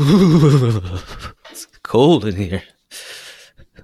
it's 0.00 1.66
cold 1.82 2.24
in 2.24 2.36
here. 2.36 2.62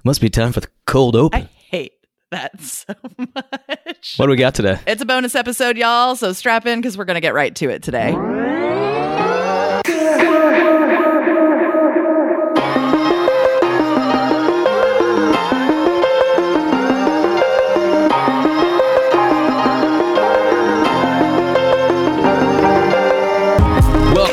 Must 0.03 0.21
be 0.21 0.29
time 0.29 0.51
for 0.51 0.61
the 0.61 0.69
cold 0.85 1.15
open. 1.15 1.41
I 1.41 1.49
hate 1.69 1.93
that 2.31 2.61
so 2.61 2.93
much. 3.17 4.15
what 4.17 4.25
do 4.25 4.29
we 4.29 4.37
got 4.37 4.55
today? 4.55 4.79
It's 4.87 5.01
a 5.01 5.05
bonus 5.05 5.35
episode, 5.35 5.77
y'all, 5.77 6.15
so 6.15 6.31
strap 6.33 6.65
in 6.65 6.79
because 6.79 6.97
we're 6.97 7.05
going 7.05 7.15
to 7.15 7.21
get 7.21 7.33
right 7.33 7.55
to 7.55 7.69
it 7.69 7.83
today. 7.83 8.13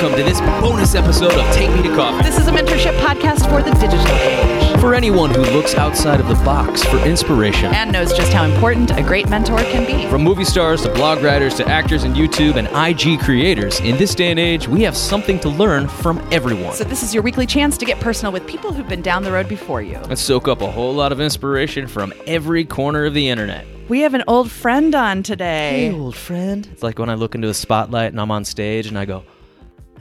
Welcome 0.03 0.19
to 0.19 0.25
this 0.29 0.41
bonus 0.61 0.97
episode 0.97 1.33
of 1.33 1.55
Take 1.55 1.71
Me 1.71 1.81
to 1.81 1.95
Coffee. 1.95 2.25
This 2.25 2.37
is 2.37 2.49
a 2.49 2.51
mentorship 2.51 2.99
podcast 2.99 3.49
for 3.49 3.63
the 3.63 3.71
digital 3.79 4.17
age 4.17 4.81
For 4.81 4.97
anyone 4.97 5.31
who 5.31 5.43
looks 5.43 5.77
outside 5.77 6.19
of 6.19 6.27
the 6.27 6.35
box 6.45 6.83
for 6.83 6.97
inspiration. 7.07 7.73
and 7.73 7.93
knows 7.93 8.13
just 8.13 8.33
how 8.33 8.45
important 8.45 8.91
a 8.99 9.03
great 9.05 9.29
mentor 9.29 9.59
can 9.59 9.87
be. 9.87 10.11
From 10.11 10.25
movie 10.25 10.45
stars 10.45 10.83
to 10.83 10.93
blog 10.93 11.23
writers 11.23 11.55
to 11.55 11.69
actors 11.69 12.03
and 12.03 12.17
YouTube 12.17 12.57
and 12.57 12.67
IG 12.75 13.21
creators, 13.21 13.79
in 13.79 13.97
this 13.97 14.13
day 14.17 14.33
and 14.33 14.41
age, 14.41 14.67
we 14.67 14.83
have 14.83 14.97
something 14.97 15.39
to 15.39 15.49
learn 15.49 15.87
from 15.87 16.19
everyone. 16.33 16.75
So, 16.75 16.83
this 16.83 17.05
is 17.05 17.15
your 17.15 17.23
weekly 17.23 17.47
chance 17.47 17.79
to 17.79 17.85
get 17.85 18.01
personal 18.01 18.33
with 18.33 18.45
people 18.45 18.73
who've 18.73 18.89
been 18.89 19.03
down 19.03 19.23
the 19.23 19.31
road 19.31 19.49
before 19.49 19.83
you. 19.83 19.99
and 19.99 20.19
soak 20.19 20.49
up 20.49 20.63
a 20.63 20.71
whole 20.73 20.93
lot 20.93 21.13
of 21.13 21.21
inspiration 21.21 21.87
from 21.87 22.13
every 22.27 22.65
corner 22.65 23.05
of 23.05 23.15
the 23.15 23.29
internet. 23.29 23.65
We 23.89 24.01
have 24.01 24.15
an 24.15 24.25
old 24.27 24.51
friend 24.51 24.97
on 24.97 25.23
today. 25.23 25.91
Hey, 25.91 25.93
old 25.93 26.17
friend. 26.17 26.69
It's 26.73 26.83
like 26.83 26.99
when 26.99 27.09
I 27.09 27.15
look 27.15 27.37
into 27.37 27.49
a 27.49 27.55
spotlight 27.55 28.11
and 28.11 28.21
I'm 28.21 28.33
on 28.33 28.45
stage 28.45 28.89
and 28.89 28.99
I 28.99 29.05
go, 29.05 29.23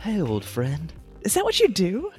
Hey, 0.02 0.20
old 0.20 0.44
friend. 0.44 0.92
Is 1.22 1.36
that 1.36 1.44
what 1.44 1.60
you 1.60 1.68
do? 1.68 2.12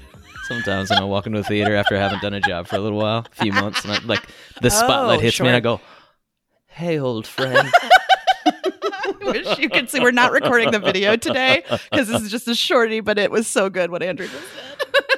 Sometimes 0.44 0.90
when 0.90 1.00
I 1.00 1.04
walk 1.04 1.26
into 1.26 1.40
a 1.40 1.42
theater 1.42 1.74
after 1.74 1.96
I 1.96 1.98
haven't 1.98 2.22
done 2.22 2.32
a 2.32 2.40
job 2.40 2.68
for 2.68 2.76
a 2.76 2.78
little 2.78 2.98
while, 2.98 3.26
a 3.26 3.42
few 3.42 3.52
months, 3.52 3.82
and 3.84 3.92
I, 3.92 3.98
like 4.04 4.24
the 4.60 4.66
oh, 4.66 4.68
spotlight 4.68 5.18
Oh, 5.18 5.20
hits 5.20 5.40
me 5.40 5.48
and. 5.48 5.56
I 5.56 5.60
go, 5.60 5.80
Hey, 6.68 7.00
old 7.00 7.26
friend. 7.26 7.68
I 8.46 9.14
wish 9.20 9.58
you 9.58 9.68
could 9.68 9.90
see. 9.90 9.98
We're 9.98 10.12
not 10.12 10.30
recording 10.30 10.70
the 10.70 10.78
video 10.78 11.16
today 11.16 11.64
because 11.90 12.06
this 12.06 12.22
is 12.22 12.30
just 12.30 12.46
a 12.46 12.54
shorty, 12.54 13.00
but 13.00 13.18
it 13.18 13.32
was 13.32 13.48
so 13.48 13.68
good 13.68 13.90
what 13.90 14.00
Andrew 14.00 14.28
just 14.28 14.44
said. 14.54 14.71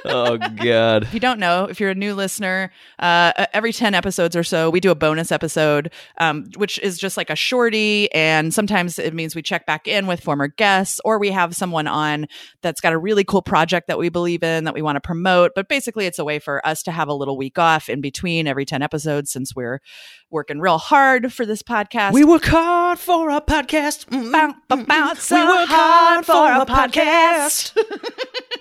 Oh, 0.05 0.37
God. 0.37 1.03
If 1.03 1.13
you 1.13 1.19
don't 1.19 1.39
know, 1.39 1.65
if 1.65 1.79
you're 1.79 1.89
a 1.89 1.95
new 1.95 2.13
listener, 2.13 2.71
uh, 2.99 3.45
every 3.53 3.73
10 3.73 3.93
episodes 3.93 4.35
or 4.35 4.43
so, 4.43 4.69
we 4.69 4.79
do 4.79 4.91
a 4.91 4.95
bonus 4.95 5.31
episode, 5.31 5.91
um, 6.19 6.45
which 6.57 6.79
is 6.79 6.97
just 6.97 7.17
like 7.17 7.29
a 7.29 7.35
shorty. 7.35 8.11
And 8.13 8.53
sometimes 8.53 8.99
it 8.99 9.13
means 9.13 9.35
we 9.35 9.41
check 9.41 9.65
back 9.65 9.87
in 9.87 10.07
with 10.07 10.21
former 10.21 10.47
guests 10.47 10.99
or 11.03 11.19
we 11.19 11.31
have 11.31 11.55
someone 11.55 11.87
on 11.87 12.27
that's 12.61 12.81
got 12.81 12.93
a 12.93 12.97
really 12.97 13.23
cool 13.23 13.41
project 13.41 13.87
that 13.87 13.97
we 13.97 14.09
believe 14.09 14.43
in 14.43 14.65
that 14.65 14.73
we 14.73 14.81
want 14.81 14.95
to 14.95 15.01
promote. 15.01 15.51
But 15.55 15.67
basically, 15.69 16.05
it's 16.05 16.19
a 16.19 16.25
way 16.25 16.39
for 16.39 16.65
us 16.65 16.83
to 16.83 16.91
have 16.91 17.07
a 17.07 17.13
little 17.13 17.37
week 17.37 17.57
off 17.57 17.89
in 17.89 18.01
between 18.01 18.47
every 18.47 18.65
10 18.65 18.81
episodes 18.81 19.31
since 19.31 19.55
we're 19.55 19.81
working 20.29 20.59
real 20.59 20.77
hard 20.77 21.33
for 21.33 21.45
this 21.45 21.63
podcast. 21.63 22.13
We 22.13 22.23
work 22.23 22.45
hard 22.45 22.99
for 22.99 23.29
our 23.31 23.41
podcast. 23.41 24.05
Mm, 24.07 24.31
Bow, 24.31 24.53
bow, 24.67 24.83
bow, 24.83 25.13
so 25.13 25.35
We 25.35 25.47
work 25.47 25.69
hard 25.69 26.25
for 26.25 26.51
a 26.51 26.65
podcast. 26.65 27.75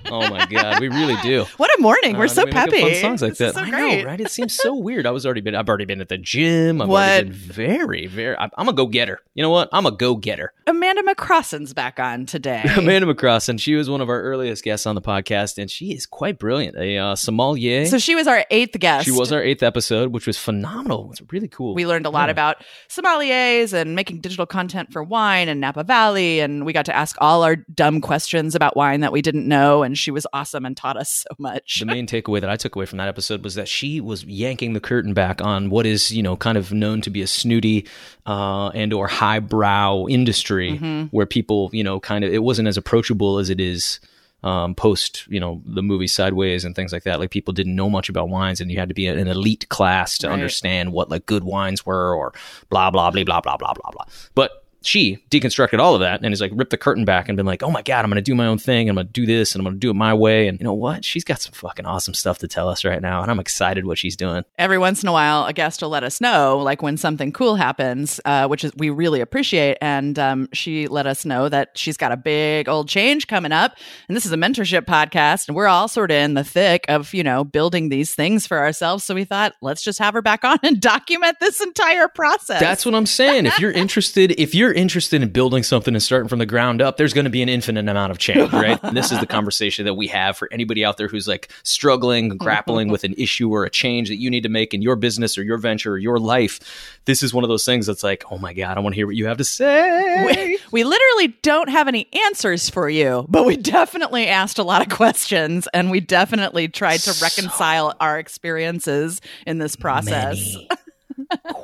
oh 0.11 0.29
my 0.31 0.47
god, 0.47 0.81
we 0.81 0.89
really 0.89 1.03
do. 1.22 1.44
What 1.56 1.70
a 1.78 1.83
morning! 1.83 2.16
We're 2.16 2.24
Uh, 2.24 2.28
so 2.28 2.44
we 2.44 2.52
peppy. 2.52 2.94
Songs 2.94 3.22
like 3.22 3.33
This 3.36 3.55
that. 3.55 3.55
so 3.55 3.60
I 3.60 3.70
know, 3.70 4.05
right? 4.05 4.20
It 4.20 4.30
seems 4.30 4.55
so 4.55 4.74
weird. 4.74 5.06
I 5.06 5.11
was 5.11 5.24
already 5.24 5.41
been. 5.41 5.55
I've 5.55 5.69
already 5.69 5.84
been 5.84 6.00
at 6.00 6.08
the 6.08 6.19
gym. 6.19 6.80
I've 6.83 6.88
What? 6.88 7.02
already 7.08 7.28
been 7.30 7.33
very, 7.38 8.06
very. 8.06 8.36
I'm, 8.36 8.50
I'm 8.56 8.69
a 8.69 8.72
go 8.72 8.86
getter. 8.86 9.20
You 9.34 9.42
know 9.42 9.50
what? 9.50 9.69
I'm 9.72 9.86
a 9.86 9.91
go 9.92 10.16
getter. 10.16 10.52
Amanda 10.66 11.02
McCrossin's 11.02 11.74
back 11.74 11.98
on 12.00 12.27
today. 12.27 12.62
Amanda 12.77 13.12
McCrossin. 13.12 13.61
She 13.61 13.74
was 13.74 13.88
one 13.91 14.00
of 14.00 14.08
our 14.08 14.20
earliest 14.22 14.64
guests 14.64 14.86
on 14.86 14.94
the 14.94 15.02
podcast, 15.02 15.58
and 15.58 15.70
she 15.70 15.92
is 15.92 16.06
quite 16.06 16.38
brilliant. 16.38 16.77
A 16.77 16.96
uh, 16.98 17.14
sommelier. 17.16 17.86
So 17.86 17.98
she 17.98 18.14
was 18.14 18.27
our 18.27 18.44
eighth 18.50 18.78
guest. 18.78 19.05
she 19.05 19.11
was 19.11 19.33
our 19.33 19.42
eighth 19.42 19.62
episode, 19.62 20.12
which 20.12 20.27
was 20.27 20.39
phenomenal. 20.39 21.11
It's 21.12 21.22
really 21.33 21.48
cool. 21.48 21.74
We 21.74 21.86
learned 21.86 22.06
a 22.06 22.11
lot 22.11 22.28
Yeah. 22.28 22.33
about 22.33 22.56
sommeliers 22.89 23.73
and 23.73 23.95
making 23.95 24.20
digital 24.20 24.46
content 24.46 24.92
for 24.92 25.02
wine 25.02 25.48
and 25.48 25.61
Napa 25.61 25.84
Valley, 25.84 26.40
and 26.40 26.64
we 26.64 26.73
got 26.73 26.86
to 26.86 26.96
ask 26.96 27.17
all 27.20 27.42
our 27.42 27.56
dumb 27.56 28.00
questions 28.00 28.55
about 28.55 28.77
wine 28.77 29.00
that 29.00 29.12
we 29.12 29.20
didn't 29.23 29.46
know. 29.46 29.83
And 29.83 29.96
she 29.98 30.11
was 30.11 30.27
awesome 30.33 30.64
and 30.64 30.77
taught 30.77 30.93
us 30.96 31.24
so 31.28 31.34
much. 31.38 31.80
the 31.80 31.86
main 31.86 32.06
takeaway 32.06 32.40
that 32.40 32.50
I 32.50 32.56
took 32.56 32.77
away 32.77 32.86
from 32.86 32.98
that 32.98 33.08
episode 33.08 33.42
was 33.44 33.55
that 33.55 33.68
she 33.68 34.00
was 34.00 34.24
yanking 34.24 34.72
the 34.72 34.80
curtain 34.80 35.14
back 35.14 35.40
on 35.42 35.70
what 35.70 35.86
is, 35.86 36.10
you 36.10 36.22
know, 36.22 36.36
kind 36.36 36.56
of 36.58 36.72
known 36.72 37.00
to 37.02 37.10
be 37.10 37.22
a 37.22 37.27
snooty 37.27 37.86
uh, 38.27 38.68
and 38.68 38.92
or 38.92 39.06
highbrow 39.08 40.06
industry 40.06 40.78
where 41.10 41.27
people, 41.27 41.70
you 41.72 41.84
know, 41.84 42.00
kind 42.00 42.24
of 42.24 42.32
it 42.32 42.42
wasn't 42.42 42.68
as 42.68 42.77
approachable 42.77 43.38
as 43.38 43.50
it 43.50 43.60
is 43.60 44.00
um, 44.42 44.74
post, 44.74 45.27
you 45.28 45.40
know, 45.40 45.62
the 45.64 45.82
movie 45.82 46.06
Sideways 46.06 46.66
and 46.66 46.77
things 46.77 46.92
like 46.92 47.05
that. 47.05 47.18
Like 47.18 47.30
people 47.30 47.55
didn't 47.55 47.74
know 47.74 47.88
much 47.88 48.11
about 48.11 48.28
wines, 48.28 48.61
and 48.61 48.70
you 48.70 48.78
had 48.78 48.88
to 48.90 48.94
be 48.94 49.06
an 49.06 49.26
elite 49.26 49.66
class 49.70 50.18
to 50.18 50.26
Right. 50.28 50.34
understand 50.34 50.92
what 50.92 51.08
like 51.11 51.24
good 51.24 51.44
wines 51.44 51.86
were, 51.86 52.14
or 52.14 52.34
blah 52.68 52.90
blah 52.90 53.11
blah 53.11 53.24
blah 53.24 53.40
blah 53.40 53.56
blah 53.56 53.72
blah 53.72 53.90
blah. 53.90 54.05
But 54.34 54.64
she 54.86 55.18
deconstructed 55.30 55.78
all 55.78 55.95
of 55.95 56.00
that 56.00 56.22
and 56.22 56.33
is 56.33 56.40
like 56.40 56.52
ripped 56.55 56.70
the 56.70 56.77
curtain 56.77 57.05
back 57.05 57.28
and 57.28 57.36
been 57.36 57.46
like, 57.46 57.62
oh 57.62 57.70
my 57.70 57.83
God, 57.83 58.05
I'm 58.05 58.11
going 58.11 58.17
to 58.17 58.22
do 58.22 58.34
my 58.34 58.46
own 58.46 58.58
thing. 58.58 58.89
I'm 58.89 58.95
going 58.95 59.06
to 59.06 59.12
do 59.12 59.27
this 59.27 59.55
and 59.55 59.61
I'm 59.61 59.64
going 59.64 59.77
to 59.77 59.80
do 59.80 59.90
it 59.90 59.95
my 59.95 60.14
way. 60.14 60.48
And 60.48 60.58
you 60.58 60.64
know 60.64 60.74
what? 60.74 61.05
She's 61.05 61.24
got 61.24 61.40
some 61.40 61.52
fucking 61.52 61.86
awesome 61.86 62.14
stuff 62.14 62.39
to 62.39 62.48
tell 62.48 62.68
us 62.68 62.84
right 62.84 63.00
now. 63.00 63.23
And 63.23 63.30
I'm 63.30 63.40
excited 63.40 63.86
what 63.86 63.98
she's 63.98 64.17
doing. 64.17 64.44
Every 64.58 64.78
once 64.78 65.02
in 65.02 65.08
a 65.08 65.12
while, 65.12 65.46
a 65.46 65.52
guest 65.52 65.83
will 65.83 65.89
let 65.89 66.05
us 66.05 66.20
know, 66.20 66.58
like 66.58 66.83
when 66.83 66.96
something 66.96 67.33
cool 67.33 67.56
happens, 67.56 68.20
uh, 68.24 68.46
which 68.46 68.64
is 68.64 68.73
we 68.77 68.90
really 68.90 69.20
appreciate. 69.20 69.78
And 69.80 70.18
um, 70.18 70.48
she 70.52 70.86
let 70.86 71.06
us 71.06 71.24
know 71.24 71.48
that 71.48 71.77
she's 71.77 71.96
got 71.96 72.12
a 72.12 72.17
big 72.17 72.68
old 72.68 72.89
change 72.89 73.27
coming 73.27 73.52
up. 73.52 73.77
And 74.08 74.17
this 74.17 74.27
is 74.27 74.33
a 74.33 74.36
mentorship 74.36 74.83
podcast, 74.83 75.48
and 75.48 75.56
we're 75.56 75.67
all 75.67 75.89
sort 75.89 76.11
of 76.11 76.17
in 76.17 76.34
the 76.34 76.44
thick 76.44 76.84
of 76.89 77.14
you 77.14 77.23
know 77.23 77.44
building 77.44 77.89
these 77.89 78.14
things 78.14 78.46
for 78.46 78.58
ourselves. 78.58 79.05
So 79.05 79.14
we 79.14 79.24
thought, 79.24 79.55
let's 79.62 79.83
just 79.83 79.98
have 79.98 80.14
her 80.14 80.23
back 80.23 80.44
on 80.44 80.58
and 80.62 80.80
document 80.94 81.39
this 81.40 81.61
entire 81.61 82.08
process. 82.08 82.61
That's 82.61 82.84
what 82.84 82.94
I'm 82.94 83.06
saying. 83.06 83.46
If 83.46 83.58
you're 83.58 83.70
interested, 83.84 84.33
if 84.39 84.55
you're 84.55 84.73
interested 84.74 85.23
in 85.23 85.30
building 85.30 85.62
something 85.62 85.95
and 85.95 86.02
starting 86.02 86.29
from 86.29 86.39
the 86.39 86.46
ground 86.46 86.83
up, 86.83 86.96
there's 86.96 87.12
going 87.12 87.24
to 87.24 87.30
be 87.30 87.42
an 87.42 87.48
infinite 87.48 87.89
amount 87.89 88.11
of 88.11 88.18
change, 88.18 88.52
right? 88.52 88.79
and 88.83 88.96
this 88.96 89.12
is 89.12 89.20
the 89.20 89.27
conversation 89.27 89.85
that 89.85 89.95
we 89.95 90.07
have 90.08 90.36
for 90.36 90.48
anybody 90.52 90.85
out 90.85 90.96
there 90.96 91.08
who's 91.08 91.27
like 91.29 91.51
struggling, 91.62 92.36
grappling 92.36 92.89
with 92.89 93.05
an 93.05 93.14
issue 93.17 93.51
or 93.51 93.64
a 93.64 93.70
change 93.70 94.08
that 94.08 94.17
you 94.17 94.30
need 94.30 94.42
to 94.42 94.48
make 94.48 94.74
in 94.74 94.83
your 94.83 94.96
business 94.96 95.39
or 95.39 95.42
your 95.42 95.58
venture 95.58 95.92
or 95.92 95.98
your 95.98 96.18
life. 96.18 96.98
This 97.05 97.23
is 97.23 97.33
one 97.33 97.45
of 97.45 97.48
those 97.48 97.64
things 97.64 97.86
that's 97.86 98.02
like, 98.02 98.24
oh 98.30 98.39
my 98.39 98.52
God, 98.52 98.77
I 98.77 98.80
want 98.80 98.95
to 98.95 98.96
hear 98.96 99.07
what 99.07 99.17
you 99.17 99.27
have 99.27 99.39
to 99.39 99.45
say. 99.45 100.27
we, 100.27 100.58
we 100.73 100.85
literally 100.85 101.29
don't 101.42 101.68
have 101.68 101.89
any 101.89 102.08
answers 102.27 102.68
for 102.70 102.89
you, 102.89 103.27
but 103.29 103.45
we 103.45 103.56
definitely 103.56 104.27
asked 104.27 104.58
a 104.58 104.64
lot 104.64 104.83
of 104.83 104.89
questions 104.95 105.68
and 105.73 105.91
we 105.91 106.01
definitely 106.01 106.68
tried 106.68 107.01
to 107.01 107.14
reconcile 107.23 107.95
our 108.01 108.18
experiences 108.18 109.20
in 109.46 109.58
this 109.58 109.77
process. 109.77 110.56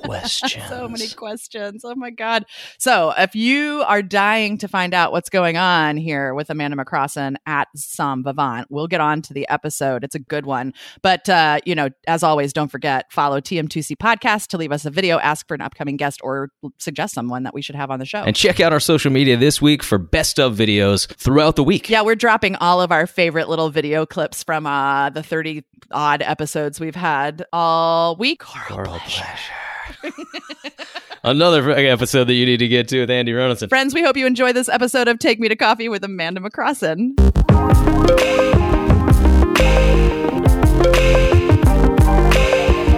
Questions. 0.04 0.64
So 0.68 0.88
many 0.88 1.08
questions. 1.08 1.84
Oh 1.84 1.94
my 1.94 2.10
God. 2.10 2.46
So, 2.78 3.12
if 3.16 3.34
you 3.34 3.84
are 3.86 4.02
dying 4.02 4.58
to 4.58 4.68
find 4.68 4.92
out 4.94 5.12
what's 5.12 5.30
going 5.30 5.56
on 5.56 5.96
here 5.96 6.34
with 6.34 6.50
Amanda 6.50 6.76
McCrossin 6.76 7.36
at 7.46 7.68
SommVivant, 7.76 8.66
we'll 8.70 8.86
get 8.86 9.00
on 9.00 9.22
to 9.22 9.34
the 9.34 9.48
episode. 9.48 10.04
It's 10.04 10.14
a 10.14 10.18
good 10.18 10.46
one. 10.46 10.74
But, 11.02 11.28
uh, 11.28 11.60
you 11.64 11.74
know, 11.74 11.90
as 12.06 12.22
always, 12.22 12.52
don't 12.52 12.70
forget, 12.70 13.12
follow 13.12 13.40
TM2C 13.40 13.96
Podcast 13.96 14.48
to 14.48 14.58
leave 14.58 14.72
us 14.72 14.84
a 14.84 14.90
video, 14.90 15.18
ask 15.18 15.46
for 15.46 15.54
an 15.54 15.60
upcoming 15.60 15.96
guest, 15.96 16.20
or 16.22 16.50
suggest 16.78 17.14
someone 17.14 17.44
that 17.44 17.54
we 17.54 17.62
should 17.62 17.76
have 17.76 17.90
on 17.90 17.98
the 17.98 18.06
show. 18.06 18.22
And 18.22 18.34
check 18.34 18.60
out 18.60 18.72
our 18.72 18.80
social 18.80 19.10
media 19.12 19.36
this 19.36 19.62
week 19.62 19.82
for 19.82 19.98
best 19.98 20.38
of 20.38 20.56
videos 20.56 21.06
throughout 21.14 21.56
the 21.56 21.64
week. 21.64 21.88
Yeah, 21.88 22.02
we're 22.02 22.16
dropping 22.16 22.56
all 22.56 22.80
of 22.80 22.92
our 22.92 23.06
favorite 23.06 23.48
little 23.48 23.70
video 23.70 24.06
clips 24.06 24.42
from 24.42 24.66
uh, 24.66 25.10
the 25.10 25.22
30 25.22 25.64
odd 25.90 26.22
episodes 26.22 26.80
we've 26.80 26.94
had 26.94 27.44
all 27.52 28.16
week. 28.16 28.42
Oral 28.70 28.98
pleasure. 29.00 29.59
Another 31.24 31.70
episode 31.70 32.24
that 32.24 32.34
you 32.34 32.46
need 32.46 32.58
to 32.58 32.68
get 32.68 32.88
to 32.88 33.00
with 33.00 33.10
Andy 33.10 33.32
Ronaldson. 33.32 33.68
Friends, 33.68 33.94
we 33.94 34.02
hope 34.02 34.16
you 34.16 34.26
enjoy 34.26 34.52
this 34.52 34.68
episode 34.68 35.08
of 35.08 35.18
Take 35.18 35.38
Me 35.38 35.48
to 35.48 35.56
Coffee 35.56 35.88
with 35.88 36.02
Amanda 36.02 36.40
McCrossin. 36.40 37.18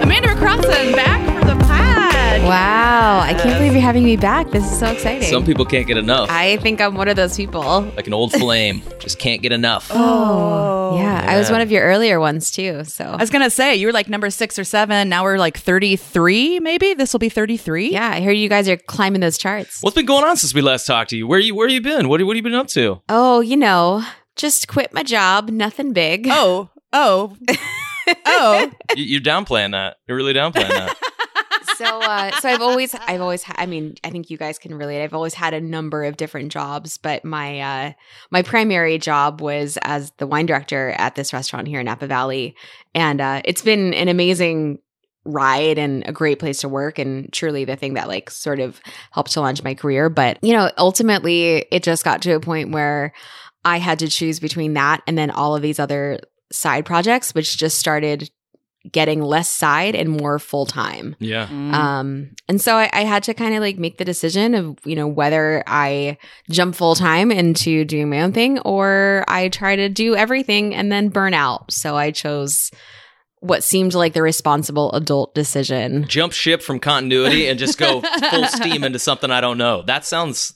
Amanda 0.01 0.29
McCrossin 0.29 0.95
back. 0.95 1.12
Wow, 2.53 3.19
I 3.21 3.33
can't 3.33 3.57
believe 3.57 3.73
you're 3.73 3.81
having 3.81 4.03
me 4.03 4.15
back. 4.15 4.51
This 4.51 4.63
is 4.63 4.77
so 4.77 4.85
exciting. 4.85 5.27
Some 5.27 5.43
people 5.43 5.65
can't 5.65 5.87
get 5.87 5.97
enough. 5.97 6.29
I 6.29 6.57
think 6.57 6.81
I'm 6.81 6.93
one 6.93 7.07
of 7.07 7.15
those 7.15 7.35
people. 7.35 7.81
like 7.97 8.05
an 8.05 8.13
old 8.13 8.31
flame, 8.31 8.83
just 8.99 9.17
can't 9.17 9.41
get 9.41 9.51
enough. 9.51 9.89
Oh, 9.91 10.95
yeah. 10.95 11.25
I 11.27 11.39
was 11.39 11.49
one 11.49 11.61
of 11.61 11.71
your 11.71 11.81
earlier 11.81 12.19
ones 12.19 12.51
too. 12.51 12.83
So 12.83 13.05
I 13.05 13.15
was 13.15 13.31
going 13.31 13.41
to 13.41 13.49
say, 13.49 13.75
you 13.75 13.87
were 13.87 13.91
like 13.91 14.07
number 14.07 14.29
six 14.29 14.59
or 14.59 14.63
seven. 14.63 15.09
Now 15.09 15.23
we're 15.23 15.39
like 15.39 15.57
33, 15.57 16.59
maybe. 16.59 16.93
This 16.93 17.11
will 17.11 17.19
be 17.19 17.29
33. 17.29 17.89
yeah, 17.91 18.11
I 18.11 18.19
hear 18.19 18.31
you 18.31 18.49
guys 18.49 18.69
are 18.69 18.77
climbing 18.77 19.21
those 19.21 19.39
charts. 19.39 19.81
What's 19.81 19.95
been 19.95 20.05
going 20.05 20.23
on 20.23 20.37
since 20.37 20.53
we 20.53 20.61
last 20.61 20.85
talked 20.85 21.09
to 21.09 21.17
you? 21.17 21.25
Where 21.25 21.39
you 21.39 21.55
where 21.55 21.67
you 21.67 21.81
been? 21.81 22.07
What 22.07 22.21
what 22.21 22.35
have 22.35 22.37
you 22.37 22.43
been 22.43 22.53
up 22.53 22.67
to? 22.67 23.01
Oh, 23.09 23.39
you 23.39 23.57
know, 23.57 24.05
just 24.35 24.67
quit 24.67 24.93
my 24.93 25.01
job. 25.01 25.49
Nothing 25.49 25.91
big. 25.91 26.27
Oh, 26.29 26.69
oh, 26.93 27.35
oh. 28.27 28.71
You, 28.95 29.05
you're 29.05 29.21
downplaying 29.21 29.71
that. 29.71 29.97
You're 30.07 30.17
really 30.17 30.35
downplaying 30.35 30.69
that. 30.69 30.95
so 31.77 32.01
uh 32.01 32.31
so 32.39 32.49
i've 32.49 32.61
always 32.61 32.95
i've 33.07 33.21
always 33.21 33.43
ha- 33.43 33.55
i 33.57 33.65
mean 33.65 33.95
i 34.03 34.09
think 34.09 34.29
you 34.29 34.37
guys 34.37 34.59
can 34.59 34.75
relate. 34.75 35.03
I've 35.03 35.13
always 35.13 35.33
had 35.33 35.53
a 35.53 35.61
number 35.61 36.03
of 36.03 36.17
different 36.17 36.51
jobs 36.51 36.97
but 36.97 37.23
my 37.25 37.59
uh 37.59 37.93
my 38.31 38.41
primary 38.41 38.97
job 38.97 39.41
was 39.41 39.77
as 39.81 40.11
the 40.17 40.27
wine 40.27 40.45
director 40.45 40.91
at 40.97 41.15
this 41.15 41.33
restaurant 41.33 41.67
here 41.67 41.79
in 41.79 41.85
napa 41.85 42.07
valley. 42.07 42.55
And 42.93 43.21
uh 43.21 43.41
it's 43.45 43.61
been 43.61 43.93
an 43.93 44.07
amazing 44.07 44.79
ride 45.25 45.77
and 45.77 46.03
a 46.05 46.11
great 46.11 46.39
place 46.39 46.61
to 46.61 46.69
work 46.69 46.99
and 46.99 47.31
truly 47.31 47.63
the 47.63 47.77
thing 47.77 47.93
that 47.93 48.09
like 48.09 48.29
sort 48.29 48.59
of 48.59 48.81
helped 49.11 49.31
to 49.31 49.41
launch 49.41 49.63
my 49.63 49.73
career. 49.73 50.09
But 50.09 50.37
you 50.43 50.53
know 50.53 50.69
ultimately 50.77 51.65
it 51.71 51.83
just 51.83 52.03
got 52.03 52.21
to 52.23 52.33
a 52.33 52.39
point 52.39 52.71
where 52.71 53.13
i 53.65 53.77
had 53.77 53.99
to 53.99 54.07
choose 54.07 54.39
between 54.39 54.73
that 54.73 55.01
and 55.07 55.17
then 55.17 55.31
all 55.31 55.55
of 55.55 55.61
these 55.61 55.79
other 55.79 56.19
side 56.51 56.85
projects 56.85 57.33
which 57.33 57.57
just 57.57 57.79
started 57.79 58.29
getting 58.91 59.21
less 59.21 59.49
side 59.49 59.95
and 59.95 60.09
more 60.09 60.37
full 60.39 60.65
time 60.65 61.15
Yeah. 61.19 61.47
Mm. 61.47 61.73
um, 61.73 62.29
and 62.49 62.59
so 62.61 62.75
I, 62.75 62.89
I 62.91 63.01
had 63.05 63.23
to 63.23 63.33
kind 63.33 63.55
of 63.55 63.61
like 63.61 63.77
make 63.77 63.97
the 63.97 64.03
decision 64.05 64.53
of, 64.55 64.77
you 64.83 64.95
know, 64.95 65.07
whether 65.07 65.63
I 65.65 66.17
jump 66.49 66.75
full 66.75 66.95
time 66.95 67.31
into 67.31 67.85
doing 67.85 68.09
my 68.09 68.21
own 68.21 68.33
thing 68.33 68.59
or 68.59 69.23
I 69.27 69.47
try 69.49 69.77
to 69.77 69.87
do 69.87 70.15
everything 70.15 70.75
and 70.75 70.91
then 70.91 71.07
burn 71.09 71.33
out. 71.33 71.71
So 71.71 71.95
I 71.95 72.11
chose 72.11 72.71
what 73.39 73.63
seemed 73.63 73.93
like 73.93 74.13
the 74.13 74.21
responsible 74.21 74.91
adult 74.93 75.33
decision. 75.33 76.05
Jump 76.07 76.33
ship 76.33 76.61
from 76.61 76.79
continuity 76.79 77.47
and 77.47 77.57
just 77.59 77.77
go 77.77 78.01
full 78.29 78.45
steam 78.47 78.83
into 78.83 78.99
something 78.99 79.31
I 79.31 79.41
don't 79.41 79.57
know. 79.57 79.81
That 79.83 80.05
sounds 80.05 80.53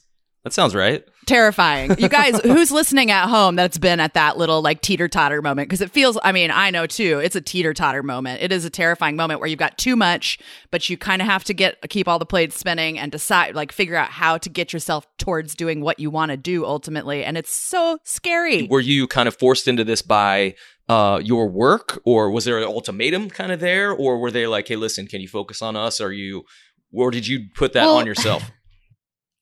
that 0.48 0.54
sounds 0.54 0.74
right. 0.74 1.04
terrifying. 1.26 1.94
You 1.98 2.08
guys, 2.08 2.40
who's 2.42 2.70
listening 2.70 3.10
at 3.10 3.28
home 3.28 3.54
that's 3.54 3.76
been 3.76 4.00
at 4.00 4.14
that 4.14 4.38
little 4.38 4.62
like 4.62 4.80
teeter 4.80 5.08
totter 5.08 5.42
moment? 5.42 5.68
Because 5.68 5.82
it 5.82 5.90
feels, 5.90 6.16
I 6.24 6.32
mean, 6.32 6.50
I 6.50 6.70
know 6.70 6.86
too, 6.86 7.18
it's 7.18 7.36
a 7.36 7.42
teeter 7.42 7.74
totter 7.74 8.02
moment. 8.02 8.40
It 8.40 8.50
is 8.50 8.64
a 8.64 8.70
terrifying 8.70 9.14
moment 9.14 9.40
where 9.40 9.48
you've 9.48 9.58
got 9.58 9.76
too 9.76 9.94
much, 9.94 10.38
but 10.70 10.88
you 10.88 10.96
kind 10.96 11.20
of 11.20 11.28
have 11.28 11.44
to 11.44 11.52
get, 11.52 11.76
keep 11.90 12.08
all 12.08 12.18
the 12.18 12.24
plates 12.24 12.58
spinning 12.58 12.98
and 12.98 13.12
decide, 13.12 13.54
like, 13.54 13.72
figure 13.72 13.94
out 13.94 14.08
how 14.08 14.38
to 14.38 14.48
get 14.48 14.72
yourself 14.72 15.06
towards 15.18 15.54
doing 15.54 15.82
what 15.82 16.00
you 16.00 16.08
want 16.08 16.30
to 16.30 16.38
do 16.38 16.64
ultimately. 16.64 17.22
And 17.22 17.36
it's 17.36 17.52
so 17.52 17.98
scary. 18.04 18.66
Were 18.68 18.80
you 18.80 19.06
kind 19.06 19.28
of 19.28 19.36
forced 19.36 19.68
into 19.68 19.84
this 19.84 20.00
by 20.00 20.54
uh, 20.88 21.20
your 21.22 21.46
work, 21.46 22.00
or 22.06 22.30
was 22.30 22.46
there 22.46 22.56
an 22.56 22.64
ultimatum 22.64 23.28
kind 23.28 23.52
of 23.52 23.60
there, 23.60 23.92
or 23.92 24.18
were 24.18 24.30
they 24.30 24.46
like, 24.46 24.66
"Hey, 24.66 24.76
listen, 24.76 25.06
can 25.06 25.20
you 25.20 25.28
focus 25.28 25.60
on 25.60 25.76
us?" 25.76 26.00
Are 26.00 26.10
you, 26.10 26.44
or 26.90 27.10
did 27.10 27.26
you 27.26 27.48
put 27.54 27.74
that 27.74 27.84
Well, 27.84 27.98
on 27.98 28.06
yourself? 28.06 28.50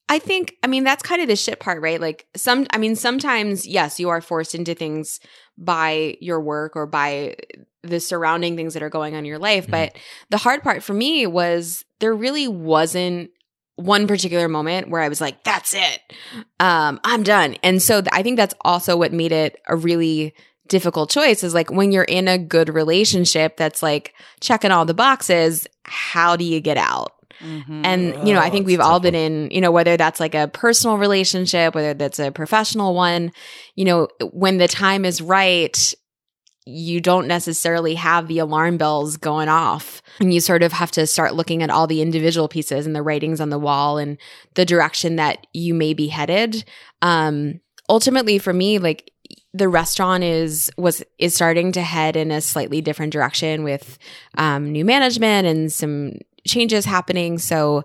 I 0.09 0.19
think, 0.21 0.55
I 0.63 0.69
mean, 0.69 0.85
that's 0.85 1.03
kind 1.03 1.21
of 1.21 1.29
the 1.29 1.37
shit 1.37 1.59
part, 1.59 1.83
right? 1.83 2.01
Like, 2.01 2.27
some, 2.37 2.67
I 2.71 2.79
mean, 2.79 2.95
sometimes, 2.95 3.67
yes, 3.67 3.99
you 3.99 4.09
are 4.09 4.21
forced 4.21 4.55
into 4.55 4.75
things 4.75 5.19
by 5.59 6.17
your 6.21 6.41
work 6.41 6.77
or 6.77 6.87
by 6.87 7.37
the 7.83 7.99
surrounding 7.99 8.57
things 8.57 8.75
that 8.75 8.83
are 8.83 8.91
going 8.91 9.15
on 9.15 9.21
in 9.21 9.25
your 9.25 9.39
life. 9.39 9.67
Mhm. 9.67 9.71
But 9.71 9.97
the 10.31 10.37
hard 10.39 10.63
part 10.63 10.83
for 10.83 10.95
me 10.95 11.27
was 11.27 11.85
there 12.01 12.15
really 12.15 12.47
wasn't 12.47 13.31
one 13.77 14.07
particular 14.07 14.49
moment 14.49 14.89
where 14.91 15.03
I 15.03 15.09
was 15.09 15.21
like, 15.21 15.43
that's 15.45 15.75
it. 15.75 16.01
Um, 16.61 16.99
I'm 17.05 17.23
done. 17.23 17.57
And 17.63 17.83
so 17.83 18.01
th- 18.01 18.09
I 18.13 18.23
think 18.23 18.37
that's 18.37 18.55
also 18.63 18.97
what 18.97 19.13
made 19.13 19.33
it 19.33 19.61
a 19.69 19.77
really 19.77 20.35
difficult 20.69 21.11
choice 21.11 21.45
is 21.45 21.53
like 21.55 21.71
when 21.71 21.93
you're 21.93 22.03
in 22.05 22.27
a 22.27 22.39
good 22.39 22.69
relationship 22.69 23.57
that's 23.57 23.83
like 23.83 24.15
checking 24.41 24.71
all 24.71 24.85
the 24.85 24.95
boxes, 24.95 25.67
how 25.85 26.37
do 26.37 26.45
you 26.45 26.61
get 26.61 26.77
out? 26.77 27.13
Mhm. 27.41 27.83
And, 27.85 28.29
you 28.29 28.35
know, 28.35 28.41
I 28.41 28.49
Oh, 28.49 28.51
think 28.51 28.63
it's 28.63 28.67
we've 28.67 28.81
all 28.81 29.01
been 29.01 29.15
in, 29.15 29.51
you 29.51 29.61
know, 29.61 29.71
whether 29.71 29.97
that's 29.97 30.21
like 30.21 30.35
a 30.35 30.49
personal 30.49 30.99
relationship, 30.99 31.75
whether 31.75 31.95
that's 31.95 32.19
a 32.19 32.31
professional 32.31 32.95
one, 32.95 33.33
you 33.75 33.85
know, 33.85 34.09
when 34.33 34.59
the 34.59 34.69
time 34.69 35.05
is 35.05 35.21
right, 35.21 35.95
you 36.69 37.01
don't 37.01 37.29
necessarily 37.29 37.95
have 37.95 38.27
the 38.27 38.39
alarm 38.41 38.77
bells 38.77 39.17
going 39.17 39.49
off. 39.49 40.03
And 40.19 40.35
you 40.35 40.41
sort 40.41 40.65
of 40.65 40.73
have 40.73 40.91
to 40.93 41.07
start 41.07 41.35
looking 41.35 41.63
at 41.63 41.71
all 41.71 41.87
the 41.87 42.03
individual 42.03 42.49
pieces 42.49 42.87
and 42.87 42.97
the 42.97 43.03
writings 43.03 43.41
on 43.41 43.51
the 43.51 43.59
wall 43.59 43.99
and 43.99 44.19
the 44.55 44.65
direction 44.65 45.17
that 45.17 45.47
you 45.53 45.75
may 45.75 45.95
be 45.95 46.09
headed. 46.09 46.65
Um, 47.03 47.61
ultimately 47.89 48.39
for 48.39 48.53
me, 48.53 48.79
like 48.79 49.13
the 49.55 49.69
restaurant 49.69 50.25
is 50.25 50.71
was 50.77 51.03
is 51.19 51.35
starting 51.35 51.73
to 51.73 51.83
head 51.83 52.17
in 52.17 52.31
a 52.31 52.41
slightly 52.41 52.81
different 52.81 53.13
direction 53.13 53.63
with 53.63 53.97
um, 54.37 54.73
new 54.73 54.85
management 54.85 55.47
and 55.47 55.73
some 55.73 56.15
changes 56.47 56.85
happening. 56.85 57.39
So, 57.39 57.85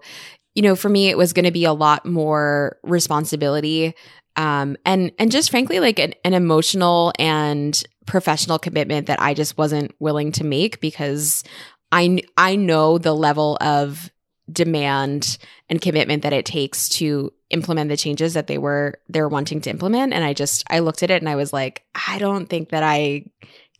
you 0.55 0.61
know, 0.61 0.75
for 0.75 0.89
me, 0.89 1.09
it 1.09 1.17
was 1.17 1.33
going 1.33 1.45
to 1.45 1.51
be 1.51 1.65
a 1.65 1.73
lot 1.73 2.05
more 2.05 2.77
responsibility, 2.83 3.93
um, 4.35 4.77
and 4.85 5.11
and 5.19 5.31
just 5.31 5.51
frankly, 5.51 5.79
like 5.79 5.99
an, 5.99 6.13
an 6.23 6.33
emotional 6.33 7.13
and 7.19 7.81
professional 8.05 8.59
commitment 8.59 9.07
that 9.07 9.21
I 9.21 9.33
just 9.33 9.57
wasn't 9.57 9.93
willing 9.99 10.31
to 10.33 10.43
make 10.43 10.81
because 10.81 11.43
I 11.91 12.21
I 12.37 12.55
know 12.55 12.97
the 12.97 13.13
level 13.13 13.57
of 13.61 14.09
demand 14.51 15.37
and 15.69 15.81
commitment 15.81 16.23
that 16.23 16.33
it 16.33 16.45
takes 16.45 16.89
to 16.89 17.31
implement 17.49 17.89
the 17.89 17.97
changes 17.97 18.33
that 18.33 18.47
they 18.47 18.57
were 18.57 18.95
they're 19.09 19.27
wanting 19.27 19.61
to 19.61 19.69
implement 19.69 20.13
and 20.13 20.23
i 20.23 20.33
just 20.33 20.63
i 20.69 20.79
looked 20.79 21.03
at 21.03 21.11
it 21.11 21.21
and 21.21 21.29
i 21.29 21.35
was 21.35 21.53
like 21.53 21.83
i 22.07 22.17
don't 22.17 22.49
think 22.49 22.69
that 22.69 22.83
i 22.83 23.23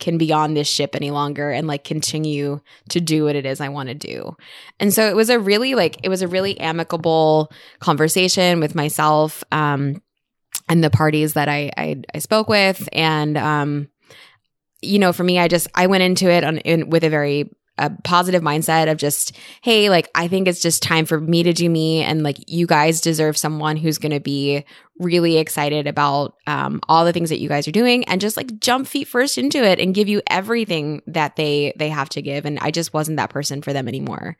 can 0.01 0.17
be 0.17 0.33
on 0.33 0.53
this 0.53 0.67
ship 0.67 0.95
any 0.95 1.11
longer 1.11 1.49
and 1.51 1.67
like 1.67 1.85
continue 1.85 2.59
to 2.89 2.99
do 2.99 3.23
what 3.23 3.37
it 3.37 3.45
is 3.45 3.61
i 3.61 3.69
want 3.69 3.87
to 3.87 3.95
do. 3.95 4.35
And 4.79 4.93
so 4.93 5.07
it 5.07 5.15
was 5.15 5.29
a 5.29 5.39
really 5.39 5.75
like 5.75 5.97
it 6.03 6.09
was 6.09 6.21
a 6.21 6.27
really 6.27 6.59
amicable 6.59 7.51
conversation 7.79 8.59
with 8.59 8.75
myself 8.75 9.43
um 9.53 10.01
and 10.67 10.83
the 10.83 10.89
parties 10.89 11.33
that 11.33 11.47
i 11.47 11.71
i, 11.77 12.01
I 12.13 12.19
spoke 12.19 12.49
with. 12.49 12.89
And 12.91 13.37
um 13.37 13.87
you 14.81 14.99
know 14.99 15.13
for 15.13 15.23
me 15.23 15.39
i 15.39 15.47
just 15.47 15.67
i 15.75 15.87
went 15.87 16.03
into 16.03 16.29
it 16.29 16.43
on 16.43 16.57
in, 16.57 16.89
with 16.89 17.03
a 17.03 17.09
very 17.09 17.49
a 17.81 17.89
positive 18.03 18.41
mindset 18.41 18.89
of 18.89 18.97
just 18.97 19.35
hey 19.61 19.89
like 19.89 20.07
i 20.15 20.27
think 20.27 20.47
it's 20.47 20.61
just 20.61 20.81
time 20.81 21.05
for 21.05 21.19
me 21.19 21.43
to 21.43 21.53
do 21.53 21.69
me. 21.69 22.03
And 22.03 22.23
like 22.23 22.37
you 22.47 22.67
guys 22.67 23.01
deserve 23.01 23.37
someone 23.37 23.77
who's 23.77 23.97
going 23.97 24.11
to 24.11 24.19
be 24.19 24.63
really 24.99 25.37
excited 25.37 25.87
about 25.87 26.35
um, 26.45 26.79
all 26.87 27.05
the 27.05 27.13
things 27.13 27.29
that 27.29 27.39
you 27.39 27.49
guys 27.49 27.67
are 27.67 27.71
doing 27.71 28.03
and 28.05 28.21
just 28.21 28.37
like 28.37 28.59
jump 28.59 28.87
feet 28.87 29.07
first 29.07 29.37
into 29.37 29.63
it 29.63 29.79
and 29.79 29.95
give 29.95 30.07
you 30.07 30.21
everything 30.27 31.01
that 31.07 31.35
they 31.35 31.73
they 31.75 31.89
have 31.89 32.09
to 32.09 32.21
give. 32.21 32.45
And 32.45 32.59
i 32.59 32.71
just 32.71 32.93
wasn't 32.93 33.17
that 33.17 33.29
person 33.29 33.61
for 33.61 33.73
them 33.73 33.87
anymore 33.87 34.37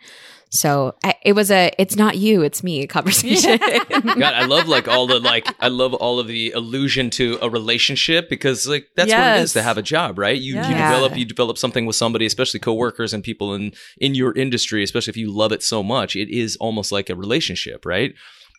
so 0.53 0.94
I, 1.03 1.15
it 1.24 1.33
was 1.33 1.50
a 1.50 1.71
it's 1.77 1.95
not 1.95 2.18
you 2.18 2.42
it's 2.42 2.62
me 2.62 2.86
conversation 2.86 3.57
God, 3.89 4.21
I 4.21 4.45
love 4.45 4.68
like 4.68 4.88
all 4.88 5.07
the 5.07 5.19
like 5.19 5.48
I 5.59 5.69
love 5.69 5.94
all 5.94 6.19
of 6.19 6.27
the 6.27 6.51
allusion 6.51 7.09
to 7.12 7.39
a 7.42 7.50
relationship 7.50 8.30
because 8.30 8.68
like 8.68 8.88
that's 8.95 9.09
what 9.09 9.38
it 9.38 9.44
is 9.44 9.53
to 9.53 9.62
have 9.62 9.77
a 9.77 9.81
job, 9.81 10.19
right? 10.19 10.39
You 10.39 10.56
you 10.56 10.75
develop 10.75 11.18
you 11.18 11.25
develop 11.25 11.57
something 11.57 11.86
with 11.86 11.95
somebody, 11.95 12.25
especially 12.25 12.59
coworkers 12.59 13.13
and 13.13 13.24
people 13.24 13.53
in 13.53 13.71
in 13.98 14.13
your 14.13 14.33
industry, 14.38 14.83
especially 14.83 15.12
if 15.12 15.18
you 15.18 15.31
love 15.31 15.51
it 15.51 15.63
so 15.63 15.81
much. 15.81 16.15
It 16.15 16.30
is 16.30 16.57
almost 16.57 16.92
like 16.92 17.09
a 17.09 17.15
relationship, 17.15 17.86
right? 17.86 18.13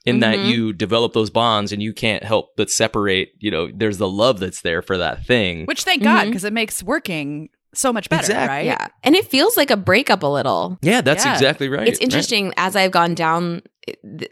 In 0.05 0.19
that 0.21 0.39
Mhm. 0.41 0.47
you 0.47 0.73
develop 0.73 1.13
those 1.13 1.31
bonds 1.31 1.71
and 1.73 1.81
you 1.81 1.93
can't 1.93 2.25
help 2.25 2.57
but 2.57 2.71
separate, 2.71 3.29
you 3.39 3.51
know, 3.53 3.71
there's 3.73 3.99
the 3.99 4.09
love 4.09 4.41
that's 4.41 4.63
there 4.63 4.83
for 4.83 4.99
that 4.99 5.25
thing. 5.25 5.65
Which 5.67 5.85
thank 5.85 6.03
God, 6.03 6.25
Mhm. 6.27 6.31
because 6.31 6.45
it 6.45 6.53
makes 6.53 6.83
working 6.83 7.51
so 7.75 7.93
much 7.93 8.09
better, 8.11 8.21
Exactly. 8.23 8.49
right? 8.49 8.65
yeah 8.67 8.89
and 9.03 9.15
it 9.15 9.27
feels 9.29 9.57
like 9.57 9.71
a 9.71 9.77
breakup 9.77 10.23
a 10.23 10.27
little 10.27 10.79
yeah, 10.83 11.01
that's 11.01 11.25
Yeah. 11.25 11.33
exactly 11.33 11.69
right. 11.69 11.89
it's 11.89 11.99
interesting 12.01 12.53
as 12.57 12.77
I've 12.77 12.91
gone 12.91 13.15
down. 13.15 13.63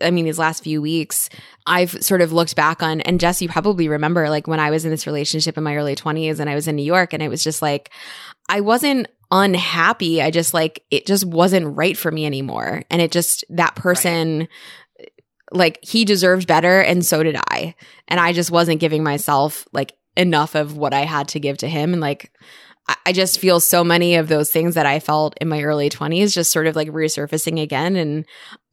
I 0.00 0.12
mean, 0.12 0.26
these 0.26 0.38
last 0.38 0.62
few 0.62 0.81
weeks, 0.81 1.29
I've 1.67 1.91
sort 2.05 2.23
of 2.23 2.33
looked 2.33 2.55
back 2.55 2.85
on, 2.85 3.00
and 3.00 3.19
Jess, 3.19 3.43
you 3.43 3.49
probably 3.49 3.88
remember, 3.88 4.31
like 4.31 4.47
when 4.47 4.61
I 4.61 4.71
was 4.71 4.85
in 4.85 4.93
this 4.93 5.09
relationship 5.09 5.59
in 5.59 5.65
my 5.65 5.75
early 5.75 5.97
twenties, 5.97 6.38
and 6.38 6.49
I 6.49 6.55
was 6.55 6.69
in 6.69 6.76
New 6.76 6.85
York, 6.85 7.12
and 7.12 7.21
it 7.21 7.29
was 7.29 7.43
just 7.43 7.61
like 7.61 7.91
I 8.49 8.61
wasn't 8.61 9.09
unhappy. 9.33 10.23
I 10.23 10.31
just 10.31 10.55
like 10.55 10.85
it 10.93 11.05
just 11.05 11.25
wasn't 11.25 11.76
right 11.76 11.97
for 11.97 12.12
me 12.12 12.26
anymore, 12.26 12.85
and 12.91 13.03
it 13.03 13.11
just 13.11 13.45
that 13.50 13.75
person. 13.75 14.47
Like 15.53 15.81
he 15.83 16.05
deserved 16.05 16.47
better, 16.47 16.81
and 16.81 17.05
so 17.05 17.25
did 17.25 17.37
I. 17.50 17.75
And 18.07 18.21
I 18.21 18.33
just 18.33 18.53
wasn't 18.53 18.79
giving 18.79 19.03
myself 19.03 19.67
like 19.73 19.95
enough 20.17 20.55
of 20.55 20.76
what 20.76 20.95
I 20.95 21.00
had 21.00 21.26
to 21.29 21.41
give 21.41 21.59
to 21.59 21.69
him. 21.69 21.93
And 21.93 22.00
like, 22.00 22.31
I- 23.07 23.13
just 23.13 23.39
feel 23.39 23.61
so 23.61 23.83
many 23.85 24.15
of 24.17 24.29
those 24.29 24.51
things 24.51 24.75
that 24.75 24.87
I 24.87 25.01
felt 25.01 25.35
in 25.41 25.49
my 25.49 25.63
early 25.63 25.91
20s 25.91 26.33
just 26.33 26.53
sort 26.53 26.67
of 26.67 26.77
like 26.77 26.89
resurfacing 26.89 27.61
again. 27.61 27.97
And 27.97 28.25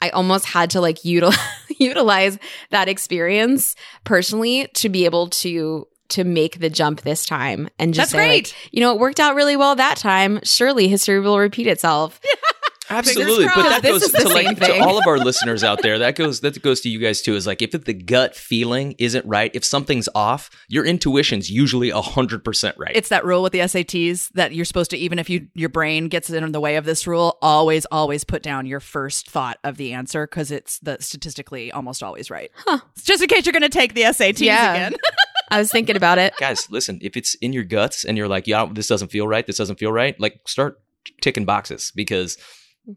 I 0.01 0.09
almost 0.09 0.45
had 0.45 0.69
to 0.71 0.81
like 0.81 1.03
utilize, 1.03 1.37
utilize 1.79 2.37
that 2.69 2.87
experience 2.87 3.75
personally 4.03 4.67
to 4.75 4.89
be 4.89 5.05
able 5.05 5.27
to 5.29 5.87
to 6.09 6.23
make 6.23 6.59
the 6.59 6.69
jump 6.69 7.01
this 7.01 7.25
time 7.25 7.67
and 7.77 7.93
just 7.93 8.11
That's 8.13 8.23
say, 8.23 8.29
like, 8.29 8.43
great. 8.45 8.55
you 8.71 8.79
know, 8.79 8.93
it 8.93 8.99
worked 8.99 9.19
out 9.19 9.35
really 9.35 9.57
well 9.57 9.75
that 9.75 9.97
time. 9.97 10.39
Surely 10.43 10.87
history 10.87 11.19
will 11.19 11.37
repeat 11.37 11.67
itself. 11.67 12.21
Absolutely, 12.89 13.45
but 13.45 13.63
that 13.63 13.83
goes 13.83 14.11
to 14.11 14.27
like 14.29 14.59
to 14.59 14.79
all 14.79 14.97
of 14.97 15.07
our 15.07 15.17
listeners 15.17 15.63
out 15.63 15.81
there. 15.81 15.99
That 15.99 16.15
goes 16.15 16.41
that 16.41 16.61
goes 16.61 16.81
to 16.81 16.89
you 16.89 16.99
guys 16.99 17.21
too. 17.21 17.35
Is 17.35 17.45
like 17.47 17.61
if 17.61 17.71
the 17.71 17.93
gut 17.93 18.35
feeling 18.35 18.95
isn't 18.97 19.25
right, 19.25 19.51
if 19.53 19.63
something's 19.65 20.07
off, 20.15 20.49
your 20.67 20.85
intuition's 20.85 21.49
usually 21.51 21.89
hundred 21.89 22.43
percent 22.43 22.75
right. 22.77 22.91
It's 22.95 23.09
that 23.09 23.25
rule 23.25 23.43
with 23.43 23.51
the 23.53 23.59
SATs 23.59 24.29
that 24.33 24.53
you're 24.53 24.65
supposed 24.65 24.91
to, 24.91 24.97
even 24.97 25.19
if 25.19 25.29
you 25.29 25.47
your 25.53 25.69
brain 25.69 26.07
gets 26.07 26.29
in 26.29 26.51
the 26.51 26.59
way 26.61 26.75
of 26.77 26.85
this 26.85 27.07
rule, 27.07 27.37
always, 27.41 27.85
always 27.91 28.23
put 28.23 28.41
down 28.43 28.65
your 28.65 28.79
first 28.79 29.29
thought 29.29 29.57
of 29.63 29.77
the 29.77 29.93
answer 29.93 30.25
because 30.27 30.51
it's 30.51 30.79
the 30.79 30.97
statistically 30.99 31.71
almost 31.71 32.03
always 32.03 32.29
right. 32.29 32.51
Huh. 32.55 32.79
Just 33.03 33.21
in 33.21 33.27
case 33.29 33.45
you're 33.45 33.53
going 33.53 33.63
to 33.63 33.69
take 33.69 33.93
the 33.93 34.03
SATs 34.03 34.39
Yeah. 34.41 34.73
again. 34.75 34.93
I 35.51 35.59
was 35.59 35.71
thinking 35.71 35.95
about 35.95 36.17
it. 36.17 36.33
Guys, 36.39 36.69
listen. 36.69 36.99
If 37.01 37.15
it's 37.15 37.35
in 37.35 37.53
your 37.53 37.63
guts 37.63 38.03
and 38.03 38.17
you're 38.17 38.27
like, 38.27 38.47
yeah, 38.47 38.67
this 38.69 38.87
doesn't 38.87 39.09
feel 39.11 39.27
right. 39.27 39.47
This 39.47 39.57
doesn't 39.57 39.79
feel 39.79 39.93
right. 39.93 40.19
Like 40.19 40.41
start 40.45 40.79
ticking 41.21 41.45
boxes 41.45 41.91
because 41.95 42.37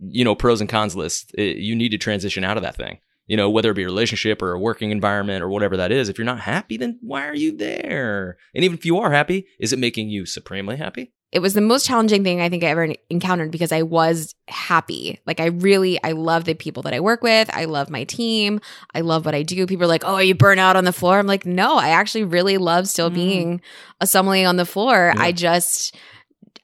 you 0.00 0.24
know 0.24 0.34
pros 0.34 0.60
and 0.60 0.70
cons 0.70 0.94
list. 0.96 1.34
It, 1.34 1.58
you 1.58 1.74
need 1.74 1.90
to 1.90 1.98
transition 1.98 2.44
out 2.44 2.56
of 2.56 2.62
that 2.62 2.76
thing. 2.76 2.98
You 3.26 3.36
know, 3.36 3.48
whether 3.48 3.70
it 3.70 3.74
be 3.74 3.84
a 3.84 3.86
relationship 3.86 4.42
or 4.42 4.52
a 4.52 4.58
working 4.58 4.90
environment 4.90 5.42
or 5.44 5.48
whatever 5.48 5.76
that 5.76 5.92
is. 5.92 6.08
If 6.08 6.18
you're 6.18 6.24
not 6.24 6.40
happy, 6.40 6.76
then 6.76 6.98
why 7.00 7.28
are 7.28 7.34
you 7.34 7.56
there? 7.56 8.38
And 8.56 8.64
even 8.64 8.76
if 8.76 8.84
you 8.84 8.98
are 8.98 9.12
happy, 9.12 9.46
is 9.60 9.72
it 9.72 9.78
making 9.78 10.08
you 10.10 10.26
supremely 10.26 10.76
happy? 10.76 11.12
it 11.32 11.38
was 11.38 11.54
the 11.54 11.60
most 11.60 11.86
challenging 11.86 12.24
thing 12.24 12.40
I 12.40 12.48
think 12.48 12.64
I 12.64 12.70
ever 12.70 12.92
encountered 13.08 13.52
because 13.52 13.70
I 13.70 13.82
was 13.82 14.34
happy. 14.48 15.20
Like 15.28 15.38
I 15.38 15.46
really, 15.46 16.02
I 16.02 16.10
love 16.10 16.44
the 16.44 16.54
people 16.54 16.82
that 16.82 16.92
I 16.92 16.98
work 16.98 17.22
with. 17.22 17.48
I 17.54 17.66
love 17.66 17.88
my 17.88 18.02
team. 18.02 18.60
I 18.96 19.02
love 19.02 19.24
what 19.24 19.34
I 19.36 19.44
do. 19.44 19.64
People 19.68 19.84
are 19.84 19.86
like, 19.86 20.02
"Oh, 20.04 20.18
you 20.18 20.34
burn 20.34 20.58
out 20.58 20.74
on 20.74 20.82
the 20.82 20.92
floor." 20.92 21.20
I'm 21.20 21.28
like, 21.28 21.46
"No, 21.46 21.76
I 21.76 21.90
actually 21.90 22.24
really 22.24 22.58
love 22.58 22.88
still 22.88 23.10
Mm. 23.10 23.14
being 23.14 23.60
a 24.00 24.08
sommelier 24.08 24.48
on 24.48 24.56
the 24.56 24.66
floor. 24.66 25.12
Yeah. 25.14 25.22
I 25.22 25.30
just." 25.30 25.94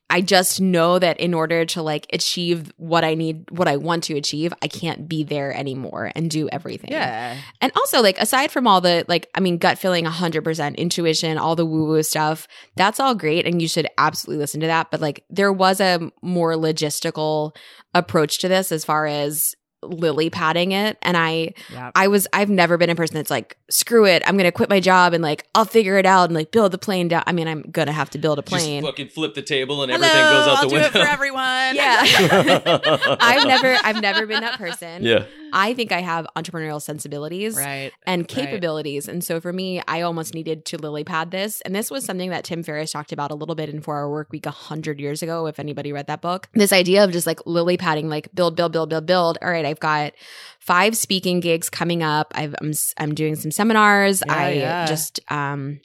I 0.09 0.21
just 0.21 0.61
know 0.61 1.01
that 1.01 1.19
in 1.19 1.35
order 1.35 1.65
to 1.65 1.83
like 1.83 2.07
achieve 2.13 2.73
what 2.77 3.03
I 3.03 3.15
need, 3.15 3.51
what 3.51 3.67
I 3.67 3.77
want 3.77 4.05
to 4.05 4.17
achieve, 4.17 4.55
I 4.63 4.69
can't 4.69 5.09
be 5.09 5.25
there 5.25 5.53
anymore 5.53 6.13
and 6.15 6.31
do 6.31 6.49
everything. 6.49 6.93
Yeah. 6.93 7.37
And 7.61 7.73
also, 7.75 8.03
like, 8.03 8.17
aside 8.19 8.53
from 8.53 8.69
all 8.69 8.81
the, 8.81 9.05
like, 9.09 9.29
I 9.35 9.41
mean, 9.41 9.59
gut 9.59 9.79
feeling 9.79 10.05
100%, 10.05 10.77
intuition, 10.77 11.39
all 11.39 11.57
the 11.57 11.67
woo 11.67 11.87
woo 11.87 12.03
stuff, 12.05 12.47
that's 12.77 13.01
all 13.01 13.17
great. 13.17 13.47
And 13.47 13.61
you 13.61 13.67
should 13.67 13.89
absolutely 13.99 14.41
listen 14.41 14.61
to 14.61 14.69
that. 14.69 14.93
But, 14.93 15.01
like, 15.01 15.25
there 15.29 15.53
was 15.53 15.81
a 15.81 16.13
more 16.23 16.55
logistical 16.55 17.57
approach 17.93 18.39
to 18.39 18.49
this 18.49 18.71
as 18.71 18.85
far 18.85 19.07
as 19.07 19.57
lily 19.91 20.31
padding 20.31 20.73
it. 20.73 20.99
And 21.03 21.17
I, 21.17 21.55
Yeah. 21.73 21.91
I 21.95 22.09
was, 22.09 22.27
I've 22.33 22.51
never 22.51 22.77
been 22.77 22.91
a 22.91 22.95
person 22.95 23.17
that's 23.17 23.31
like, 23.31 23.57
screw 23.71 24.07
it, 24.07 24.23
I'm 24.27 24.37
going 24.37 24.45
to 24.45 24.53
quit 24.53 24.69
my 24.69 24.81
job 24.81 25.13
and, 25.13 25.23
like, 25.23 25.47
I'll 25.55 25.65
figure 25.65 25.97
it 25.99 26.07
out 26.07 26.25
and, 26.25 26.35
like, 26.35 26.51
build 26.53 26.73
the 26.73 26.79
plane 26.79 27.09
down. 27.09 27.23
I 27.27 27.33
mean, 27.33 27.49
I'm 27.49 27.63
going 27.63 27.87
to 27.87 27.93
have 27.93 28.11
to 28.11 28.19
build 28.19 28.39
a 28.39 28.43
plane. 28.43 28.83
Just 28.83 28.91
fucking 28.93 29.09
flip 29.09 29.35
the 29.35 29.43
table 29.43 29.83
and 29.83 29.91
Hello, 29.91 30.07
everything 30.07 30.23
goes 30.25 30.47
out 30.49 30.57
I'll 30.59 30.63
the 30.63 30.69
do 30.69 30.75
window. 30.75 30.89
it 30.89 30.93
for 30.93 31.11
everyone. 31.11 31.75
Yeah. 31.77 33.17
I've 33.21 33.47
never, 33.47 33.77
I've 33.83 34.01
never 34.03 34.27
been 34.27 34.41
that 34.43 34.59
person. 34.59 35.03
yeah. 35.05 35.25
I 35.57 35.73
think 35.75 35.91
I 35.91 36.03
have 36.03 36.27
entrepreneurial 36.37 36.81
sensibilities. 36.83 37.57
right. 37.57 37.91
and 38.07 38.21
Right. 38.23 38.29
capabilities. 38.29 39.09
And 39.09 39.25
so 39.25 39.41
for 39.41 39.53
me, 39.53 39.83
I 39.89 40.03
almost 40.03 40.35
needed 40.35 40.65
to 40.67 40.77
lily 40.77 41.03
pad 41.03 41.31
this. 41.31 41.61
And 41.63 41.75
this 41.75 41.91
was 41.91 42.05
something 42.05 42.31
that 42.31 42.45
Tim 42.45 42.63
Ferriss 42.63 42.93
talked 42.93 43.11
about 43.11 43.31
a 43.31 43.35
little 43.35 43.55
bit 43.55 43.69
in 43.71 43.81
Four 43.81 43.97
Hour 43.99 44.11
Work 44.11 44.29
Week 44.33 44.45
a 44.47 44.51
hundred 44.51 45.01
years 45.01 45.23
ago, 45.23 45.47
if 45.47 45.59
anybody 45.59 45.93
read 45.93 46.07
that 46.09 46.21
book. 46.21 46.49
This 46.55 46.73
idea 46.73 47.03
of 47.05 47.11
just 47.11 47.27
like 47.27 47.41
lily 47.47 47.77
padding, 47.77 48.09
like 48.09 48.29
build, 48.35 48.55
build, 48.55 48.73
build, 48.73 48.91
build, 48.91 49.07
build. 49.07 49.39
All 49.43 49.51
right, 49.51 49.65
I've 49.65 49.81
got 49.81 50.13
five 50.61 50.97
speaking 50.97 51.41
gigs 51.41 51.71
coming 51.71 52.03
up. 52.03 52.33
I've, 52.35 52.55
I'm 52.61 52.71
s- 52.71 52.93
I'm 52.99 53.15
doing 53.15 53.35
some 53.35 53.51
seminars. 53.51 54.23
Yeah, 54.27 54.35
I 54.37 54.51
yeah. 54.53 54.87
just 54.87 55.21
um 55.31 55.81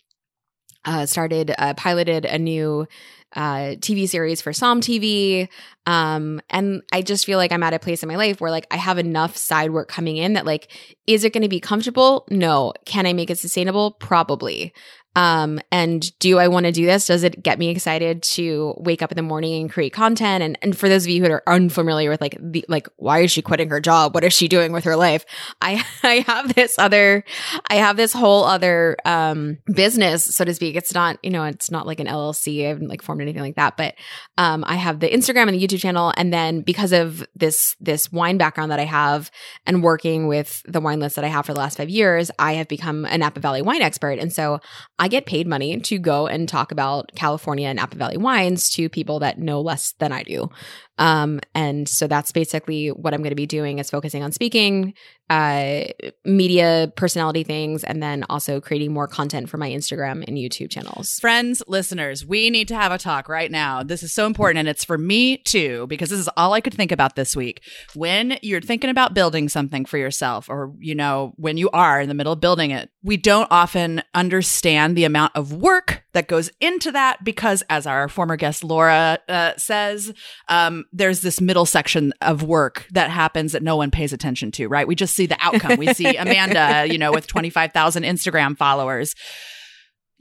uh 0.84 1.06
started 1.06 1.54
uh, 1.58 1.74
piloted 1.76 2.26
a 2.26 2.38
new 2.40 2.88
uh 3.36 3.76
TV 3.80 4.08
series 4.08 4.42
for 4.42 4.52
SOMM 4.52 4.82
TV. 4.82 5.48
Um 5.86 6.42
and 6.50 6.82
I 6.92 7.02
just 7.02 7.26
feel 7.26 7.38
like 7.38 7.52
I'm 7.52 7.64
at 7.64 7.74
a 7.74 7.80
place 7.80 8.04
in 8.04 8.10
my 8.10 8.16
life 8.16 8.42
where 8.42 8.52
like 8.52 8.68
I 8.72 8.78
have 8.78 8.98
enough 8.98 9.38
side 9.38 9.72
work 9.72 9.88
coming 9.88 10.18
in 10.18 10.34
that 10.34 10.46
like 10.46 10.70
is 11.08 11.24
it 11.24 11.34
going 11.34 11.42
to 11.42 11.50
be 11.50 11.60
comfortable? 11.60 12.26
No. 12.30 12.74
Can 12.86 13.06
I 13.06 13.14
make 13.14 13.30
it 13.30 13.38
sustainable? 13.38 13.92
Probably. 13.92 14.74
Um, 15.16 15.60
and 15.72 16.18
do 16.20 16.40
I 16.40 16.48
want 16.48 16.66
to 16.68 16.72
do 16.72 16.86
this? 16.86 17.08
Does 17.08 17.24
it 17.24 17.44
get 17.44 17.60
me 17.60 17.70
excited 17.70 18.24
to 18.24 18.74
wake 18.78 19.02
up 19.02 19.12
in 19.12 19.18
the 19.18 19.22
morning 19.22 19.62
and 19.62 19.72
create 19.72 19.92
content? 19.92 20.42
And, 20.42 20.58
and 20.62 20.78
for 20.78 20.88
those 20.88 21.04
of 21.04 21.10
you 21.10 21.24
who 21.24 21.30
are 21.32 21.44
unfamiliar 21.48 22.10
with 22.10 22.22
like 22.22 22.38
the, 22.40 22.64
like, 22.70 22.88
why 22.96 23.20
is 23.20 23.32
she 23.32 23.42
quitting 23.42 23.70
her 23.70 23.82
job? 23.82 24.14
What 24.14 24.24
is 24.24 24.34
she 24.34 24.48
doing 24.48 24.72
with 24.72 24.86
her 24.86 24.96
life? 24.96 25.26
I, 25.62 25.84
I 26.04 26.20
have 26.28 26.54
this 26.54 26.80
other, 26.80 27.26
I 27.70 27.76
have 27.76 27.98
this 27.98 28.14
whole 28.14 28.46
other, 28.46 28.96
um, 29.04 29.58
business, 29.74 30.24
so 30.24 30.46
to 30.46 30.54
speak. 30.54 30.76
It's 30.76 30.94
not, 30.94 31.18
you 31.24 31.30
know, 31.30 31.44
it's 31.44 31.70
not 31.70 31.86
like 31.86 32.00
an 32.00 32.08
LLC. 32.08 32.66
I 32.66 32.70
haven't 32.70 32.88
like 32.88 33.02
formed 33.02 33.22
anything 33.22 33.42
like 33.42 33.56
that, 33.56 33.76
but, 33.76 33.96
um, 34.38 34.64
I 34.66 34.76
have 34.76 35.02
the 35.02 35.10
Instagram 35.10 35.50
and 35.50 35.54
the 35.54 35.68
YouTube 35.68 35.80
channel. 35.80 36.14
And 36.16 36.34
then 36.34 36.62
because 36.62 36.94
of 36.94 37.26
this, 37.36 37.76
this 37.82 38.12
wine 38.12 38.38
background 38.38 38.72
that 38.72 38.80
I 38.80 38.86
have 38.86 39.30
and 39.66 39.84
working 39.84 40.28
with 40.28 40.62
the 40.66 40.80
wine 40.80 41.02
list 41.02 41.18
that 41.18 41.26
I 41.26 41.30
have 41.30 41.46
for 41.46 41.54
the 41.54 41.60
last 41.60 41.78
five 41.78 41.90
years, 41.90 42.32
I 42.40 42.54
have 42.54 42.70
become 42.70 43.04
a 43.06 43.18
Napa 43.18 43.42
Valley 43.42 43.62
wine 43.62 43.82
expert. 43.82 44.18
And 44.20 44.32
so 44.32 44.60
I 45.02 45.08
get 45.08 45.26
paid 45.26 45.48
money 45.48 45.80
to 45.80 45.98
go 45.98 46.28
and 46.28 46.48
talk 46.48 46.72
about 46.72 47.12
California 47.16 47.68
and 47.68 47.78
Napa 47.78 47.96
Valley 47.98 48.18
wines 48.18 48.70
to 48.70 48.88
people 48.88 49.18
that 49.22 49.40
know 49.40 49.60
less 49.60 49.96
than 49.98 50.12
I 50.12 50.22
do. 50.22 50.52
Um, 51.02 51.40
and 51.56 51.90
so 51.90 52.06
that's 52.06 52.32
basically 52.32 52.90
what 52.90 53.16
I'm 53.16 53.22
going 53.22 53.32
to 53.32 53.36
be 53.36 53.48
doing 53.48 53.80
is 53.80 53.90
focusing 53.90 54.22
on 54.22 54.32
speaking, 54.32 54.94
uh, 55.32 55.86
media 56.26 56.94
personality 56.96 57.44
things, 57.44 57.84
and 57.84 58.04
then 58.04 58.24
also 58.30 58.62
creating 58.62 58.94
more 58.94 59.08
content 59.08 59.50
for 59.50 59.58
my 59.58 59.70
Instagram 59.70 60.24
and 60.28 60.38
YouTube 60.38 60.70
channels. 60.70 61.18
Friends, 61.20 61.64
listeners, 61.68 62.24
we 62.24 62.52
need 62.52 62.68
to 62.68 62.76
have 62.76 62.92
a 62.92 63.00
talk 63.00 63.30
right 63.30 63.50
now. 63.50 63.82
This 63.82 64.04
is 64.04 64.14
so 64.14 64.28
important 64.28 64.60
and 64.60 64.68
it's 64.68 64.84
for 64.84 64.98
me 64.98 65.38
too 65.38 65.88
because 65.88 66.12
this 66.12 66.20
is 66.20 66.30
all 66.38 66.54
I 66.54 66.62
could 66.62 66.74
think 66.76 66.92
about 66.92 67.16
this 67.16 67.36
week. 67.36 67.64
When 67.96 68.38
you're 68.44 68.62
thinking 68.62 68.92
about 68.92 69.16
building 69.16 69.50
something 69.50 69.86
for 69.86 69.98
yourself 69.98 70.50
or 70.50 70.72
you 70.80 70.94
know, 70.94 71.34
when 71.38 71.58
you 71.58 71.70
are 71.72 72.00
in 72.00 72.10
the 72.10 72.16
middle 72.16 72.34
of 72.34 72.42
building 72.42 72.70
it, 72.70 72.92
we 73.02 73.18
don't 73.18 73.48
often 73.50 74.04
understand 74.14 74.96
the 74.96 75.06
amount 75.06 75.36
of 75.36 75.52
work 75.52 76.04
that 76.14 76.28
goes 76.28 76.52
into 76.60 76.92
that 76.92 77.24
because 77.24 77.64
as 77.70 77.88
our 77.88 78.08
former 78.08 78.36
guest 78.36 78.64
Laura 78.64 79.18
uh, 79.30 79.54
says, 79.58 80.14
um, 80.50 80.86
there's 80.94 81.22
this 81.22 81.40
middle 81.40 81.66
section 81.66 82.14
of 82.22 82.44
work 82.44 82.86
that 82.92 83.10
happens 83.10 83.54
that 83.54 83.64
no 83.64 83.76
one 83.78 83.92
pays 83.92 84.14
attention 84.14 84.52
to, 84.52 84.68
right? 84.68 84.88
We 84.88 84.96
just 84.96 85.16
see 85.16 85.26
the 85.26 85.38
outcome. 85.40 85.78
We 85.78 85.94
see 85.94 86.16
Amanda, 86.18 86.92
you 86.92 86.98
know, 86.98 87.12
with 87.12 87.28
25,000 87.28 88.04
Instagram 88.04 88.58
followers. 88.58 89.16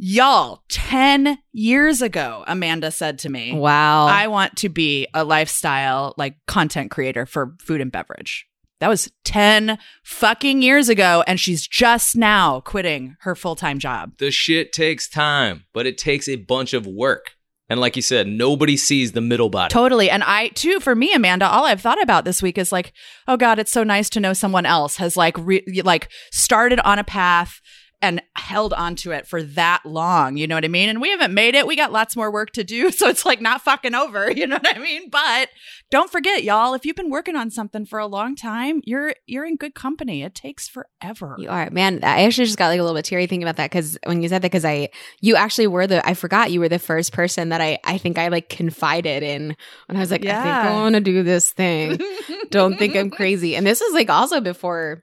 Y'all, 0.02 0.62
10 0.70 1.38
years 1.52 2.00
ago, 2.00 2.44
Amanda 2.46 2.90
said 2.90 3.18
to 3.18 3.28
me, 3.28 3.52
Wow. 3.52 4.06
I 4.06 4.28
want 4.28 4.56
to 4.58 4.68
be 4.68 5.06
a 5.12 5.24
lifestyle 5.24 6.14
like 6.16 6.36
content 6.46 6.90
creator 6.90 7.26
for 7.26 7.54
food 7.60 7.80
and 7.82 7.92
beverage. 7.92 8.46
That 8.80 8.88
was 8.88 9.12
10 9.24 9.78
fucking 10.02 10.62
years 10.62 10.88
ago. 10.88 11.22
And 11.26 11.38
she's 11.38 11.66
just 11.66 12.16
now 12.16 12.60
quitting 12.60 13.16
her 13.20 13.34
full 13.34 13.56
time 13.56 13.78
job. 13.78 14.12
The 14.18 14.30
shit 14.30 14.72
takes 14.72 15.08
time, 15.08 15.64
but 15.74 15.86
it 15.86 15.98
takes 15.98 16.28
a 16.28 16.36
bunch 16.36 16.72
of 16.72 16.86
work. 16.86 17.32
And 17.70 17.80
like 17.80 17.94
you 17.94 18.02
said, 18.02 18.26
nobody 18.26 18.76
sees 18.76 19.12
the 19.12 19.20
middle 19.20 19.48
body. 19.48 19.72
Totally. 19.72 20.10
And 20.10 20.24
I, 20.24 20.48
too, 20.48 20.80
for 20.80 20.96
me, 20.96 21.14
Amanda, 21.14 21.48
all 21.48 21.64
I've 21.64 21.80
thought 21.80 22.02
about 22.02 22.24
this 22.24 22.42
week 22.42 22.58
is 22.58 22.72
like, 22.72 22.92
oh 23.28 23.36
God, 23.36 23.60
it's 23.60 23.70
so 23.70 23.84
nice 23.84 24.10
to 24.10 24.20
know 24.20 24.32
someone 24.32 24.66
else 24.66 24.96
has 24.96 25.16
like, 25.16 25.38
re- 25.38 25.64
like 25.84 26.10
started 26.32 26.80
on 26.80 26.98
a 26.98 27.04
path 27.04 27.60
and 28.02 28.22
held 28.34 28.72
onto 28.72 29.12
it 29.12 29.26
for 29.26 29.42
that 29.42 29.82
long. 29.84 30.36
You 30.36 30.46
know 30.46 30.56
what 30.56 30.64
I 30.64 30.68
mean? 30.68 30.88
And 30.88 31.00
we 31.00 31.10
haven't 31.10 31.34
made 31.34 31.54
it. 31.54 31.66
We 31.66 31.76
got 31.76 31.92
lots 31.92 32.16
more 32.16 32.32
work 32.32 32.50
to 32.52 32.64
do. 32.64 32.90
So 33.00 33.08
it's 33.08 33.24
like 33.24 33.40
not 33.40 33.62
fucking 33.62 33.94
over. 33.94 34.30
You 34.40 34.46
know 34.46 34.56
what 34.56 34.76
I 34.76 34.80
mean? 34.80 35.08
But 35.10 35.48
don't 35.90 36.10
forget, 36.10 36.44
y'all, 36.44 36.74
if 36.74 36.86
you've 36.86 36.94
been 36.94 37.10
working 37.10 37.34
on 37.34 37.50
something 37.50 37.84
for 37.84 37.98
a 37.98 38.06
long 38.06 38.36
time, 38.36 38.80
you're, 38.84 39.12
you're 39.26 39.44
in 39.44 39.56
good 39.56 39.74
company. 39.74 40.22
It 40.22 40.36
takes 40.36 40.68
forever. 40.68 41.34
You 41.36 41.48
are, 41.48 41.68
man. 41.70 42.00
I 42.04 42.22
actually 42.22 42.44
just 42.44 42.58
got 42.58 42.68
like 42.68 42.78
a 42.78 42.82
little 42.82 42.96
bit 42.96 43.04
teary 43.04 43.26
thinking 43.26 43.42
about 43.42 43.56
that 43.56 43.70
because 43.70 43.98
when 44.04 44.22
you 44.22 44.28
said 44.28 44.42
that, 44.42 44.52
because 44.52 44.64
I, 44.64 44.90
you 45.20 45.34
actually 45.34 45.66
were 45.66 45.88
the, 45.88 46.06
I 46.06 46.14
forgot 46.14 46.52
you 46.52 46.60
were 46.60 46.68
the 46.68 46.78
first 46.78 47.12
person 47.12 47.48
that 47.48 47.60
I, 47.60 47.78
I 47.84 47.98
think 47.98 48.18
I 48.18 48.28
like 48.28 48.48
confided 48.48 49.24
in 49.24 49.56
when 49.86 49.96
I 49.96 50.00
was 50.00 50.12
like, 50.12 50.24
I 50.24 50.42
think 50.42 50.46
I 50.46 50.72
want 50.74 50.94
to 50.94 51.00
do 51.00 51.24
this 51.24 51.50
thing. 51.50 51.98
Don't 52.50 52.78
think 52.78 52.94
I'm 52.94 53.10
crazy. 53.10 53.56
And 53.56 53.66
this 53.66 53.80
is 53.80 53.92
like 53.92 54.10
also 54.10 54.40
before 54.40 55.02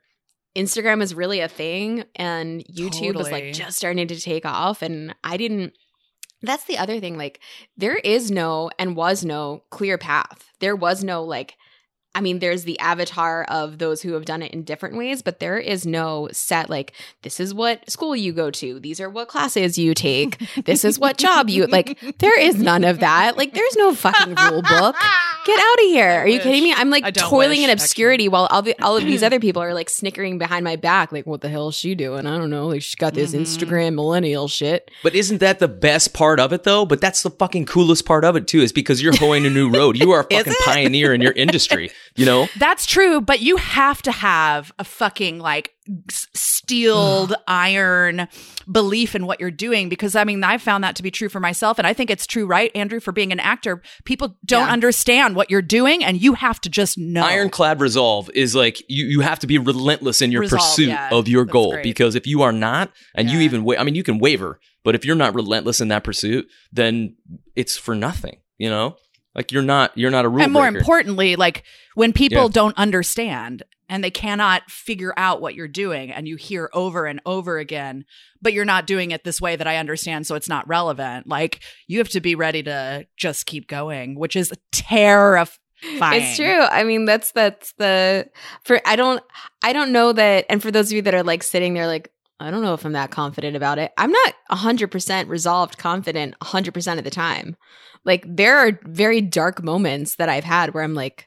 Instagram 0.56 1.02
is 1.02 1.14
really 1.14 1.42
a 1.42 1.50
thing 1.50 2.06
and 2.16 2.64
YouTube 2.66 3.16
was 3.16 3.30
like 3.30 3.52
just 3.52 3.78
starting 3.78 4.08
to 4.08 4.20
take 4.20 4.46
off. 4.46 4.82
And 4.82 5.14
I 5.24 5.36
didn't, 5.36 5.74
that's 6.42 6.66
the 6.66 6.78
other 6.78 7.00
thing. 7.00 7.18
Like, 7.18 7.40
there 7.76 7.98
is 7.98 8.32
no 8.32 8.70
and 8.78 8.96
was 8.96 9.26
no 9.26 9.64
clear 9.70 9.98
path. 9.98 10.52
There 10.60 10.76
was 10.76 11.04
no 11.04 11.24
like, 11.24 11.56
I 12.16 12.22
mean, 12.22 12.40
there's 12.40 12.64
the 12.64 12.80
avatar 12.80 13.44
of 13.44 13.78
those 13.78 14.02
who 14.02 14.14
have 14.14 14.26
done 14.26 14.42
it 14.42 14.52
in 14.52 14.64
different 14.64 14.98
ways, 14.98 15.22
but 15.22 15.40
there 15.40 15.60
is 15.60 15.86
no 15.86 16.30
set, 16.32 16.68
like, 16.68 16.94
this 17.22 17.40
is 17.40 17.54
what 17.54 17.88
school 17.90 18.16
you 18.16 18.34
go 18.34 18.50
to. 18.50 18.80
These 18.80 19.00
are 19.00 19.10
what 19.10 19.28
classes 19.28 19.78
you 19.78 19.94
take. 19.94 20.42
This 20.66 20.84
is 20.84 20.98
what 20.98 21.18
job 21.18 21.48
you 21.48 21.68
like. 21.68 22.00
There 22.18 22.40
is 22.40 22.56
none 22.56 22.84
of 22.84 23.02
that. 23.02 23.38
Like, 23.38 23.54
there's 23.54 23.76
no 23.76 23.94
fucking 23.94 24.34
rule 24.34 24.64
book. 24.64 24.96
Get 25.46 25.60
out 25.60 25.74
of 25.86 25.86
here. 25.92 26.10
Are 26.10 26.28
you 26.28 26.36
wish. 26.36 26.44
kidding 26.44 26.64
me? 26.64 26.74
I'm 26.76 26.90
like 26.90 27.14
toiling 27.14 27.60
wish, 27.60 27.66
in 27.66 27.70
obscurity 27.70 28.28
while 28.28 28.48
all, 28.52 28.62
the, 28.62 28.76
all 28.82 28.98
of 28.98 29.04
these 29.06 29.24
other 29.24 29.40
people 29.48 29.62
are 29.62 29.74
like 29.74 29.90
snickering 29.90 30.38
behind 30.38 30.64
my 30.66 30.76
back. 30.76 31.12
Like, 31.12 31.26
what 31.26 31.42
the 31.42 31.48
hell 31.50 31.70
is 31.70 31.76
she 31.76 31.96
doing? 31.96 32.26
I 32.26 32.38
don't 32.38 32.50
know. 32.50 32.68
Like, 32.68 32.82
she's 32.82 32.96
got 32.96 33.14
this 33.14 33.34
Mhm. 33.34 33.42
Instagram 33.42 33.96
millennial 33.96 34.48
shit. 34.48 34.92
But 35.04 35.16
isn't 35.16 35.38
that 35.40 35.60
the 35.60 35.68
best 35.70 36.14
part 36.14 36.40
of 36.40 36.52
it 36.52 36.64
though? 36.64 36.86
But 36.86 37.00
that's 37.00 37.24
the 37.24 37.30
fucking 37.32 37.66
coolest 37.66 38.06
part 38.06 38.26
of 38.26 38.36
it 38.36 38.48
too, 38.48 38.62
is 38.62 38.74
because 38.74 39.02
you're 39.02 39.16
hoeing 39.16 39.46
a 39.46 39.50
new 39.50 39.70
road. 39.70 39.98
You 39.98 40.12
are 40.12 40.22
a 40.22 40.24
fucking 40.36 40.54
pioneer 40.66 41.14
in 41.14 41.22
your 41.22 41.34
industry. 41.34 41.92
You 42.16 42.26
know? 42.26 42.48
That's 42.58 42.86
true, 42.86 43.22
but 43.22 43.40
you 43.42 43.58
have 43.58 44.02
to 44.02 44.12
have 44.12 44.74
a 44.80 44.84
fucking 44.84 45.40
like 45.40 45.68
s- 45.68 45.77
steeled 46.10 47.34
iron 47.48 48.28
belief 48.72 49.16
in 49.16 49.26
what 49.26 49.40
you're 49.40 49.52
doing 49.52 49.90
because 49.90 50.16
I 50.16 50.24
mean, 50.24 50.44
I 50.44 50.58
found 50.58 50.84
that 50.84 50.96
to 50.98 51.04
be 51.04 51.12
true 51.12 51.30
for 51.30 51.40
myself. 51.40 51.78
And 51.78 51.88
I 51.88 51.94
think 51.94 52.10
it's 52.10 52.26
true, 52.28 52.46
right, 52.46 52.72
Andrew, 52.76 53.00
for 53.00 53.12
being 53.12 53.32
an 53.32 53.40
actor. 53.40 53.82
People 54.06 54.38
don't 54.46 54.68
Yeah. 54.68 54.74
understand 54.74 55.36
what 55.36 55.50
you're 55.50 55.62
doing 55.62 56.04
and 56.04 56.22
you 56.22 56.34
have 56.34 56.60
to 56.62 56.70
just 56.70 56.98
know. 56.98 57.22
Ironclad 57.24 57.80
resolve 57.80 58.30
is 58.34 58.56
like 58.56 58.82
you, 58.90 59.06
you 59.06 59.22
have 59.22 59.40
to 59.40 59.48
be 59.48 59.58
relentless 59.58 60.22
in 60.22 60.32
your 60.32 60.42
Resolve, 60.42 60.62
pursuit 60.62 60.88
yeah. 60.90 61.10
of 61.12 61.28
your 61.28 61.46
goal 61.46 61.72
great. 61.74 61.84
because 61.84 62.16
if 62.16 62.28
you 62.28 62.42
are 62.42 62.52
not 62.52 62.92
and 63.16 63.30
you 63.30 63.40
even 63.40 63.64
wa- 63.64 63.76
I 63.78 63.84
mean 63.84 63.96
you 63.96 64.04
can 64.04 64.20
waver, 64.20 64.60
but 64.84 64.96
if 64.96 65.06
you're 65.06 65.16
not 65.16 65.34
relentless 65.36 65.80
in 65.82 65.88
that 65.90 66.04
pursuit, 66.04 66.48
then 66.72 67.16
it's 67.56 67.78
for 67.78 67.96
nothing, 67.96 68.40
you 68.58 68.70
know? 68.70 68.96
Like 69.36 69.52
you're 69.52 69.62
not 69.64 69.92
you're 69.96 70.12
not 70.12 70.26
a 70.26 70.30
rule 70.30 70.42
and 70.42 70.52
more 70.52 70.64
breaker. 70.64 70.80
importantly, 70.80 71.36
like 71.36 71.64
when 71.96 72.12
people 72.12 72.44
Yeah. 72.46 72.50
don't 72.52 72.76
understand 72.78 73.64
and 73.90 74.04
they 74.04 74.12
cannot 74.12 74.70
figure 74.70 75.14
out 75.18 75.42
what 75.42 75.56
you're 75.56 75.68
doing 75.68 76.12
and 76.12 76.28
you 76.28 76.36
hear 76.36 76.70
over 76.74 77.06
and 77.06 77.22
over 77.26 77.58
again, 77.58 78.06
but 78.42 78.54
you're 78.54 78.66
not 78.66 78.88
doing 78.88 79.12
it 79.12 79.24
this 79.24 79.42
way 79.42 79.56
that 79.56 79.68
I 79.68 79.78
understand, 79.78 80.28
so 80.28 80.36
it's 80.36 80.50
not 80.50 80.68
relevant. 80.68 81.28
Like 81.28 81.62
you 81.88 82.00
have 82.00 82.10
to 82.10 82.22
be 82.22 82.36
ready 82.36 82.64
to 82.64 83.08
just 83.16 83.46
keep 83.46 83.68
going, 83.68 84.18
which 84.20 84.36
is 84.36 84.52
terrifying. 84.72 85.58
It's 85.82 86.36
true. 86.36 86.62
I 86.62 86.84
mean, 86.84 87.06
that's 87.06 87.32
that's 87.32 87.74
the 87.74 88.30
for 88.64 88.82
I 88.86 88.96
don't 88.96 89.24
I 89.64 89.74
don't 89.74 89.92
know 89.92 90.12
that 90.12 90.46
and 90.50 90.62
for 90.62 90.72
those 90.72 90.88
of 90.88 90.94
you 90.94 91.02
that 91.04 91.14
are 91.14 91.24
like 91.24 91.44
sitting 91.44 91.74
there 91.74 91.88
like 91.88 92.12
I 92.40 92.52
don't 92.52 92.62
know 92.62 92.74
if 92.74 92.86
I'm 92.86 92.94
that 92.94 93.12
confident 93.12 93.56
about 93.56 93.80
it. 93.80 93.92
I'm 93.98 94.12
not 94.12 94.34
100% 94.52 95.28
resolved 95.28 95.78
confident 95.80 96.36
100% 96.40 96.98
of 96.98 97.04
the 97.04 97.10
time. 97.10 97.56
Like 98.06 98.24
there 98.28 98.58
are 98.58 98.80
very 98.84 99.22
dark 99.22 99.64
moments 99.64 100.16
that 100.16 100.30
I've 100.30 100.44
had 100.44 100.74
where 100.74 100.84
I'm 100.84 100.94
like 100.94 101.27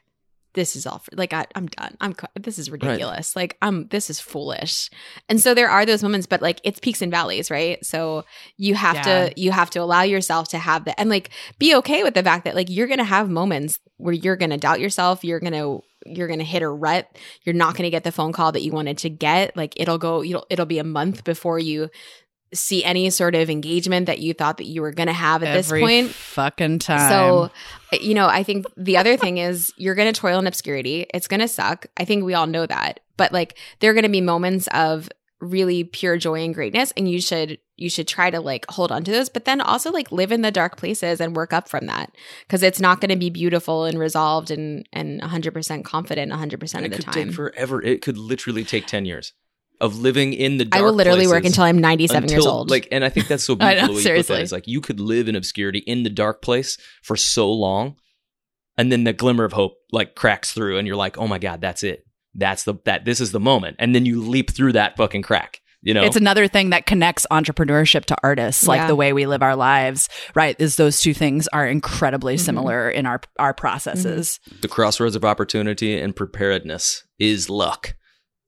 this 0.53 0.75
is 0.75 0.85
all 0.85 0.99
for, 0.99 1.11
like 1.15 1.33
I, 1.33 1.45
I'm 1.55 1.67
done. 1.67 1.95
I'm 2.01 2.15
this 2.39 2.59
is 2.59 2.69
ridiculous. 2.69 3.35
Like 3.35 3.57
I'm 3.61 3.87
this 3.87 4.09
is 4.09 4.19
foolish. 4.19 4.89
And 5.29 5.39
so 5.39 5.53
there 5.53 5.69
are 5.69 5.85
those 5.85 6.03
moments, 6.03 6.27
but 6.27 6.41
like 6.41 6.59
it's 6.63 6.79
peaks 6.79 7.01
and 7.01 7.11
valleys, 7.11 7.49
right? 7.49 7.83
So 7.85 8.25
you 8.57 8.75
have 8.75 8.95
Yeah. 8.95 9.29
to 9.29 9.33
you 9.39 9.51
have 9.51 9.69
to 9.71 9.79
allow 9.79 10.01
yourself 10.01 10.49
to 10.49 10.57
have 10.57 10.85
that 10.85 10.99
and 10.99 11.09
like 11.09 11.29
be 11.59 11.75
okay 11.75 12.03
with 12.03 12.13
the 12.13 12.23
fact 12.23 12.45
that 12.45 12.55
like 12.55 12.69
you're 12.69 12.87
gonna 12.87 13.03
have 13.03 13.29
moments 13.29 13.79
where 13.97 14.13
you're 14.13 14.35
gonna 14.35 14.57
doubt 14.57 14.79
yourself. 14.79 15.23
You're 15.23 15.39
gonna 15.39 15.79
you're 16.05 16.27
gonna 16.27 16.43
hit 16.43 16.63
a 16.63 16.67
rut. 16.69 17.07
You're 17.43 17.53
not 17.53 17.75
gonna 17.75 17.91
get 17.91 18.03
the 18.03 18.11
phone 18.11 18.31
call 18.33 18.51
that 18.53 18.63
you 18.63 18.71
wanted 18.71 18.97
to 18.99 19.09
get. 19.09 19.55
Like 19.55 19.73
it'll 19.77 19.99
go. 19.99 20.21
You'll, 20.21 20.45
it'll 20.49 20.65
be 20.65 20.79
a 20.79 20.83
month 20.83 21.23
before 21.23 21.59
you 21.59 21.89
see 22.53 22.83
any 22.83 23.09
sort 23.09 23.35
of 23.35 23.49
engagement 23.49 24.05
that 24.07 24.19
you 24.19 24.33
thought 24.33 24.57
that 24.57 24.65
you 24.67 24.81
were 24.81 24.91
gonna 24.91 25.13
have 25.13 25.43
at 25.43 25.55
Every 25.55 25.81
this 25.81 25.87
point. 25.87 26.09
fucking 26.09 26.79
time. 26.79 27.09
So, 27.09 27.51
you 27.99 28.13
know, 28.13 28.27
I 28.27 28.43
think 28.43 28.65
the 28.77 28.97
other 28.97 29.17
thing 29.17 29.37
is 29.37 29.71
you're 29.77 29.95
going 29.95 30.11
to 30.13 30.19
toil 30.19 30.39
in 30.39 30.47
obscurity. 30.47 31.05
It's 31.13 31.27
going 31.27 31.41
to 31.41 31.47
suck. 31.47 31.85
I 31.97 32.05
think 32.05 32.23
we 32.23 32.33
all 32.33 32.47
know 32.47 32.65
that. 32.65 33.01
But 33.17 33.31
like 33.33 33.57
there 33.79 33.91
are 33.91 33.93
going 33.93 34.03
to 34.03 34.09
be 34.09 34.21
moments 34.21 34.67
of 34.73 35.09
really 35.39 35.83
pure 35.83 36.17
joy 36.17 36.43
and 36.43 36.53
greatness 36.53 36.93
and 36.95 37.09
you 37.09 37.19
should 37.19 37.57
you 37.75 37.89
should 37.89 38.07
try 38.07 38.29
to 38.29 38.39
like 38.39 38.63
hold 38.69 38.91
on 38.91 39.03
to 39.03 39.09
those 39.11 39.27
but 39.27 39.43
then 39.45 39.59
also 39.59 39.91
like 39.91 40.11
live 40.11 40.31
in 40.31 40.43
the 40.43 40.51
dark 40.51 40.77
places 40.77 41.19
and 41.19 41.35
work 41.35 41.51
up 41.51 41.67
from 41.67 41.87
that 41.87 42.15
because 42.45 42.61
it's 42.61 42.79
not 42.79 43.01
going 43.01 43.09
to 43.09 43.15
be 43.15 43.31
beautiful 43.31 43.85
and 43.85 43.97
resolved 43.97 44.51
and 44.51 44.87
and 44.93 45.19
100% 45.19 45.83
confident 45.83 46.31
100% 46.31 46.75
And 46.75 46.85
of 46.85 46.91
it 46.91 46.91
the 46.91 46.95
could 46.97 47.05
time 47.05 47.13
take 47.29 47.33
forever. 47.33 47.81
It 47.81 48.03
could 48.03 48.19
literally 48.19 48.63
take 48.63 48.85
ten 48.85 49.05
years 49.05 49.33
of 49.81 49.99
living 49.99 50.31
in 50.33 50.57
the. 50.57 50.65
Dark 50.65 50.81
i 50.81 50.85
will 50.85 50.93
literally 50.93 51.27
work 51.27 51.43
until 51.43 51.63
i'm 51.65 51.77
97 51.79 52.29
years 52.29 52.45
old 52.45 52.69
Like, 52.69 52.87
and 52.91 53.03
I 53.03 53.09
think 53.09 53.27
that's 53.27 53.43
so 53.43 53.57
I 53.59 53.73
know, 53.73 53.87
beautiful. 53.87 53.87
the 53.87 53.89
way 53.89 53.89
you 53.89 53.97
put 53.97 54.03
seriously. 54.03 54.41
It's 54.41 54.51
like 54.53 54.67
you 54.67 54.79
could 54.79 54.99
live 55.01 55.27
in 55.27 55.35
obscurity 55.35 55.79
in 55.79 56.03
the 56.03 56.09
dark 56.09 56.41
place 56.41 56.77
for 57.03 57.15
so 57.17 57.51
long, 57.51 57.97
and 58.77 58.91
then 58.91 59.03
the 59.03 59.13
glimmer 59.13 59.43
of 59.43 59.53
hope 59.53 59.73
like 59.91 60.15
cracks 60.15 60.53
through, 60.53 60.77
and 60.77 60.87
you're 60.87 60.95
like, 60.95 61.17
oh 61.17 61.27
my 61.27 61.39
god, 61.39 61.59
that's 61.61 61.83
it. 61.83 62.05
That's 62.33 62.63
the 62.63 62.75
that 62.85 63.03
this 63.03 63.19
is 63.19 63.31
the 63.33 63.39
moment, 63.41 63.75
and 63.79 63.93
then 63.93 64.05
you 64.05 64.21
leap 64.21 64.51
through 64.51 64.73
that 64.73 64.95
fucking 64.95 65.23
crack. 65.23 65.59
You 65.83 65.95
know, 65.95 66.03
It's 66.03 66.15
another 66.15 66.47
thing 66.47 66.69
that 66.69 66.85
connects 66.85 67.25
entrepreneurship 67.31 68.05
to 68.05 68.15
artists, 68.21 68.67
like 68.67 68.81
Yeah. 68.81 68.87
the 68.87 68.95
way 68.95 69.13
we 69.13 69.25
live 69.25 69.41
our 69.41 69.55
lives, 69.55 70.09
right? 70.35 70.55
Is 70.59 70.75
those 70.75 71.01
two 71.01 71.15
things 71.15 71.47
are 71.47 71.65
incredibly 71.67 72.35
Mhm. 72.35 72.39
similar 72.39 72.87
in 72.89 73.07
our 73.07 73.19
our 73.39 73.53
processes. 73.55 74.39
the 74.61 74.67
crossroads 74.67 75.15
of 75.15 75.25
opportunity 75.25 75.99
and 75.99 76.15
preparedness 76.15 77.03
is 77.17 77.49
luck. 77.49 77.95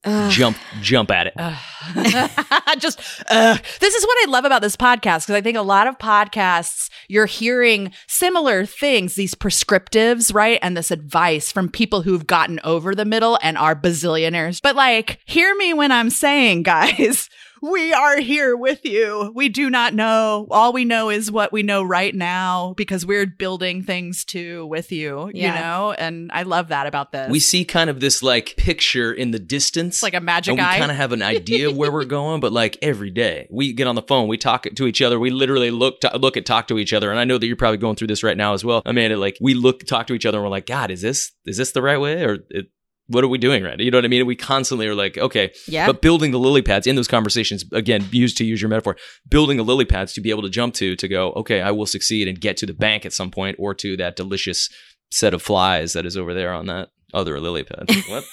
Ugh. 0.05 0.31
Jump, 0.31 0.57
jump 0.81 1.11
at 1.11 1.27
it. 1.27 1.33
Just 2.79 2.99
uh, 3.29 3.57
this 3.79 3.95
is 3.95 4.05
what 4.05 4.17
I 4.23 4.25
love 4.29 4.45
about 4.45 4.61
this 4.61 4.75
podcast 4.75 5.21
because 5.21 5.35
I 5.35 5.41
think 5.41 5.57
a 5.57 5.61
lot 5.61 5.87
of 5.87 5.97
podcasts 5.97 6.89
you're 7.07 7.25
hearing 7.25 7.91
similar 8.07 8.65
things, 8.65 9.15
these 9.15 9.35
prescriptives, 9.35 10.33
right, 10.33 10.59
and 10.61 10.75
this 10.75 10.91
advice 10.91 11.51
from 11.51 11.69
people 11.69 12.01
who've 12.01 12.27
gotten 12.27 12.59
over 12.63 12.95
the 12.95 13.05
middle 13.05 13.37
and 13.41 13.57
are 13.57 13.75
bazillionaires. 13.75 14.59
But 14.61 14.75
like, 14.75 15.19
hear 15.25 15.55
me 15.55 15.73
when 15.73 15.91
I'm 15.91 16.09
saying, 16.09 16.63
guys. 16.63 17.29
We 17.63 17.93
are 17.93 18.19
here 18.19 18.57
with 18.57 18.83
you. 18.83 19.31
We 19.33 19.47
do 19.47 19.69
not 19.69 19.93
know. 19.93 20.47
All 20.51 20.73
we 20.73 20.83
know 20.83 21.09
is 21.09 21.31
what 21.31 21.53
we 21.53 21.63
know 21.63 21.81
right 21.81 22.13
now 22.13 22.73
because 22.75 23.05
we're 23.05 23.25
building 23.25 23.83
things 23.83 24.25
too 24.25 24.65
with 24.65 24.91
you, 24.91 25.31
you 25.33 25.47
know? 25.47 25.95
And 25.97 26.29
I 26.33 26.43
love 26.43 26.67
that 26.67 26.87
about 26.87 27.13
this. 27.13 27.31
We 27.31 27.39
see 27.39 27.63
kind 27.63 27.89
of 27.89 28.01
this 28.01 28.21
like 28.21 28.55
picture 28.57 29.13
in 29.13 29.31
the 29.31 29.39
distance. 29.39 29.95
it's 29.95 30.03
like 30.03 30.13
a 30.13 30.19
magic 30.19 30.51
and 30.51 30.59
we 30.59 30.77
kind 30.77 30.91
of 30.91 30.97
have 30.97 31.13
an 31.13 31.21
idea 31.21 31.69
of 31.69 31.77
where 31.77 31.89
we're 31.89 32.03
going, 32.03 32.41
but 32.41 32.51
like 32.51 32.77
every 32.81 33.11
day 33.11 33.47
we 33.49 33.71
get 33.71 33.87
on 33.87 33.95
the 33.95 34.01
phone, 34.01 34.27
we 34.27 34.37
talk 34.37 34.67
to 34.75 34.85
each 34.85 35.01
other, 35.01 35.17
we 35.17 35.29
literally 35.29 35.71
look 35.71 36.01
to, 36.01 36.17
look 36.17 36.35
at 36.35 36.45
talk 36.45 36.67
to 36.67 36.77
each 36.77 36.91
other, 36.91 37.11
and 37.11 37.19
I 37.19 37.23
know 37.23 37.37
that 37.37 37.47
you're 37.47 37.55
probably 37.55 37.77
going 37.77 37.95
through 37.95 38.07
this 38.07 38.23
right 38.23 38.35
now 38.35 38.53
as 38.53 38.65
well, 38.65 38.81
Amanda. 38.85 39.15
Like 39.15 39.37
we 39.39 39.53
look 39.53 39.85
talk 39.85 40.07
to 40.07 40.13
each 40.13 40.25
other, 40.25 40.39
and 40.39 40.43
we're 40.43 40.51
like, 40.51 40.65
God, 40.65 40.91
is 40.91 41.01
this 41.01 41.31
is 41.45 41.55
this 41.55 41.71
the 41.71 41.81
right 41.81 41.97
way, 41.97 42.25
or 42.25 42.39
it, 42.49 42.67
what 43.07 43.23
are 43.23 43.27
we 43.27 43.37
doing 43.37 43.63
right? 43.63 43.79
You 43.79 43.91
know 43.91 43.97
what 43.97 44.05
I 44.05 44.07
mean? 44.07 44.25
We 44.25 44.35
constantly 44.35 44.87
are 44.87 44.95
like, 44.95 45.17
okay, 45.17 45.51
yeah 45.67 45.85
but 45.87 46.01
building 46.01 46.31
the 46.31 46.39
lily 46.39 46.61
pads 46.61 46.87
in 46.87 46.95
those 46.95 47.07
conversations, 47.07 47.63
again, 47.71 48.05
used 48.11 48.37
to 48.37 48.45
use 48.45 48.61
your 48.61 48.69
metaphor, 48.69 48.95
building 49.29 49.57
the 49.57 49.63
lily 49.63 49.85
pads 49.85 50.13
to 50.13 50.21
be 50.21 50.29
able 50.29 50.41
to 50.43 50.49
jump 50.49 50.73
to 50.75 50.95
to 50.95 51.07
go, 51.07 51.31
okay, 51.33 51.61
I 51.61 51.71
will 51.71 51.85
succeed 51.85 52.27
and 52.27 52.39
get 52.39 52.57
to 52.57 52.65
the 52.65 52.73
bank 52.73 53.05
at 53.05 53.13
some 53.13 53.29
point, 53.31 53.57
or 53.59 53.73
to 53.75 53.97
that 53.97 54.15
delicious 54.15 54.69
set 55.11 55.33
of 55.33 55.41
flies 55.41 55.93
that 55.93 56.05
is 56.05 56.15
over 56.17 56.33
there 56.33 56.53
on 56.53 56.65
that 56.67 56.89
other 57.13 57.39
lily 57.39 57.63
pad. 57.63 57.89
What? 58.09 58.23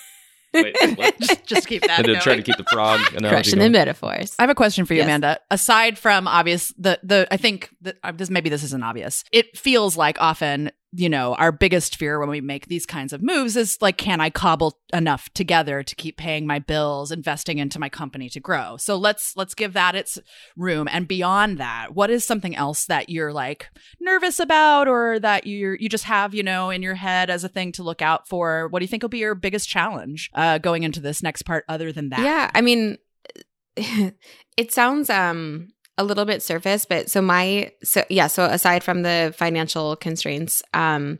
Wait, 0.52 0.76
just, 1.20 1.46
just 1.46 1.68
keep 1.68 1.82
that 1.82 1.98
and 1.98 2.06
to 2.06 2.12
going. 2.14 2.22
try 2.22 2.34
to 2.36 2.42
keep 2.42 2.56
the 2.56 2.64
frog 2.64 2.98
analogy 3.14 3.28
crushing 3.28 3.58
the 3.60 3.70
metaphors 3.70 4.34
I 4.36 4.42
have 4.42 4.50
a 4.50 4.54
question 4.56 4.84
for 4.84 4.94
you, 4.94 4.98
Yes. 4.98 5.06
Amanda. 5.06 5.38
Aside 5.48 5.96
from 5.96 6.26
obvious, 6.26 6.72
the 6.76 6.98
the 7.04 7.28
I 7.30 7.36
think 7.36 7.70
that 7.82 7.98
uh, 8.02 8.10
this 8.10 8.30
maybe 8.30 8.50
this 8.50 8.64
isn't 8.64 8.82
obvious. 8.82 9.22
It 9.30 9.56
feels 9.56 9.96
like 9.96 10.16
often, 10.20 10.72
you 10.92 11.08
know, 11.08 11.34
our 11.36 11.52
biggest 11.52 11.96
fear 11.96 12.18
when 12.18 12.28
we 12.28 12.40
make 12.40 12.66
these 12.66 12.84
kinds 12.84 13.12
of 13.12 13.22
moves 13.22 13.56
is 13.56 13.78
like, 13.80 13.96
can 13.96 14.20
I 14.20 14.28
cobble 14.28 14.78
enough 14.92 15.28
together 15.34 15.84
to 15.84 15.94
keep 15.94 16.16
paying 16.16 16.46
my 16.46 16.58
bills, 16.58 17.12
investing 17.12 17.58
into 17.58 17.78
my 17.78 17.88
company 17.88 18.28
to 18.30 18.40
grow? 18.40 18.76
So 18.76 18.96
let's 18.96 19.36
let's 19.36 19.54
give 19.54 19.72
that 19.74 19.94
its 19.94 20.18
room. 20.56 20.88
And 20.90 21.06
beyond 21.06 21.58
that, 21.58 21.94
what 21.94 22.10
is 22.10 22.24
something 22.24 22.56
else 22.56 22.86
that 22.86 23.08
you're 23.08 23.32
like 23.32 23.70
nervous 24.00 24.40
about, 24.40 24.88
or 24.88 25.20
that 25.20 25.46
you 25.46 25.76
you 25.78 25.88
just 25.88 26.04
have 26.04 26.34
you 26.34 26.42
know 26.42 26.70
in 26.70 26.82
your 26.82 26.96
head 26.96 27.30
as 27.30 27.44
a 27.44 27.48
thing 27.48 27.70
to 27.72 27.84
look 27.84 28.02
out 28.02 28.26
for? 28.26 28.66
What 28.68 28.80
do 28.80 28.84
you 28.84 28.88
think 28.88 29.02
will 29.02 29.10
be 29.10 29.18
your 29.18 29.36
biggest 29.36 29.68
challenge 29.68 30.30
uh, 30.34 30.58
going 30.58 30.82
into 30.82 31.00
this 31.00 31.22
next 31.22 31.42
part, 31.42 31.64
other 31.68 31.92
than 31.92 32.08
that? 32.08 32.20
Yeah, 32.20 32.50
I 32.52 32.62
mean, 32.62 32.98
it 33.76 34.72
sounds 34.72 35.08
um 35.08 35.68
a 35.98 36.04
little 36.04 36.24
bit 36.24 36.42
surface, 36.42 36.84
but 36.84 37.10
so 37.10 37.20
my 37.20 37.72
so 37.82 38.04
yeah, 38.08 38.26
so 38.26 38.44
aside 38.44 38.82
from 38.82 39.02
the 39.02 39.34
financial 39.36 39.96
constraints, 39.96 40.62
um, 40.72 41.18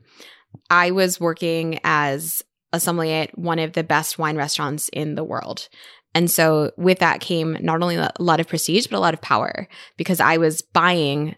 I 0.71 0.91
was 0.91 1.21
working 1.21 1.81
as 1.85 2.43
a 2.73 2.81
sommelier 2.81 3.23
at 3.23 3.39
one 3.39 3.59
of 3.59 3.73
the 3.73 3.83
best 3.85 4.19
wine 4.19 4.37
restaurants 4.37 4.89
in 4.91 5.17
the 5.17 5.25
world. 5.25 5.69
And 6.15 6.31
so 6.31 6.73
with 6.77 6.99
that 7.01 7.21
came 7.21 7.57
not 7.61 7.83
only 7.83 7.97
a 7.97 8.13
lot 8.19 8.41
of 8.41 8.49
prestige, 8.49 8.87
but 8.87 8.97
a 8.97 9.01
lot 9.01 9.15
of 9.15 9.21
power 9.21 9.69
because 9.97 10.21
I 10.21 10.39
was 10.39 10.63
buying 10.63 11.37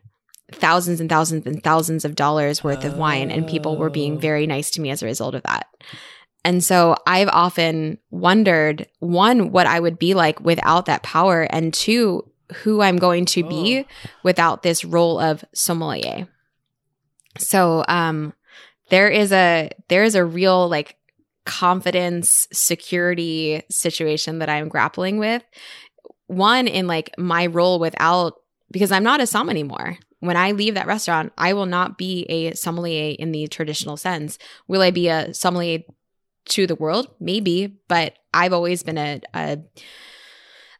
thousands 0.50 1.00
and 1.00 1.08
thousands 1.08 1.46
and 1.46 1.62
thousands 1.62 2.04
of 2.04 2.14
dollars 2.14 2.62
worth 2.62 2.84
of 2.84 2.96
wine 2.96 3.30
and 3.30 3.46
people 3.46 3.76
were 3.76 3.90
being 3.90 4.16
Oh. 4.16 4.20
very 4.20 4.46
nice 4.46 4.70
to 4.72 4.80
me 4.80 4.90
as 4.90 5.02
a 5.02 5.06
result 5.06 5.34
of 5.34 5.42
that. 5.44 5.66
And 6.44 6.62
so 6.62 6.96
I've 7.06 7.28
often 7.28 7.98
wondered 8.10 8.88
one, 8.98 9.52
what 9.52 9.66
I 9.66 9.78
would 9.78 9.98
be 9.98 10.14
like 10.14 10.40
without 10.40 10.86
that 10.86 11.02
power, 11.02 11.42
and 11.42 11.72
two, 11.72 12.28
who 12.52 12.80
I'm 12.82 12.96
going 12.96 13.24
to 13.26 13.42
be 13.42 13.86
without 14.22 14.62
this 14.62 14.84
role 14.84 15.18
of 15.18 15.44
sommelier. 15.54 16.28
So 17.38 17.84
um 17.88 18.34
there 18.90 19.08
is 19.08 19.32
a 19.32 19.70
there 19.88 20.04
is 20.04 20.14
a 20.14 20.24
real 20.24 20.68
like 20.68 20.96
confidence 21.44 22.46
security 22.52 23.62
situation 23.70 24.38
that 24.38 24.48
I'm 24.48 24.68
grappling 24.68 25.18
with. 25.18 25.42
One 26.26 26.68
in 26.68 26.86
like 26.86 27.10
my 27.18 27.46
role 27.46 27.78
without 27.78 28.34
because 28.70 28.92
I'm 28.92 29.02
not 29.02 29.20
a 29.20 29.26
som 29.26 29.50
anymore. 29.50 29.98
When 30.20 30.36
I 30.36 30.52
leave 30.52 30.74
that 30.74 30.86
restaurant, 30.86 31.32
I 31.36 31.52
will 31.52 31.66
not 31.66 31.98
be 31.98 32.24
a 32.24 32.54
sommelier 32.54 33.16
in 33.18 33.32
the 33.32 33.48
traditional 33.48 33.96
sense. 33.96 34.38
Will 34.68 34.80
I 34.80 34.92
be 34.92 35.08
a 35.08 35.34
sommelier 35.34 35.80
to 36.46 36.66
the 36.66 36.76
world? 36.76 37.08
Maybe, 37.18 37.78
but 37.88 38.14
I've 38.32 38.52
always 38.52 38.82
been 38.82 38.98
a, 38.98 39.20
a 39.34 39.58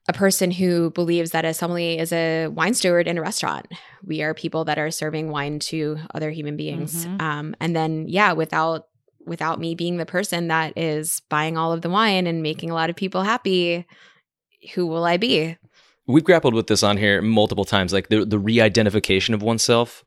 a 0.08 0.12
person 0.12 0.50
who 0.50 0.90
believes 0.90 1.30
that 1.30 1.44
a 1.44 1.54
sommelier 1.54 2.00
is 2.00 2.12
a 2.12 2.48
wine 2.48 2.74
steward 2.74 3.06
in 3.06 3.18
a 3.18 3.22
restaurant. 3.22 3.66
We 4.04 4.22
are 4.22 4.34
people 4.34 4.64
that 4.64 4.78
are 4.78 4.90
serving 4.90 5.30
wine 5.30 5.60
to 5.60 5.98
other 6.14 6.30
human 6.30 6.56
beings. 6.56 7.06
Mhm. 7.06 7.22
Um, 7.22 7.56
and 7.60 7.76
then, 7.76 8.06
yeah, 8.08 8.32
without 8.32 8.86
without 9.24 9.60
me 9.60 9.76
being 9.76 9.98
the 9.98 10.06
person 10.06 10.48
that 10.48 10.76
is 10.76 11.22
buying 11.28 11.56
all 11.56 11.72
of 11.72 11.82
the 11.82 11.88
wine 11.88 12.26
and 12.26 12.42
making 12.42 12.70
a 12.70 12.74
lot 12.74 12.90
of 12.90 12.96
people 12.96 13.22
happy, 13.22 13.86
who 14.74 14.84
will 14.86 15.04
I 15.04 15.16
be? 15.16 15.56
We've 16.08 16.24
grappled 16.24 16.54
with 16.54 16.66
this 16.66 16.82
on 16.82 16.96
here 16.96 17.22
multiple 17.22 17.64
times, 17.64 17.92
like 17.92 18.08
the 18.08 18.24
the 18.24 18.38
re-identification 18.38 19.34
of 19.34 19.42
oneself 19.42 20.04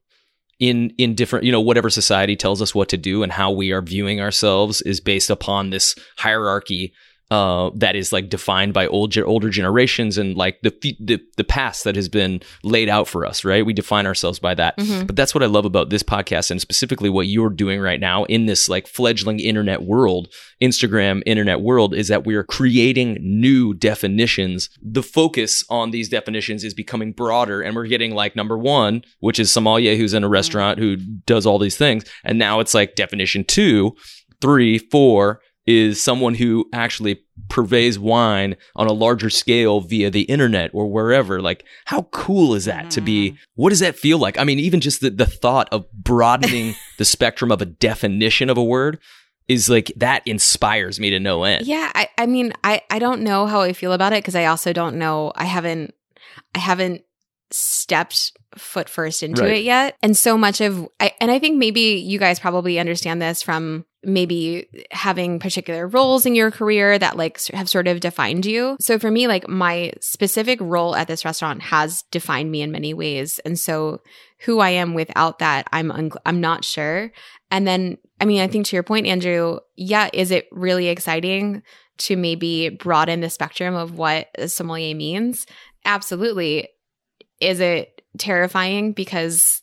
in 0.60 0.91
in 0.97 1.15
different, 1.15 1.45
you 1.45 1.51
know, 1.53 1.62
whatever 1.62 1.89
society 1.89 2.36
tells 2.36 2.62
us 2.62 2.75
what 2.75 2.89
to 2.89 2.97
do 2.97 3.23
and 3.23 3.31
how 3.31 3.51
we 3.51 3.71
are 3.71 3.81
viewing 3.81 4.19
ourselves 4.19 4.81
is 4.81 4.99
based 4.99 5.29
upon 5.29 5.69
this 5.69 5.95
hierarchy 6.17 6.93
uh, 7.31 7.71
that 7.75 7.95
is 7.95 8.13
like 8.13 8.29
defined 8.29 8.73
by 8.73 8.85
old 8.88 9.17
older 9.17 9.49
generations 9.49 10.17
and 10.17 10.35
like 10.35 10.61
the, 10.61 10.71
the 10.99 11.19
the 11.38 11.43
past 11.43 11.83
that 11.83 11.95
has 11.95 12.07
been 12.07 12.39
laid 12.63 12.88
out 12.88 13.07
for 13.07 13.25
us, 13.25 13.43
right? 13.43 13.65
We 13.65 13.73
define 13.73 14.05
ourselves 14.05 14.38
by 14.38 14.53
that. 14.55 14.77
Mm-hmm. 14.77 15.07
But 15.07 15.15
that's 15.15 15.33
what 15.33 15.43
I 15.43 15.47
love 15.47 15.65
about 15.65 15.89
this 15.89 16.03
podcast 16.03 16.51
and 16.51 16.61
specifically 16.61 17.09
what 17.09 17.27
you're 17.27 17.49
doing 17.49 17.79
right 17.79 17.99
now 17.99 18.25
in 18.25 18.45
this 18.45 18.69
like 18.69 18.88
fledgling 18.88 19.39
internet 19.39 19.83
world, 19.83 20.31
Instagram 20.61 21.23
internet 21.25 21.61
world, 21.61 21.95
is 21.95 22.09
that 22.09 22.27
we 22.27 22.35
are 22.35 22.43
creating 22.43 23.17
new 23.21 23.73
definitions. 23.73 24.69
The 24.81 25.03
focus 25.03 25.63
on 25.69 25.89
these 25.89 26.09
definitions 26.09 26.63
is 26.63 26.75
becoming 26.75 27.11
broader, 27.11 27.61
and 27.61 27.75
we're 27.75 27.88
getting 27.88 28.13
like 28.13 28.35
number 28.35 28.57
one, 28.57 29.03
which 29.19 29.39
is 29.39 29.51
sommelier 29.51 29.95
who's 29.95 30.13
in 30.13 30.23
a 30.23 30.29
restaurant 30.29 30.77
who 30.77 30.97
does 30.97 31.47
all 31.47 31.57
these 31.57 31.77
things, 31.77 32.05
and 32.23 32.38
now 32.38 32.59
it's 32.59 32.75
like 32.75 32.95
definition 32.95 33.43
two, 33.43 33.95
three, 34.41 34.77
four 34.77 35.41
is 35.65 36.01
someone 36.01 36.36
who 36.36 36.69
actually 36.71 37.21
purveys 37.47 37.97
wine 37.97 38.56
on 38.75 38.88
a 38.88 38.93
larger 38.93 39.30
scale 39.30 39.82
via 39.82 40.10
the 40.10 40.23
internet 40.23 40.71
or 40.73 40.88
wherever. 40.88 41.41
Like, 41.41 41.65
how 41.86 42.04
cool 42.12 42.54
is 42.54 42.65
that 42.65 42.86
mm. 42.86 42.89
to 42.91 43.01
be? 43.01 43.32
Mm-hmm. 43.32 43.43
What 43.56 43.69
does 43.69 43.80
that 43.80 43.95
feel 43.95 44.17
like? 44.17 44.38
I 44.38 44.43
mean, 44.43 44.60
even 44.60 44.80
just 44.80 45.01
the, 45.01 45.10
the 45.10 45.25
thought 45.25 45.67
of 45.71 45.91
broadening 45.91 46.75
the 46.97 47.06
spectrum 47.06 47.51
of 47.51 47.62
a 47.62 47.65
definition 47.65 48.49
of 48.49 48.58
a 48.58 48.63
word 48.63 48.99
is 49.47 49.69
like 49.69 49.91
that 49.95 50.25
inspires 50.25 50.99
me 50.99 51.12
to 51.12 51.19
no 51.19 51.43
end. 51.43 51.65
Yeah. 51.67 51.91
I, 51.93 52.10
I 52.17 52.25
mean, 52.25 52.54
I, 52.63 52.82
I 52.89 52.99
don't 52.99 53.21
know 53.21 53.45
how 53.45 53.62
I 53.62 53.73
feel 53.73 53.93
about 53.93 54.13
it 54.13 54.23
because 54.23 54.36
I 54.36 54.45
also 54.45 54.73
don't 54.73 54.97
know. 54.97 55.32
I 55.36 55.45
haven't, 55.45 55.93
I 56.54 56.60
haven't 56.60 57.04
stepped 57.55 58.33
foot 58.57 58.89
first 58.89 59.23
into 59.23 59.41
right. 59.41 59.53
it 59.53 59.63
yet. 59.63 59.95
And 60.01 60.15
so 60.15 60.37
much 60.37 60.61
of 60.61 60.87
I 60.99 61.13
and 61.19 61.31
I 61.31 61.39
think 61.39 61.57
maybe 61.57 62.03
you 62.05 62.19
guys 62.19 62.39
probably 62.39 62.79
understand 62.79 63.21
this 63.21 63.41
from 63.41 63.85
maybe 64.03 64.67
having 64.91 65.39
particular 65.39 65.87
roles 65.87 66.25
in 66.25 66.35
your 66.35 66.51
career 66.51 66.99
that 66.99 67.17
like 67.17 67.43
have 67.47 67.67
sort 67.67 67.87
of 67.87 67.99
defined 67.99 68.45
you. 68.45 68.77
So 68.79 68.99
for 68.99 69.09
me 69.09 69.27
like 69.27 69.47
my 69.47 69.93
specific 69.99 70.59
role 70.61 70.95
at 70.95 71.07
this 71.07 71.25
restaurant 71.25 71.61
has 71.63 72.03
defined 72.11 72.51
me 72.51 72.61
in 72.61 72.71
many 72.71 72.93
ways. 72.93 73.39
And 73.45 73.59
so 73.59 74.01
who 74.41 74.59
I 74.59 74.71
am 74.71 74.93
without 74.93 75.39
that 75.39 75.67
I'm 75.71 75.91
un- 75.91 76.11
I'm 76.25 76.41
not 76.41 76.63
sure. 76.63 77.11
And 77.51 77.67
then 77.67 77.97
I 78.19 78.25
mean 78.25 78.41
I 78.41 78.47
think 78.47 78.65
to 78.67 78.75
your 78.75 78.83
point 78.83 79.07
Andrew, 79.07 79.59
yeah, 79.75 80.09
is 80.13 80.31
it 80.31 80.47
really 80.51 80.87
exciting 80.87 81.63
to 81.97 82.17
maybe 82.17 82.69
broaden 82.69 83.21
the 83.21 83.29
spectrum 83.29 83.73
of 83.73 83.97
what 83.97 84.27
sommelier 84.47 84.95
means? 84.95 85.45
Absolutely. 85.85 86.69
Is 87.39 87.59
it 87.59 88.01
terrifying? 88.17 88.93
Because 88.93 89.61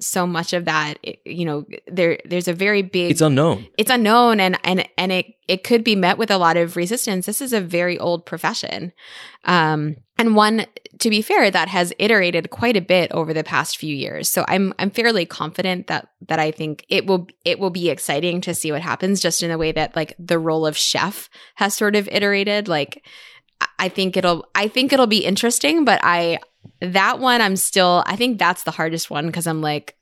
so 0.00 0.26
much 0.26 0.52
of 0.52 0.64
that 0.64 0.98
you 1.24 1.44
know 1.44 1.64
there 1.86 2.18
there's 2.24 2.48
a 2.48 2.52
very 2.52 2.82
big 2.82 3.10
it's 3.10 3.20
unknown. 3.20 3.66
It's 3.78 3.90
unknown 3.90 4.40
and 4.40 4.58
and 4.64 4.88
and 4.98 5.12
it 5.12 5.26
it 5.46 5.62
could 5.62 5.84
be 5.84 5.94
met 5.94 6.18
with 6.18 6.30
a 6.30 6.38
lot 6.38 6.56
of 6.56 6.76
resistance. 6.76 7.26
This 7.26 7.40
is 7.40 7.52
a 7.52 7.60
very 7.60 7.98
old 7.98 8.26
profession. 8.26 8.92
Um 9.44 9.96
and 10.18 10.36
one 10.36 10.66
to 10.98 11.10
be 11.10 11.22
fair 11.22 11.50
that 11.50 11.68
has 11.68 11.92
iterated 11.98 12.50
quite 12.50 12.76
a 12.76 12.80
bit 12.80 13.10
over 13.12 13.32
the 13.32 13.44
past 13.44 13.78
few 13.78 13.94
years. 13.94 14.28
So 14.28 14.44
i'm 14.48 14.74
i'm 14.78 14.90
fairly 14.90 15.26
confident 15.26 15.86
that 15.86 16.08
that 16.28 16.40
i 16.40 16.50
think 16.50 16.84
it 16.88 17.06
will 17.06 17.28
it 17.44 17.58
will 17.58 17.70
be 17.70 17.88
exciting 17.88 18.40
to 18.42 18.54
see 18.54 18.72
what 18.72 18.82
happens 18.82 19.20
just 19.20 19.42
in 19.42 19.50
the 19.50 19.58
way 19.58 19.70
that 19.72 19.94
like 19.94 20.14
the 20.18 20.38
role 20.38 20.66
of 20.66 20.76
chef 20.76 21.30
has 21.54 21.74
sort 21.74 21.94
of 21.94 22.08
iterated. 22.08 22.68
Like 22.68 23.04
i 23.78 23.88
think 23.88 24.16
it'll 24.16 24.44
i 24.54 24.66
think 24.66 24.92
it'll 24.92 25.06
be 25.06 25.24
interesting 25.24 25.84
but 25.84 26.00
i 26.02 26.38
that 26.80 27.18
one 27.18 27.40
I'm 27.40 27.56
still 27.56 28.02
I 28.06 28.16
think 28.16 28.38
that's 28.38 28.62
the 28.64 28.70
hardest 28.70 29.10
one 29.10 29.26
because 29.26 29.46
I'm 29.46 29.60
like, 29.60 29.96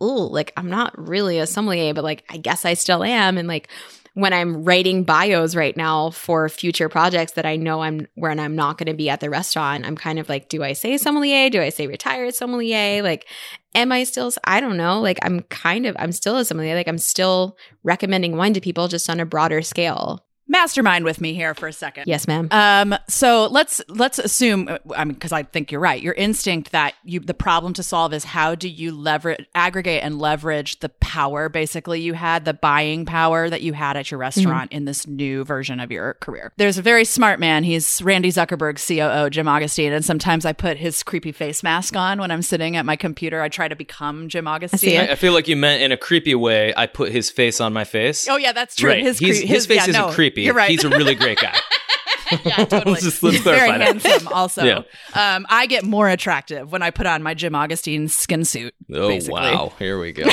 oh, 0.00 0.28
like 0.30 0.52
I'm 0.56 0.70
not 0.70 0.96
really 0.98 1.38
a 1.38 1.46
sommelier, 1.46 1.94
but 1.94 2.04
like 2.04 2.24
I 2.28 2.36
guess 2.36 2.64
I 2.64 2.74
still 2.74 3.04
am. 3.04 3.38
And 3.38 3.48
like 3.48 3.68
when 4.14 4.32
I'm 4.32 4.64
writing 4.64 5.04
bios 5.04 5.54
right 5.54 5.76
now 5.76 6.10
for 6.10 6.48
future 6.48 6.88
projects 6.88 7.32
that 7.32 7.46
I 7.46 7.56
know 7.56 7.82
I'm 7.82 8.06
when 8.14 8.38
I'm 8.38 8.54
not 8.54 8.76
going 8.76 8.88
to 8.88 8.94
be 8.94 9.08
at 9.08 9.20
the 9.20 9.30
restaurant, 9.30 9.86
I'm 9.86 9.96
kind 9.96 10.18
of 10.18 10.28
like, 10.28 10.48
do 10.48 10.62
I 10.62 10.74
say 10.74 10.98
sommelier? 10.98 11.48
Do 11.48 11.62
I 11.62 11.70
say 11.70 11.86
retired 11.86 12.34
sommelier? 12.34 13.02
Like, 13.02 13.26
am 13.74 13.90
I 13.90 14.04
still? 14.04 14.30
I 14.44 14.60
don't 14.60 14.76
know. 14.76 15.00
Like, 15.00 15.18
I'm 15.22 15.40
kind 15.42 15.86
of 15.86 15.96
I'm 15.98 16.12
still 16.12 16.36
a 16.36 16.44
sommelier. 16.44 16.74
Like, 16.74 16.88
I'm 16.88 16.98
still 16.98 17.56
recommending 17.84 18.36
wine 18.36 18.52
to 18.54 18.60
people 18.60 18.88
just 18.88 19.08
on 19.08 19.20
a 19.20 19.26
broader 19.26 19.62
scale 19.62 20.24
mastermind 20.48 21.04
with 21.04 21.20
me 21.20 21.34
here 21.34 21.54
for 21.54 21.66
a 21.66 21.72
second. 21.72 22.04
Yes, 22.06 22.26
ma'am. 22.28 22.48
Um, 22.50 22.94
so 23.08 23.46
let's 23.50 23.80
let's 23.88 24.18
assume. 24.18 24.68
I 24.94 25.04
mean, 25.04 25.14
because 25.14 25.32
I 25.32 25.42
think 25.42 25.72
you're 25.72 25.80
right. 25.80 26.00
Your 26.00 26.14
instinct 26.14 26.72
that 26.72 26.94
you 27.04 27.20
the 27.20 27.34
problem 27.34 27.72
to 27.74 27.82
solve 27.82 28.12
is 28.12 28.24
how 28.24 28.54
do 28.54 28.68
you 28.68 28.92
leverage, 28.92 29.46
aggregate, 29.54 30.02
and 30.02 30.18
leverage 30.18 30.80
the 30.80 30.88
power 30.88 31.48
basically 31.48 32.00
you 32.00 32.14
had, 32.14 32.44
the 32.44 32.54
buying 32.54 33.04
power 33.04 33.48
that 33.48 33.62
you 33.62 33.72
had 33.72 33.96
at 33.96 34.10
your 34.10 34.18
restaurant 34.18 34.70
mm-hmm. 34.70 34.78
in 34.78 34.84
this 34.84 35.06
new 35.06 35.44
version 35.44 35.80
of 35.80 35.90
your 35.90 36.14
career. 36.14 36.52
There's 36.56 36.78
a 36.78 36.82
very 36.82 37.04
smart 37.04 37.40
man. 37.40 37.64
He's 37.64 38.02
Randy 38.02 38.30
Zuckerberg's 38.30 38.86
COO, 38.86 39.30
Jim 39.30 39.48
Augustine, 39.48 39.92
and 39.92 40.04
sometimes 40.04 40.44
I 40.44 40.52
put 40.52 40.76
his 40.76 41.02
creepy 41.02 41.32
face 41.32 41.62
mask 41.62 41.96
on 41.96 42.20
when 42.20 42.30
I'm 42.30 42.42
sitting 42.42 42.76
at 42.76 42.84
my 42.84 42.96
computer. 42.96 43.40
I 43.40 43.48
try 43.48 43.68
to 43.68 43.76
become 43.76 44.28
Jim 44.28 44.46
Augustine. 44.46 45.00
I, 45.00 45.12
I 45.12 45.14
feel 45.14 45.32
like 45.32 45.48
you 45.48 45.56
meant 45.56 45.82
in 45.82 45.92
a 45.92 45.96
creepy 45.96 46.34
way. 46.34 46.74
I 46.76 46.86
put 46.86 47.12
his 47.12 47.30
face 47.30 47.60
on 47.60 47.72
my 47.72 47.84
face. 47.84 48.28
Oh 48.28 48.36
yeah, 48.36 48.52
that's 48.52 48.76
true. 48.76 48.90
Right. 48.90 49.02
His, 49.02 49.18
cre- 49.18 49.26
his, 49.26 49.40
his, 49.40 49.66
face 49.66 49.76
yeah, 49.76 49.90
isn't 49.90 50.06
no. 50.08 50.12
creepy 50.12 50.31
creepy. 50.32 50.46
You're 50.46 50.54
right. 50.54 50.70
He's 50.70 50.84
a 50.84 50.88
really 50.88 51.14
great 51.14 51.38
guy. 51.38 51.56
yeah, 52.44 52.56
totally. 52.64 52.92
let's 52.92 53.04
just, 53.04 53.22
let's 53.22 53.36
He's 53.36 53.44
very 53.44 53.70
handsome. 53.70 54.28
Also, 54.28 54.64
yeah. 54.64 54.82
um, 55.14 55.46
I 55.48 55.66
get 55.66 55.84
more 55.84 56.08
attractive 56.08 56.72
when 56.72 56.82
I 56.82 56.90
put 56.90 57.06
on 57.06 57.22
my 57.22 57.34
Jim 57.34 57.54
Augustine 57.54 58.08
skin 58.08 58.44
suit. 58.44 58.74
Oh 58.92 59.08
basically. 59.08 59.40
wow! 59.40 59.72
Here 59.78 59.98
we 59.98 60.12
go. 60.12 60.24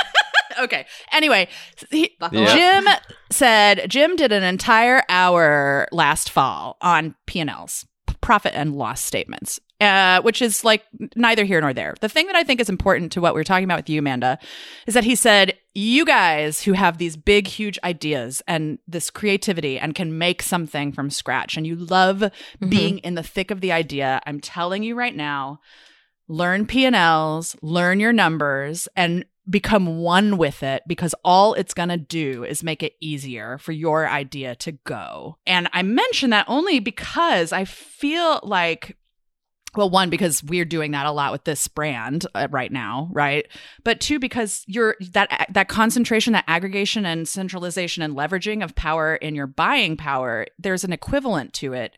okay. 0.60 0.86
Anyway, 1.12 1.48
he, 1.90 2.16
yeah. 2.32 2.82
Jim 2.82 2.94
said 3.30 3.90
Jim 3.90 4.16
did 4.16 4.32
an 4.32 4.42
entire 4.42 5.02
hour 5.08 5.88
last 5.92 6.30
fall 6.30 6.76
on 6.80 7.14
P 7.26 7.40
and 7.40 7.50
Ls, 7.50 7.86
profit 8.20 8.52
and 8.54 8.76
loss 8.76 9.02
statements, 9.02 9.60
uh, 9.80 10.20
which 10.22 10.42
is 10.42 10.64
like 10.64 10.84
neither 11.14 11.44
here 11.44 11.60
nor 11.60 11.72
there. 11.72 11.94
The 12.00 12.08
thing 12.08 12.26
that 12.26 12.36
I 12.36 12.42
think 12.42 12.60
is 12.60 12.68
important 12.68 13.12
to 13.12 13.20
what 13.20 13.34
we 13.34 13.40
are 13.40 13.44
talking 13.44 13.64
about 13.64 13.78
with 13.78 13.88
you, 13.88 14.00
Amanda, 14.00 14.38
is 14.86 14.94
that 14.94 15.04
he 15.04 15.14
said, 15.14 15.56
You 15.74 16.04
guys 16.04 16.62
who 16.62 16.72
have 16.72 16.98
these 16.98 17.16
big, 17.16 17.46
huge 17.46 17.78
ideas 17.84 18.42
and 18.48 18.78
this 18.88 19.10
creativity 19.10 19.78
and 19.78 19.94
can 19.94 20.18
make 20.18 20.42
something 20.42 20.92
from 20.92 21.10
scratch, 21.10 21.56
and 21.56 21.66
you 21.66 21.76
love 21.76 22.18
mm-hmm. 22.18 22.68
being 22.68 22.98
in 22.98 23.14
the 23.14 23.22
thick 23.22 23.50
of 23.50 23.60
the 23.60 23.72
idea, 23.72 24.20
I'm 24.26 24.40
telling 24.40 24.82
you 24.82 24.94
right 24.94 25.14
now, 25.14 25.60
learn 26.26 26.66
P&Ls, 26.66 27.56
learn 27.62 28.00
your 28.00 28.12
numbers, 28.12 28.88
and 28.96 29.24
become 29.48 29.98
one 29.98 30.36
with 30.36 30.62
it 30.62 30.82
because 30.86 31.14
all 31.24 31.54
it's 31.54 31.72
going 31.72 31.88
to 31.88 31.96
do 31.96 32.44
is 32.44 32.62
make 32.62 32.82
it 32.82 32.94
easier 33.00 33.56
for 33.58 33.72
your 33.72 34.06
idea 34.06 34.54
to 34.56 34.72
go. 34.72 35.38
And 35.46 35.70
I 35.72 35.82
mention 35.82 36.30
that 36.30 36.44
only 36.48 36.80
because 36.80 37.52
I 37.52 37.64
feel 37.64 38.40
like 38.42 38.96
well 39.76 39.90
one 39.90 40.10
because 40.10 40.42
we're 40.42 40.64
doing 40.64 40.92
that 40.92 41.06
a 41.06 41.12
lot 41.12 41.32
with 41.32 41.44
this 41.44 41.66
brand 41.68 42.26
uh, 42.34 42.48
right 42.50 42.72
now 42.72 43.08
right? 43.12 43.46
But 43.84 44.00
two 44.00 44.18
because 44.18 44.64
you're 44.66 44.96
that 45.12 45.48
that 45.50 45.68
concentration 45.68 46.32
that 46.32 46.44
aggregation 46.46 47.06
and 47.06 47.28
centralization 47.28 48.02
and 48.02 48.16
leveraging 48.16 48.62
of 48.62 48.74
power 48.74 49.16
in 49.16 49.34
your 49.34 49.46
buying 49.46 49.96
power 49.96 50.46
there's 50.58 50.84
an 50.84 50.92
equivalent 50.92 51.52
to 51.54 51.72
it 51.72 51.96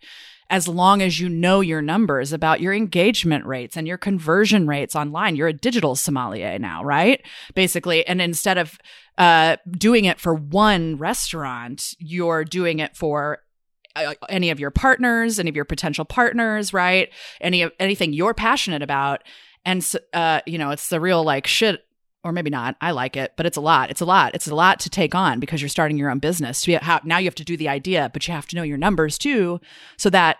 as 0.50 0.66
long 0.66 1.00
as 1.00 1.20
you 1.20 1.28
know 1.28 1.60
your 1.60 1.80
numbers 1.80 2.32
about 2.32 2.60
your 2.60 2.74
engagement 2.74 3.46
rates 3.46 3.76
and 3.76 3.86
your 3.86 3.96
conversion 3.96 4.66
rates 4.66 4.96
online. 4.96 5.36
You're 5.36 5.48
a 5.48 5.52
digital 5.52 5.94
sommelier 5.94 6.58
now 6.58 6.84
right? 6.84 7.24
Basically 7.54 8.06
and 8.06 8.20
instead 8.20 8.58
of 8.58 8.78
uh, 9.18 9.56
doing 9.70 10.06
it 10.06 10.18
for 10.18 10.34
one 10.34 10.96
restaurant 10.96 11.94
you're 11.98 12.44
doing 12.44 12.78
it 12.78 12.96
for 12.96 13.40
any 14.28 14.50
of 14.50 14.60
your 14.60 14.70
partners, 14.70 15.38
any 15.38 15.48
of 15.48 15.56
your 15.56 15.64
potential 15.64 16.04
partners, 16.04 16.72
right? 16.72 17.10
Any 17.40 17.62
of 17.62 17.72
anything 17.78 18.12
you're 18.12 18.34
passionate 18.34 18.82
about, 18.82 19.22
and 19.64 19.86
uh, 20.12 20.40
you 20.46 20.58
know, 20.58 20.70
it's 20.70 20.88
the 20.88 21.00
real 21.00 21.22
like 21.24 21.46
shit, 21.46 21.84
or 22.24 22.32
maybe 22.32 22.50
not. 22.50 22.76
I 22.80 22.92
like 22.92 23.16
it, 23.16 23.32
but 23.36 23.46
it's 23.46 23.56
a 23.56 23.60
lot. 23.60 23.90
It's 23.90 24.00
a 24.00 24.06
lot. 24.06 24.34
It's 24.34 24.48
a 24.48 24.54
lot 24.54 24.80
to 24.80 24.90
take 24.90 25.14
on 25.14 25.40
because 25.40 25.60
you're 25.60 25.68
starting 25.68 25.98
your 25.98 26.10
own 26.10 26.18
business. 26.18 26.62
To 26.62 27.00
now 27.04 27.18
you 27.18 27.26
have 27.26 27.34
to 27.36 27.44
do 27.44 27.56
the 27.56 27.68
idea, 27.68 28.10
but 28.12 28.26
you 28.26 28.34
have 28.34 28.46
to 28.48 28.56
know 28.56 28.62
your 28.62 28.78
numbers 28.78 29.18
too, 29.18 29.60
so 29.96 30.10
that 30.10 30.38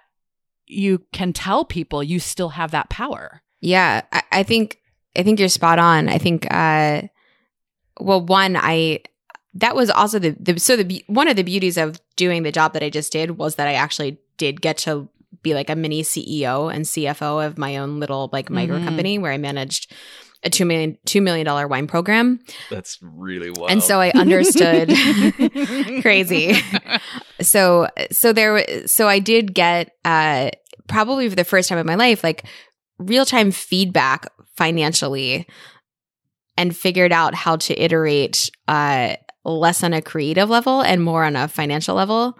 you 0.67 1.05
can 1.13 1.33
tell 1.33 1.65
people 1.65 2.03
you 2.03 2.21
still 2.21 2.51
have 2.51 2.71
that 2.71 2.91
power. 2.91 3.43
Yeah, 3.61 4.03
I, 4.13 4.23
I 4.33 4.43
think 4.43 4.81
I 5.17 5.23
think 5.23 5.41
you're 5.41 5.49
spot 5.49 5.79
on. 5.79 6.09
I 6.09 6.19
think, 6.19 6.47
uh, 6.51 7.03
well, 7.99 8.25
one, 8.25 8.57
I 8.57 9.01
that 9.55 9.75
was 9.75 9.91
also 9.91 10.19
the, 10.19 10.37
the 10.39 10.59
so 10.59 10.77
the 10.77 11.05
one 11.07 11.29
of 11.29 11.37
the 11.37 11.43
beauties 11.43 11.77
of 11.77 12.01
doing 12.17 12.43
the 12.43 12.53
job 12.53 12.73
that 12.75 12.83
I 12.83 12.91
just 12.91 13.13
did 13.13 13.33
was 13.33 13.57
that 13.57 13.69
I 13.69 13.75
actually 13.75 14.19
did 14.37 14.61
get 14.61 14.79
to 14.79 15.09
be 15.43 15.55
like 15.55 15.71
a 15.71 15.77
mini 15.77 16.03
CEO 16.03 16.73
and 16.73 16.85
CFO 16.85 17.45
of 17.45 17.59
my 17.59 17.77
own 17.79 18.01
little 18.01 18.31
like 18.33 18.51
micro 18.51 18.77
mm-hmm. 18.77 18.85
company 18.85 19.19
where 19.19 19.33
I 19.33 19.39
managed 19.39 19.93
a 20.43 20.51
two 20.51 20.65
million 20.65 20.97
two 21.05 21.21
million 21.21 21.45
dollar 21.45 21.67
wine 21.67 21.87
program. 21.87 22.41
That's 22.71 22.99
really 23.03 23.51
wild. 23.51 23.71
And 23.71 23.83
so 23.83 24.01
I 24.01 24.11
understood 24.11 24.89
crazy. 26.03 26.55
so 27.41 27.89
so 28.11 28.33
there 28.33 28.87
so 28.87 29.09
I 29.09 29.19
did 29.19 29.55
get 29.55 29.93
uh 30.05 30.51
probably 30.89 31.29
for 31.29 31.37
the 31.37 31.45
first 31.45 31.69
time 31.69 31.79
in 31.79 31.87
my 31.87 31.95
life 31.95 32.25
like 32.25 32.45
real 32.99 33.25
time 33.25 33.51
feedback 33.51 34.27
financially 34.57 35.47
and 36.57 36.77
figured 36.77 37.13
out 37.13 37.35
how 37.35 37.57
to 37.57 37.83
iterate 37.83 38.51
uh 38.69 39.15
less 39.45 39.83
on 39.83 39.93
a 39.93 40.03
creative 40.03 40.51
level 40.51 40.83
and 40.83 41.03
more 41.03 41.25
on 41.25 41.37
a 41.37 41.49
financial 41.49 41.95
level. 41.95 42.39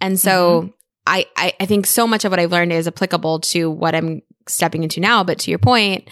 And 0.00 0.18
so 0.18 0.62
mm-hmm. 0.62 0.70
I, 1.06 1.26
I 1.36 1.52
I 1.60 1.66
think 1.66 1.86
so 1.86 2.06
much 2.06 2.24
of 2.24 2.32
what 2.32 2.40
I've 2.40 2.52
learned 2.52 2.72
is 2.72 2.86
applicable 2.86 3.40
to 3.40 3.70
what 3.70 3.94
I'm 3.94 4.22
stepping 4.48 4.82
into 4.82 5.00
now. 5.00 5.24
But 5.24 5.38
to 5.40 5.50
your 5.50 5.58
point, 5.58 6.08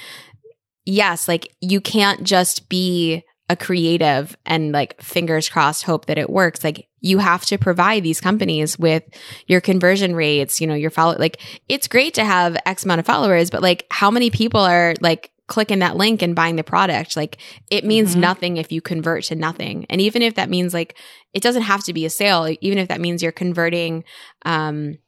yes, 0.85 1.29
like 1.29 1.55
you 1.61 1.81
can't 1.81 2.23
just 2.25 2.69
be 2.69 3.25
a 3.51 3.57
creative 3.57 4.37
and 4.45 4.73
like 4.73 5.01
fingers 5.01 5.49
crossed 5.49 5.85
hope 5.85 6.07
that 6.07 6.19
it 6.19 6.29
works. 6.29 6.63
Like 6.63 6.87
you 7.01 7.19
have 7.19 7.47
to 7.47 7.59
provide 7.59 8.03
these 8.03 8.21
companies 8.21 8.79
with 8.79 9.03
your 9.47 9.61
conversion 9.61 10.15
rates, 10.15 10.61
you 10.61 10.67
know, 10.67 10.75
your 10.75 10.91
follow, 10.91 11.17
like 11.19 11.41
it's 11.69 11.89
great 11.89 12.15
to 12.15 12.25
have 12.25 12.59
X 12.67 12.85
amount 12.85 13.01
of 13.01 13.07
followers, 13.07 13.51
but 13.51 13.63
like 13.63 13.87
how 13.91 14.11
many 14.11 14.31
people 14.31 14.61
are 14.61 14.95
like 15.01 15.31
clicking 15.49 15.81
that 15.81 15.97
link 15.97 16.23
and 16.23 16.37
buying 16.37 16.57
the 16.57 16.63
product? 16.63 17.17
Like 17.17 17.39
it 17.71 17.85
means 17.85 18.15
Mhm. 18.15 18.21
nothing 18.21 18.57
if 18.57 18.71
you 18.71 18.81
convert 18.81 19.25
to 19.25 19.35
nothing. 19.35 19.85
And 19.91 20.01
even 20.01 20.23
if 20.23 20.35
that 20.35 20.49
means 20.49 20.73
like 20.73 20.97
it 21.35 21.43
doesn't 21.43 21.63
have 21.63 21.83
to 21.85 21.93
be 21.93 22.05
a 22.07 22.11
sale, 22.11 22.55
even 22.61 22.79
if 22.79 22.89
that 22.89 23.01
means 23.01 23.23
you're 23.23 23.33
converting, 23.33 24.05
um, 24.45 24.99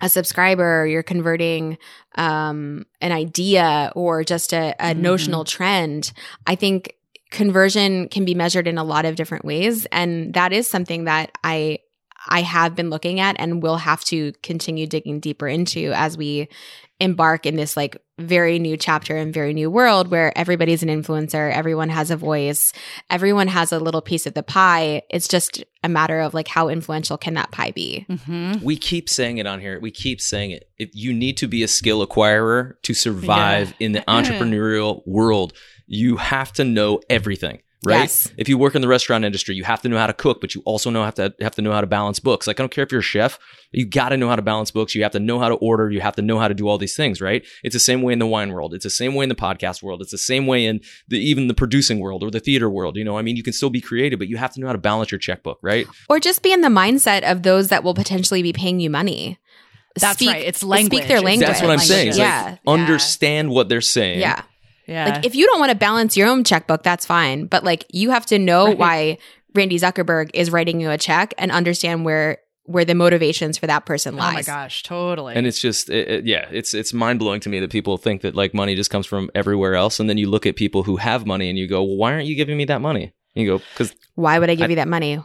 a 0.00 0.08
subscriber, 0.08 0.82
or 0.82 0.86
you're 0.86 1.02
converting 1.02 1.76
um, 2.16 2.84
an 3.00 3.10
idea 3.10 3.92
or 3.96 4.22
just 4.22 4.52
a, 4.52 4.74
a 4.78 4.94
Mhm. 4.94 4.98
notional 4.98 5.44
trend. 5.44 6.12
I 6.46 6.54
think 6.54 6.94
conversion 7.30 8.08
can 8.08 8.24
be 8.24 8.34
measured 8.34 8.66
in 8.68 8.78
a 8.78 8.84
lot 8.84 9.04
of 9.04 9.16
different 9.16 9.44
ways, 9.44 9.86
and 9.90 10.34
that 10.34 10.52
is 10.52 10.66
something 10.66 11.04
that 11.04 11.32
I 11.42 11.78
I 12.28 12.42
have 12.42 12.74
been 12.74 12.90
looking 12.90 13.20
at 13.20 13.36
and 13.38 13.62
will 13.62 13.76
have 13.76 14.04
to 14.06 14.32
continue 14.42 14.86
digging 14.86 15.20
deeper 15.20 15.46
into 15.46 15.92
as 15.94 16.18
we 16.18 16.48
embark 17.00 17.46
in 17.46 17.54
this 17.56 17.76
like 17.76 17.96
very 18.18 18.58
new 18.58 18.76
chapter 18.76 19.16
and 19.16 19.32
very 19.32 19.54
new 19.54 19.70
world 19.70 20.08
where 20.08 20.36
everybody's 20.36 20.82
an 20.82 20.88
influencer, 20.88 21.52
everyone 21.52 21.88
has 21.88 22.10
a 22.10 22.16
voice, 22.16 22.72
everyone 23.10 23.48
has 23.48 23.72
a 23.72 23.78
little 23.78 24.02
piece 24.02 24.26
of 24.26 24.34
the 24.34 24.42
pie. 24.42 25.02
It's 25.10 25.28
just 25.28 25.64
a 25.84 25.88
matter 25.88 26.20
of 26.20 26.34
like 26.34 26.48
how 26.48 26.68
influential 26.68 27.16
can 27.16 27.34
that 27.34 27.50
pie 27.52 27.70
be? 27.70 28.04
Mhm. 28.10 28.62
We 28.62 28.76
keep 28.76 29.08
saying 29.08 29.38
it 29.38 29.46
on 29.46 29.60
here. 29.60 29.78
We 29.80 29.90
keep 29.90 30.20
saying 30.20 30.50
it. 30.50 30.68
If 30.78 30.90
you 30.92 31.12
need 31.12 31.36
to 31.38 31.46
be 31.46 31.62
a 31.62 31.68
skill 31.68 32.04
acquirer 32.06 32.72
to 32.82 32.94
survive 32.94 33.74
in 33.78 33.92
the 33.92 34.00
entrepreneurial 34.08 35.06
world, 35.06 35.52
you 35.86 36.16
have 36.16 36.52
to 36.54 36.64
know 36.64 37.00
everything, 37.08 37.60
right? 37.84 38.00
Yes. 38.00 38.32
If 38.36 38.48
you 38.48 38.58
work 38.58 38.74
in 38.74 38.82
the 38.82 38.88
restaurant 38.88 39.24
industry, 39.24 39.54
you 39.54 39.64
have 39.64 39.82
to 39.82 39.88
know 39.88 39.98
how 39.98 40.06
to 40.06 40.12
cook, 40.12 40.40
but 40.40 40.54
you 40.54 40.62
also 40.64 40.90
know 40.90 41.04
have 41.04 41.14
to 41.14 41.34
have 41.40 41.54
to 41.56 41.62
know 41.62 41.72
how 41.72 41.80
to 41.80 41.86
balance 41.86 42.18
books. 42.20 42.46
Like 42.46 42.58
I 42.58 42.62
don't 42.62 42.70
care 42.70 42.84
if 42.84 42.92
you're 42.92 43.00
a 43.00 43.04
chef, 43.04 43.38
you 43.72 43.86
got 43.86 44.10
to 44.10 44.16
know 44.16 44.28
how 44.28 44.36
to 44.36 44.42
balance 44.42 44.70
books. 44.70 44.94
You 44.94 45.02
have 45.02 45.12
to 45.12 45.20
know 45.20 45.38
how 45.38 45.48
to 45.48 45.54
order. 45.56 45.90
You 45.90 46.00
have 46.00 46.16
to 46.16 46.22
know 46.22 46.38
how 46.38 46.48
to 46.48 46.54
do 46.54 46.68
all 46.68 46.78
these 46.78 46.96
things, 46.96 47.20
right? 47.20 47.44
It's 47.62 47.74
the 47.74 47.80
same 47.80 48.02
way 48.02 48.12
in 48.12 48.18
the 48.18 48.26
wine 48.26 48.52
world. 48.52 48.74
It's 48.74 48.84
the 48.84 48.90
same 48.90 49.14
way 49.14 49.22
in 49.22 49.28
the 49.28 49.34
podcast 49.34 49.82
world. 49.82 50.02
It's 50.02 50.10
the 50.10 50.18
same 50.18 50.46
way 50.46 50.64
in 50.64 50.80
the 51.08 51.18
even 51.18 51.48
the 51.48 51.54
producing 51.54 52.00
world 52.00 52.22
or 52.22 52.30
the 52.30 52.40
theater 52.40 52.68
world. 52.68 52.96
You 52.96 53.04
know, 53.04 53.18
I 53.18 53.22
mean, 53.22 53.36
you 53.36 53.42
can 53.42 53.52
still 53.52 53.70
be 53.70 53.80
creative, 53.80 54.18
but 54.18 54.28
you 54.28 54.36
have 54.36 54.52
to 54.54 54.60
know 54.60 54.66
how 54.66 54.72
to 54.72 54.78
balance 54.78 55.10
your 55.10 55.18
checkbook, 55.18 55.58
right? 55.62 55.86
Or 56.08 56.20
just 56.20 56.42
be 56.42 56.52
in 56.52 56.62
the 56.62 56.68
mindset 56.68 57.30
of 57.30 57.42
those 57.42 57.68
that 57.68 57.84
will 57.84 57.94
potentially 57.94 58.42
be 58.42 58.52
paying 58.52 58.80
you 58.80 58.90
money. 58.90 59.38
That's 60.00 60.24
right. 60.24 60.44
It's 60.44 60.62
language. 60.62 61.02
Speak 61.02 61.08
their 61.08 61.20
language. 61.20 61.46
That's 61.46 61.60
what 61.60 61.70
I'm 61.70 61.78
saying. 61.78 62.08
It's 62.08 62.18
like, 62.18 62.26
yeah. 62.26 62.56
understand 62.66 63.50
what 63.50 63.68
they're 63.68 63.80
saying. 63.80 64.20
yeah. 64.20 64.42
Yeah. 64.88 65.08
Like 65.16 65.26
if 65.26 65.34
you 65.34 65.46
don't 65.46 65.60
want 65.60 65.70
to 65.70 65.76
balance 65.76 66.16
your 66.16 66.26
own 66.28 66.42
checkbook, 66.44 66.82
that's 66.82 67.04
fine. 67.06 67.46
But 67.46 67.62
like 67.62 67.84
you 67.92 68.10
have 68.10 68.26
to 68.26 68.38
know 68.38 68.66
Right. 68.68 68.78
why 68.78 69.18
Randy 69.54 69.78
Zuckerberg 69.78 70.30
is 70.34 70.50
writing 70.50 70.80
you 70.80 70.90
a 70.90 70.98
check 70.98 71.34
and 71.38 71.50
understand 71.52 72.04
where 72.04 72.38
where 72.64 72.84
the 72.84 72.94
motivations 72.94 73.56
for 73.56 73.66
that 73.66 73.86
person 73.86 74.14
lies. 74.16 74.30
oh 74.30 74.34
my 74.34 74.42
gosh, 74.42 74.82
totally. 74.82 75.34
and 75.34 75.46
it's 75.46 75.58
just 75.58 75.88
it, 75.88 76.06
it- 76.08 76.26
yeah 76.26 76.46
it's 76.50 76.74
it's 76.74 76.92
mind-blowing 76.92 77.40
to 77.40 77.48
me 77.48 77.60
that 77.60 77.70
people 77.70 77.96
think 77.96 78.20
that 78.20 78.34
like 78.34 78.52
money 78.52 78.74
just 78.74 78.90
comes 78.90 79.06
from 79.06 79.30
everywhere 79.34 79.74
else 79.74 79.98
and 80.00 80.08
then 80.10 80.18
you 80.18 80.28
look 80.28 80.44
at 80.44 80.54
people 80.56 80.82
who 80.82 80.96
have 80.96 81.24
money 81.26 81.48
and 81.48 81.58
you 81.58 81.66
go 81.66 81.82
well, 81.82 81.96
why 81.96 82.12
aren't 82.12 82.26
you 82.26 82.34
giving 82.34 82.58
me 82.58 82.66
that 82.66 82.82
money 82.82 83.04
and 83.34 83.44
you 83.44 83.46
go 83.56 83.64
because 83.72 83.94
Why 84.16 84.38
would 84.38 84.50
I 84.50 84.54
give 84.54 84.66
I- 84.66 84.68
you 84.70 84.76
that 84.76 84.88
money? 84.88 85.18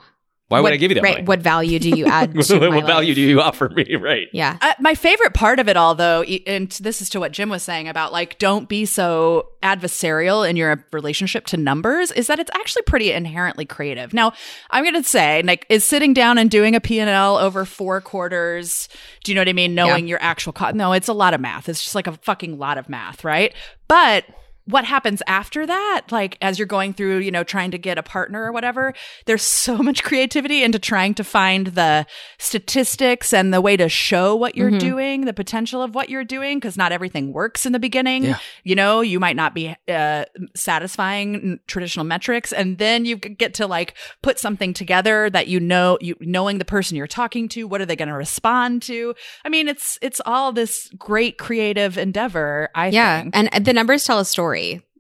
Why 0.49 0.59
would 0.59 0.63
What- 0.65 0.73
i 0.73 0.77
give 0.77 0.91
you 0.91 0.95
that 0.95 1.03
right, 1.03 1.13
money 1.15 1.23
What 1.25 1.39
value 1.41 1.79
do 1.79 1.89
you 1.89 2.05
add 2.19 2.35
what 2.35 2.49
my 2.51 2.81
value 2.81 3.09
life? 3.09 3.15
do 3.15 3.21
you 3.21 3.41
offer 3.41 3.69
me 3.69 3.95
right 3.99 4.27
Yeah. 4.33 4.57
Uh, 4.61 4.73
my 4.79 4.93
favorite 4.93 5.33
part 5.33 5.59
of 5.59 5.67
it 5.69 5.77
all, 5.77 5.95
though, 5.95 6.23
e- 6.25 6.43
and 6.45 6.69
this 6.71 7.01
is 7.01 7.09
to 7.11 7.19
what 7.19 7.31
Jim 7.31 7.49
was 7.49 7.63
saying 7.63 7.87
about 7.87 8.11
like, 8.11 8.37
don't 8.39 8.67
be 8.69 8.85
so 8.85 9.49
adversarial 9.63 10.47
in 10.47 10.55
your 10.55 10.85
relationship 10.91 11.45
to 11.47 11.57
numbers, 11.57 12.11
is 12.11 12.27
that 12.27 12.39
it's 12.39 12.51
actually 12.53 12.81
pretty 12.83 13.11
inherently 13.11 13.65
creative. 13.65 14.13
Now, 14.13 14.33
I'm 14.69 14.83
going 14.83 15.01
to 15.01 15.03
say, 15.07 15.41
like, 15.43 15.65
is 15.69 15.83
sitting 15.83 16.13
down 16.13 16.37
and 16.37 16.51
doing 16.51 16.75
a 16.75 16.81
P&L 16.81 17.37
over 17.37 17.63
four 17.65 18.01
quarters, 18.01 18.89
do 19.23 19.31
you 19.31 19.35
know 19.35 19.41
what 19.41 19.49
I 19.49 19.53
mean? 19.53 19.73
Knowing 19.73 20.07
your 20.07 20.21
actual 20.21 20.53
cost. 20.53 20.75
No, 20.75 20.91
it's 20.93 21.07
a 21.07 21.13
lot 21.13 21.33
of 21.33 21.41
math. 21.41 21.69
It's 21.69 21.81
just 21.83 21.95
like 21.95 22.07
a 22.07 22.13
fucking 22.23 22.57
lot 22.59 22.77
of 22.77 22.89
math, 22.89 23.23
right? 23.23 23.53
But 23.87 24.25
what 24.65 24.85
happens 24.85 25.21
after 25.27 25.65
that 25.65 26.01
like 26.11 26.37
as 26.41 26.57
you're 26.57 26.65
going 26.65 26.93
through 26.93 27.17
you 27.17 27.31
know 27.31 27.43
trying 27.43 27.69
to 27.71 27.77
get 27.77 27.97
a 27.97 28.03
partner 28.03 28.43
or 28.43 28.51
whatever 28.53 28.93
there's 29.25 29.41
so 29.63 29.77
much 29.77 30.03
creativity 30.03 30.63
into 30.63 30.79
trying 30.79 31.13
to 31.13 31.23
find 31.23 31.67
the 31.67 32.05
statistics 32.39 33.33
and 33.33 33.53
the 33.53 33.59
way 33.59 33.75
to 33.75 33.89
show 33.89 34.35
what 34.35 34.55
you're 34.55 34.71
Mhm. 34.71 34.79
doing 34.79 35.21
the 35.25 35.33
potential 35.33 35.81
of 35.81 35.95
what 35.95 36.09
you're 36.09 36.23
doing 36.23 36.59
because 36.59 36.77
not 36.77 36.91
everything 36.91 37.33
works 37.33 37.65
in 37.65 37.71
the 37.73 37.79
beginning 37.79 38.23
Yeah. 38.23 38.37
you 38.63 38.75
know 38.75 39.01
you 39.01 39.19
might 39.19 39.35
not 39.35 39.53
be 39.55 39.75
uh, 39.89 40.25
satisfying 40.55 41.35
n- 41.35 41.59
traditional 41.67 42.05
metrics 42.05 42.53
and 42.53 42.77
then 42.77 43.05
you 43.05 43.15
get 43.17 43.53
to 43.55 43.67
like 43.67 43.95
put 44.21 44.39
something 44.39 44.73
together 44.73 45.29
that 45.29 45.47
you 45.47 45.59
know 45.59 45.97
you 45.99 46.15
knowing 46.21 46.57
the 46.59 46.65
person 46.65 46.95
you're 46.95 47.07
talking 47.07 47.49
to 47.49 47.67
what 47.67 47.81
are 47.81 47.85
they 47.85 47.95
going 47.95 48.07
to 48.07 48.13
respond 48.15 48.81
to 48.83 49.13
i 49.45 49.49
mean 49.49 49.67
it's 49.67 49.97
it's 50.01 50.21
all 50.25 50.51
this 50.51 50.89
great 50.97 51.37
creative 51.37 51.97
endeavor 51.97 52.69
i 52.75 52.87
Yeah. 52.87 53.21
think 53.23 53.35
And 53.35 53.49
uh, 53.51 53.59
the 53.59 53.73
numbers 53.73 54.05
tell 54.05 54.19
a 54.19 54.25
story. 54.25 54.52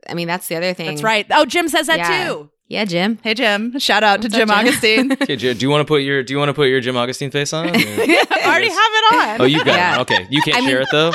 I 0.09 0.13
mean, 0.13 0.27
that's 0.27 0.47
the 0.47 0.55
other 0.55 0.73
thing. 0.73 0.87
that's 0.87 1.03
right. 1.03 1.25
Oh, 1.31 1.45
Jim 1.45 1.67
says 1.69 1.87
that 1.87 1.97
Yeah. 1.99 2.27
too. 2.27 2.49
Yeah, 2.67 2.85
Jim. 2.85 3.19
Hey, 3.23 3.33
Jim. 3.35 3.77
Shout 3.79 4.03
out 4.03 4.21
What's 4.21 4.33
to 4.33 4.39
Jim 4.39 4.49
up, 4.49 4.57
Jim? 4.57 4.67
Augustine. 4.67 5.11
okay 5.21 5.35
Jer- 5.35 5.53
do 5.53 5.59
you 5.65 5.69
want 5.69 5.81
to 5.81 5.85
put 5.85 6.01
your 6.01 6.23
do 6.23 6.33
you 6.33 6.39
want 6.39 6.49
to 6.49 6.53
put 6.53 6.69
your 6.69 6.79
jim 6.81 6.97
augustine 6.97 7.29
face 7.29 7.53
on 7.53 7.67
I 7.73 8.41
already 8.45 8.69
have 8.69 8.77
it 8.77 9.13
on. 9.15 9.41
oh 9.41 9.43
you 9.45 9.57
got 9.63 9.67
Yeah. 9.75 9.95
it 9.97 10.01
okay 10.01 10.27
you 10.31 10.41
can't 10.41 10.57
I 10.57 10.59
mean- 10.61 10.69
share 10.69 10.81
it 10.81 10.87
though 10.91 11.11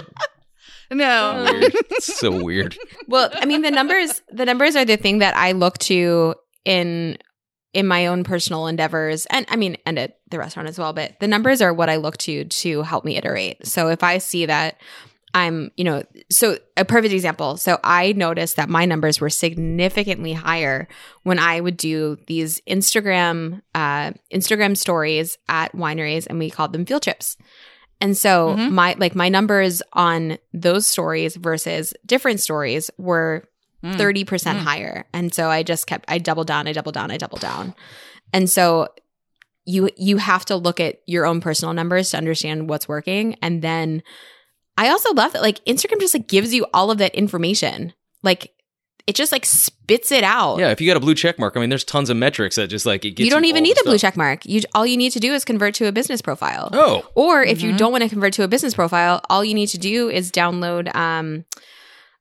no. 0.90 1.46
weird. 1.61 1.74
so 2.01 2.42
weird 2.44 2.77
Well, 3.09 3.31
I 3.35 3.44
mean, 3.46 3.62
the 3.62 3.70
numbers 3.70 4.22
the 4.33 4.44
numbers 4.44 4.77
are 4.77 4.85
the 4.85 4.96
thing 4.96 5.18
that 5.18 5.37
I 5.37 5.53
look 5.53 5.79
to 5.79 6.35
in 6.64 7.18
in 7.74 7.87
my 7.87 8.07
own 8.07 8.24
personal 8.24 8.66
endeavors 8.66 9.27
and 9.27 9.44
I 9.48 9.57
mean 9.57 9.77
and 9.85 9.98
at 9.98 10.18
the 10.31 10.38
restaurant 10.38 10.68
as 10.68 10.79
well, 10.79 10.92
but 10.92 11.18
the 11.20 11.29
numbers 11.29 11.61
are 11.62 11.72
what 11.72 11.88
I 11.90 11.96
look 11.96 12.16
to 12.18 12.44
to 12.44 12.83
help 12.83 13.05
me 13.05 13.16
iterate. 13.16 13.66
So 13.66 13.88
if 13.88 14.03
I 14.03 14.18
see 14.18 14.46
that 14.46 14.77
I'm, 15.35 15.71
you 15.77 15.85
know, 15.85 16.03
so 16.31 16.59
a 16.77 16.85
perfect 16.85 17.12
example. 17.12 17.57
So 17.59 17.79
I 17.85 18.12
noticed 18.12 18.57
that 18.57 18.69
my 18.69 18.85
numbers 18.87 19.21
were 19.21 19.29
significantly 19.31 20.33
higher 20.33 20.88
when 21.23 21.38
I 21.38 21.61
would 21.61 21.77
do 21.77 22.17
these 22.27 22.61
Instagram 22.62 23.61
uh 23.75 24.12
Instagram 24.33 24.77
stories 24.77 25.37
at 25.49 25.73
wineries 25.73 26.27
and 26.29 26.38
we 26.38 26.51
called 26.51 26.73
them 26.73 26.87
field 26.87 27.03
trips. 27.03 27.37
And 28.01 28.17
so 28.17 28.55
Mhm. 28.57 28.71
my 28.71 28.95
like 28.99 29.14
my 29.14 29.29
numbers 29.29 29.83
on 29.93 30.38
those 30.55 30.87
stories 30.87 31.37
versus 31.37 31.93
different 32.07 32.41
stories 32.41 32.91
were 32.97 33.45
Mm. 33.85 33.97
30% 33.97 34.59
Mm. 34.59 34.62
higher. 34.62 35.05
And 35.12 35.33
so 35.33 35.49
I 35.51 35.62
just 35.62 35.87
kept 35.87 36.05
I 36.09 36.19
doubled 36.19 36.47
down, 36.49 36.67
I 36.67 36.73
doubled 36.73 36.95
down, 36.95 37.11
I 37.12 37.17
doubled 37.17 37.43
down. 37.43 37.75
And 38.33 38.49
so 38.51 38.88
you 39.67 39.91
you 39.97 40.17
have 40.17 40.45
to 40.47 40.57
look 40.57 40.81
at 40.81 41.01
your 41.07 41.27
own 41.27 41.41
personal 41.41 41.75
numbers 41.75 42.11
to 42.11 42.17
understand 42.17 42.69
what's 42.69 42.88
working 42.88 43.37
and 43.43 43.61
then 43.62 44.03
I 44.79 44.88
also 44.88 45.12
love 45.14 45.33
that 45.35 45.43
like 45.43 45.64
Instagram 45.67 46.01
just 46.01 46.14
like 46.14 46.29
gives 46.29 46.55
you 46.55 46.64
all 46.73 46.91
of 46.91 46.99
that 46.99 47.14
information. 47.14 47.93
Like 48.23 48.53
it 49.07 49.14
just 49.17 49.33
like 49.33 49.47
spits 49.47 50.12
it 50.12 50.23
out. 50.23 50.59
yeah 50.59 50.71
if 50.71 50.81
you 50.83 50.87
got 50.87 50.97
a 50.99 51.01
blue 51.01 51.14
check 51.14 51.38
mark 51.38 51.57
i 51.57 51.61
mean 51.61 51.71
there's 51.71 51.83
tons 51.83 52.11
of 52.11 52.17
metrics 52.19 52.57
that 52.57 52.67
just 52.69 52.85
like 52.85 53.07
it 53.07 53.12
gets 53.12 53.25
you 53.25 53.31
don't 53.31 53.47
even 53.47 53.62
all 53.62 53.67
need 53.69 53.77
the 53.79 53.81
a 53.81 53.85
blue 53.85 53.97
check 53.99 54.19
mark. 54.19 54.45
You 54.45 54.61
all 54.75 54.85
you 54.87 54.99
need 54.99 55.12
to 55.12 55.19
do 55.21 55.33
is 55.33 55.47
convert 55.47 55.73
to 55.77 55.87
a 55.87 55.93
business 55.93 56.21
profile. 56.21 56.69
oh 56.75 57.07
Or 57.14 57.43
if 57.43 57.62
you 57.62 57.73
Mhm. 57.73 57.79
don't 57.79 57.91
want 57.93 58.03
to 58.05 58.11
convert 58.11 58.35
to 58.35 58.43
a 58.43 58.49
business 58.49 58.75
profile, 58.75 59.23
all 59.31 59.43
you 59.43 59.55
need 59.55 59.69
to 59.69 59.79
do 59.79 60.11
is 60.11 60.31
download 60.31 60.95
um 60.95 61.47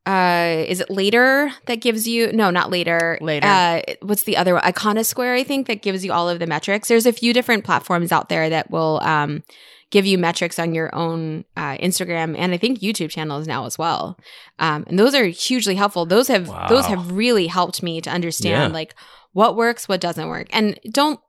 uh 0.06 0.63
is 0.65 0.80
it 0.80 0.89
later 0.89 1.52
that 1.65 1.82
gives 1.82 2.08
you 2.08 2.32
no 2.32 2.50
not 2.50 2.72
later 2.72 3.17
Later. 3.20 3.46
uh 3.48 3.82
what's 4.02 4.24
the 4.24 4.38
other 4.38 4.54
one 4.54 4.63
iconosquare 4.63 5.38
i 5.38 5.43
think 5.43 5.67
that 5.67 5.82
gives 5.82 6.06
you 6.06 6.13
all 6.13 6.30
of 6.30 6.39
the 6.39 6.48
metrics 6.48 6.88
there's 6.88 7.06
a 7.06 7.12
few 7.12 7.34
different 7.34 7.65
platforms 7.65 8.13
out 8.13 8.30
there 8.30 8.50
that 8.50 8.72
will 8.72 9.02
um 9.04 9.43
give 9.89 10.06
you 10.06 10.17
metrics 10.17 10.60
on 10.60 10.73
your 10.73 10.93
own 10.93 11.45
uh, 11.56 11.78
instagram 11.78 12.36
and 12.38 12.54
i 12.54 12.58
think 12.58 12.80
youtube 12.80 13.10
channels 13.10 13.47
now 13.47 13.65
as 13.65 13.78
well 13.78 14.17
um 14.60 14.84
and 14.88 15.00
those 15.00 15.15
are 15.15 15.26
hugely 15.26 15.76
helpful 15.76 16.06
those 16.06 16.28
have 16.28 16.47
Wow. 16.50 16.67
those 16.67 16.86
have 16.88 17.12
really 17.12 17.47
helped 17.47 17.82
me 17.82 18.02
to 18.02 18.10
understand 18.10 18.71
Yeah. 18.71 18.73
like 18.73 18.95
what 19.34 19.56
works 19.56 19.88
what 19.88 20.02
doesn't 20.02 20.28
work 20.28 20.47
and 20.52 20.80
don't 20.91 21.19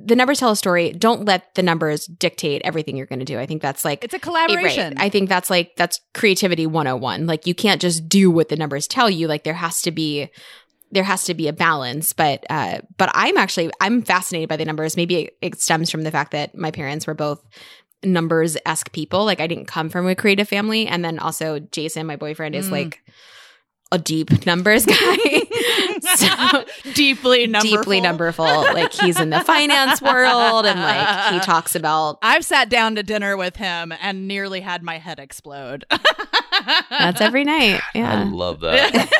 the 0.00 0.14
numbers 0.14 0.38
tell 0.38 0.50
a 0.52 0.56
story 0.56 0.92
don't 0.92 1.24
let 1.24 1.54
the 1.56 1.62
numbers 1.62 2.06
dictate 2.06 2.62
everything 2.64 2.96
you're 2.96 3.06
going 3.06 3.18
to 3.18 3.24
do 3.24 3.38
i 3.38 3.46
think 3.46 3.60
that's 3.62 3.84
like 3.84 4.04
It's 4.04 4.14
a 4.14 4.16
Right. 4.18 4.22
collaboration. 4.22 4.94
I 4.96 5.08
think 5.08 5.28
that's 5.28 5.50
like 5.50 5.74
that's 5.76 6.00
creativity 6.14 6.66
101. 6.68 7.26
Like 7.26 7.46
you 7.48 7.54
can't 7.54 7.80
just 7.80 8.08
do 8.08 8.30
what 8.30 8.48
the 8.48 8.54
numbers 8.56 8.86
tell 8.86 9.10
you. 9.10 9.26
Like 9.26 9.42
there 9.42 9.54
has 9.54 9.82
to 9.82 9.90
be 9.90 10.28
there 10.92 11.02
has 11.04 11.24
to 11.24 11.34
be 11.34 11.48
a 11.48 11.52
balance. 11.52 12.12
But 12.12 12.44
uh 12.48 12.78
but 12.96 13.10
I'm 13.12 13.36
actually 13.36 13.70
I'm 13.80 14.02
fascinated 14.02 14.48
by 14.48 14.56
the 14.56 14.64
numbers. 14.64 14.96
Maybe 14.96 15.14
it, 15.24 15.36
it 15.42 15.60
stems 15.60 15.90
from 15.90 16.02
the 16.04 16.10
fact 16.12 16.30
that 16.30 16.56
my 16.56 16.70
parents 16.70 17.06
were 17.08 17.14
both 17.14 17.42
numbers 18.02 18.56
esque 18.66 18.92
people. 18.92 19.24
Like 19.24 19.40
I 19.40 19.46
didn't 19.46 19.66
come 19.66 19.88
from 19.88 20.06
a 20.06 20.14
creative 20.14 20.48
family. 20.48 20.86
And 20.86 21.04
then 21.04 21.18
also 21.18 21.58
Jason, 21.58 22.06
my 22.06 22.16
boyfriend, 22.16 22.54
is 22.54 22.68
Mm. 22.68 22.72
like 22.72 23.00
a 23.90 23.98
deep 23.98 24.44
numbers 24.44 24.84
guy. 24.86 25.16
so 26.14 26.64
deeply 26.94 27.46
numberful. 27.46 27.78
deeply 27.78 28.00
numberful. 28.02 28.44
Like 28.44 28.92
he's 28.92 29.18
in 29.18 29.30
the 29.30 29.40
finance 29.40 30.02
world 30.02 30.66
and 30.66 30.78
like 30.78 31.32
he 31.32 31.40
talks 31.44 31.74
about 31.74 32.18
I've 32.22 32.44
sat 32.44 32.68
down 32.68 32.96
to 32.96 33.02
dinner 33.02 33.36
with 33.36 33.56
him 33.56 33.92
and 34.02 34.28
nearly 34.28 34.60
had 34.60 34.82
my 34.82 34.98
head 34.98 35.18
explode. 35.18 35.86
that's 36.90 37.20
every 37.22 37.44
night. 37.44 37.80
I 37.94 38.24
love 38.24 38.60
that. 38.60 39.10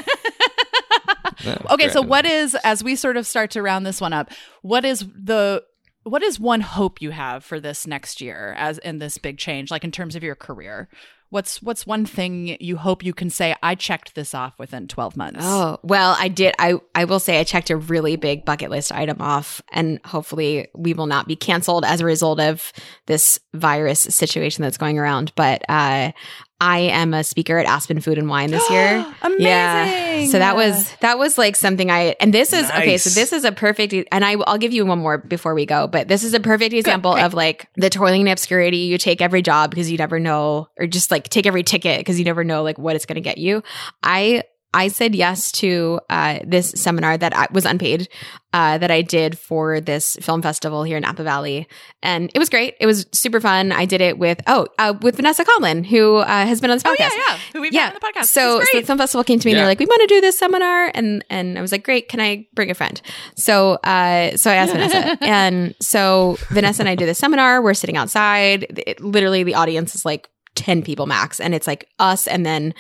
That 1.45 1.71
okay, 1.71 1.89
so 1.89 2.03
what 2.03 2.27
is 2.27 2.55
as 2.65 2.83
we 2.83 2.97
sort 2.97 3.17
of 3.17 3.27
start 3.27 3.53
to 3.53 3.63
round 3.63 3.87
this 3.87 4.01
one 4.01 4.13
up, 4.13 4.31
what 4.63 4.85
is 4.85 5.01
the 5.15 5.63
what 6.05 6.23
is 6.23 6.41
one 6.41 6.61
hope 6.61 7.03
you 7.03 7.11
have 7.11 7.45
for 7.45 7.61
this 7.61 7.87
next 7.87 8.21
year 8.21 8.55
as 8.57 8.79
in 8.79 8.99
this 8.99 9.19
big 9.19 9.39
change 9.39 9.71
like 9.71 9.85
in 9.85 9.93
terms 9.93 10.17
of 10.17 10.23
your 10.23 10.35
career? 10.35 10.89
What's 11.31 11.61
what's 11.61 11.87
one 11.87 12.07
thing 12.07 12.57
you 12.59 12.79
hope 12.79 13.05
you 13.05 13.13
can 13.13 13.29
say 13.29 13.55
I 13.63 13.75
checked 13.75 14.15
this 14.15 14.35
off 14.35 14.59
within 14.59 14.89
12 14.89 15.15
months? 15.15 15.41
Oh, 15.43 15.79
well, 15.83 16.17
I 16.19 16.29
did. 16.29 16.55
I, 16.59 16.81
I 16.95 17.05
will 17.05 17.21
say 17.21 17.39
I 17.39 17.45
checked 17.45 17.69
a 17.69 17.77
really 17.77 18.17
big 18.17 18.47
bucket 18.47 18.71
list 18.71 18.93
item 18.93 19.21
off, 19.21 19.61
and 19.71 20.01
hopefully 20.07 20.69
we 20.75 20.95
will 20.95 21.07
not 21.07 21.29
be 21.29 21.37
canceled 21.37 21.85
as 21.85 22.01
a 22.01 22.07
result 22.07 22.41
of 22.41 22.73
this 23.05 23.39
virus 23.53 24.01
situation 24.01 24.63
that's 24.63 24.79
going 24.79 24.99
around. 24.99 25.33
But 25.35 25.63
uh, 25.69 26.13
I 26.61 26.81
am 26.81 27.15
a 27.15 27.23
speaker 27.23 27.57
at 27.59 27.67
Aspen 27.67 28.01
Food 28.01 28.19
and 28.19 28.29
Wine 28.29 28.51
this 28.51 28.69
year. 28.71 29.07
Amazing. 29.23 29.39
Yeah. 29.49 30.27
So 30.27 30.41
that 30.41 30.57
was 30.57 30.93
that 30.97 31.17
was 31.17 31.39
like 31.39 31.55
something 31.55 31.91
I 31.91 32.17
and 32.19 32.35
this 32.35 32.53
is 32.53 32.69
okay. 32.71 32.99
So 32.99 33.11
this 33.11 33.33
is 33.33 33.45
a 33.45 33.53
perfect 33.53 33.95
and 34.11 34.25
I 34.25 34.33
I'll 34.33 34.59
give 34.59 34.73
you 34.73 34.85
one 34.85 34.99
more 34.99 35.19
before 35.19 35.55
we 35.55 35.65
go, 35.65 35.87
but 35.87 36.09
this 36.09 36.25
is 36.25 36.35
a 36.35 36.41
perfect 36.41 36.75
example 36.75 37.13
great. 37.13 37.25
of 37.25 37.35
like 37.35 37.69
the 37.77 37.89
toiling 37.89 38.23
in 38.23 38.29
obscurity. 38.29 38.79
You 38.79 38.99
take 38.99 39.23
every 39.23 39.43
job 39.43 39.71
because 39.71 39.91
you 39.91 39.97
never 39.97 40.19
know, 40.19 40.69
or 40.77 40.89
just 40.89 41.13
like 41.13 41.29
take 41.29 41.47
every 41.47 41.63
ticket 41.63 42.01
because 42.01 42.19
you 42.19 42.25
never 42.25 42.43
know 42.43 42.65
like 42.65 42.79
what 42.79 42.97
it's 42.97 43.07
going 43.07 43.15
to 43.15 43.21
get 43.21 43.39
you. 43.39 43.63
I 44.03 44.43
I 44.75 44.89
said 44.89 45.15
yes 45.15 45.51
to 45.53 46.01
uh, 46.11 46.41
this 46.45 46.71
seminar 46.71 47.17
that 47.17 47.35
I, 47.35 47.47
was 47.51 47.65
unpaid 47.65 48.09
uh, 48.53 48.77
that 48.79 48.91
I 48.91 49.01
did 49.01 49.39
for 49.39 49.81
this 49.81 50.17
film 50.21 50.43
festival 50.43 50.83
here 50.83 50.99
in 50.99 51.03
Napa 51.03 51.23
Valley, 51.23 51.67
and 52.03 52.31
it 52.35 52.39
was 52.39 52.51
great. 52.51 52.75
It 52.79 52.87
was 52.87 53.07
super 53.13 53.41
fun. 53.41 53.73
I 53.73 53.87
did 53.87 54.01
it 54.01 54.19
with 54.19 54.43
oh 54.47 54.67
uh, 54.79 54.95
with 55.01 55.17
Vanessa 55.17 55.45
Conlon, 55.45 55.87
who 55.87 56.17
uh, 56.17 56.27
has 56.27 56.61
been 56.61 56.71
on 56.71 56.77
this 56.77 56.83
podcast. 56.83 56.91
Oh 56.91 56.95
podcast 56.95 57.17
yeah, 57.17 57.25
yeah. 57.29 57.39
Who 57.53 57.61
we've 57.63 57.73
had 57.73 57.89
on 57.89 57.95
the 57.95 58.01
podcast. 58.01 58.27
so, 58.27 58.61
She's 58.61 58.71
so 58.71 58.81
the 58.81 58.87
film 58.87 58.99
festival 58.99 59.25
came 59.25 59.39
to 59.39 59.47
me 59.47 59.53
and 59.53 59.59
they're 59.59 59.67
like, 59.67 59.79
"We 59.79 59.87
want 59.87 60.03
to 60.03 60.15
do 60.15 60.21
this 60.21 60.39
seminar," 60.39 60.91
and 60.95 61.25
and 61.31 61.59
I 61.59 61.63
was 61.63 61.73
like, 61.73 61.85
"Great, 61.85 62.09
can 62.09 62.21
I 62.21 62.47
bring 62.55 62.71
a 62.71 62.75
friend?" 62.75 63.01
So, 63.37 63.75
uh, 63.85 64.37
so 64.37 64.51
I 64.51 64.55
asked 64.55 64.73
Vanessa, 64.73 65.19
and 65.25 65.75
so 65.81 66.37
Vanessa 66.51 66.83
and 66.83 66.89
I 66.89 66.95
did 66.95 67.09
this 67.09 67.19
seminar. 67.19 67.63
We're 67.63 67.75
sitting 67.75 67.97
outside. 67.97 68.67
It, 68.87 69.01
literally, 69.01 69.45
the 69.45 69.55
audience 69.55 69.95
is 69.95 70.05
like 70.05 70.29
ten 70.55 70.83
people 70.83 71.07
max, 71.07 71.41
and 71.41 71.55
it's 71.55 71.67
like 71.67 71.89
us, 71.99 72.27
and 72.27 72.45
then 72.45 72.75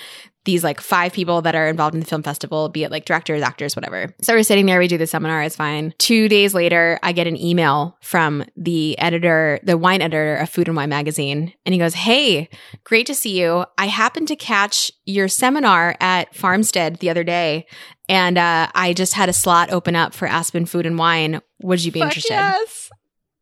these 0.45 0.65
like 0.65 0.81
five 0.81 1.13
people 1.13 1.43
that 1.43 1.55
are 1.55 1.69
involved 1.69 1.95
in 1.95 2.01
the 2.01 2.07
film 2.07 2.23
festival, 2.23 2.69
be 2.69 2.85
it 2.85 2.91
like 2.91 3.05
directors, 3.05 3.43
actors, 3.43 3.77
whatever. 3.77 4.15
So 4.23 4.35
we're 4.35 4.43
sitting 4.43 4.67
there, 4.67 4.79
we 4.79 4.89
do 4.89 4.99
the 4.99 5.07
seminar, 5.07 5.43
it's 5.43 5.57
fine. 5.57 5.93
Two 5.99 6.29
days 6.29 6.55
later, 6.55 6.99
I 7.03 7.13
get 7.13 7.27
an 7.27 7.37
email 7.37 7.99
from 8.01 8.45
the 8.57 8.99
editor, 8.99 9.61
the 9.63 9.77
wine 9.77 10.01
editor 10.01 10.37
of 10.37 10.49
Food 10.49 10.69
and 10.69 10.77
Wine 10.77 10.89
magazine, 10.89 11.53
and 11.67 11.73
he 11.73 11.79
goes, 11.79 11.95
Hey, 11.95 12.49
great 12.85 13.07
to 13.07 13.15
see 13.15 13.39
you. 13.39 13.65
I 13.77 13.87
happened 13.87 14.29
to 14.29 14.37
catch 14.37 14.91
your 15.05 15.29
seminar 15.29 15.97
at 16.01 16.35
Farmstead 16.35 16.97
the 16.97 17.11
other 17.11 17.25
day, 17.25 17.67
and 18.09 18.39
uh, 18.39 18.69
I 18.75 18.95
just 18.95 19.15
had 19.15 19.29
a 19.29 19.35
slot 19.35 19.71
open 19.71 19.95
up 19.97 20.15
for 20.15 20.27
Aspen 20.27 20.65
Food 20.65 20.87
and 20.87 20.99
Wine. 20.99 21.41
Would 21.63 21.85
you 21.85 21.93
be 21.93 22.01
Fuck 22.01 22.09
interested? 22.09 22.35
Yes. 22.35 22.91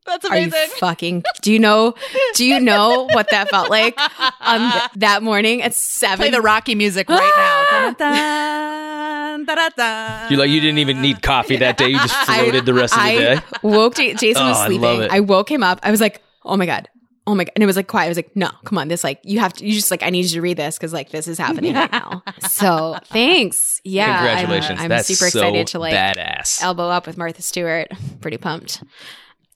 That's 0.07 0.25
Are 0.27 0.39
you 0.39 0.51
fucking? 0.79 1.25
Do 1.43 1.53
you 1.53 1.59
know? 1.59 1.95
Do 2.35 2.45
you 2.45 2.61
know 2.61 3.09
what 3.13 3.31
that 3.31 3.49
felt 3.51 3.71
like 3.71 3.99
on 4.41 4.73
th- 4.73 4.85
that 4.97 5.23
morning 5.23 5.63
at 5.63 5.75
seven? 5.75 6.19
Play 6.19 6.31
the 6.31 6.41
Rocky 6.41 6.75
music 6.75 7.09
right 7.09 7.33
now. 7.37 7.93
Dun, 7.99 9.45
dun, 9.45 9.57
dun, 9.57 9.71
dun. 9.77 10.31
You 10.33 10.37
like 10.39 10.51
you 10.51 10.61
didn't 10.61 10.79
even 10.79 11.03
need 11.03 11.23
coffee 11.23 11.57
that 11.57 11.77
day. 11.77 11.89
You 11.89 11.99
just 11.99 12.15
I- 12.29 12.39
floated 12.43 12.67
the 12.67 12.75
rest 12.75 12.95
of 12.95 13.01
the 13.01 13.05
I 13.07 13.17
day. 13.17 13.41
woke 13.63 13.95
J- 13.97 14.15
Jason 14.15 14.47
was 14.47 14.57
Oh, 14.57 14.61
I 14.61 14.67
sleeping. 14.67 14.83
love 14.83 15.01
it. 15.01 15.11
I, 15.11 15.21
woke 15.21 15.51
him 15.51 15.63
up. 15.63 15.81
I 15.83 15.91
was 15.91 16.01
like, 16.01 16.23
oh 16.45 16.57
my 16.57 16.67
god. 16.67 16.89
Oh 17.27 17.35
my 17.35 17.45
god. 17.45 17.53
And 17.57 17.63
it 17.63 17.67
was 17.67 17.77
like 17.77 17.89
quiet. 17.89 18.07
I 18.07 18.09
was 18.09 18.17
like, 18.19 18.35
no, 18.37 18.49
come 18.65 18.79
on. 18.79 18.89
This 18.89 19.03
like 19.05 19.21
you 19.25 19.41
have 19.41 19.53
to 19.55 19.67
you 19.67 19.73
just 19.75 19.91
like 19.91 20.03
I 20.03 20.11
need 20.11 20.25
you 20.27 20.31
to 20.33 20.41
read 20.41 20.57
this 20.57 20.79
because 20.79 20.93
like 20.93 21.11
this 21.11 21.27
is 21.29 21.39
happening 21.39 21.75
right 21.75 21.91
now. 21.93 22.23
So 22.49 22.97
thanks. 23.07 23.81
Yeah. 23.85 24.07
I'm- 24.07 24.37
Congratulations. 24.39 24.81
I'm, 24.81 24.89
That's 24.89 25.09
super 25.09 25.29
so 25.31 25.41
excited 25.41 25.67
to 25.69 25.79
like 25.81 25.95
badass. 25.95 26.63
elbow 26.63 26.89
up 26.89 27.07
with 27.07 27.17
Martha 27.19 27.43
Stewart. 27.43 27.89
Pretty 28.21 28.37
pumped. 28.39 28.83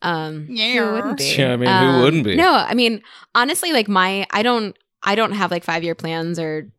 Um 0.02 0.46
Yeah. 0.48 0.86
who 0.86 0.92
wouldn't 0.94 1.18
be? 1.18 1.34
Yeah, 1.36 1.52
I 1.52 1.56
mean, 1.56 1.68
who 1.68 1.74
Um, 1.74 2.00
wouldn't 2.02 2.24
be? 2.24 2.36
No, 2.36 2.52
I 2.52 2.74
mean, 2.74 3.02
honestly, 3.34 3.72
like 3.72 3.88
my 3.88 4.26
I 4.30 4.42
don't 4.42 4.76
I 5.02 5.14
don't 5.14 5.32
have 5.32 5.50
like 5.50 5.64
five 5.64 5.82
year 5.84 5.94
plans 5.94 6.38
or 6.38 6.70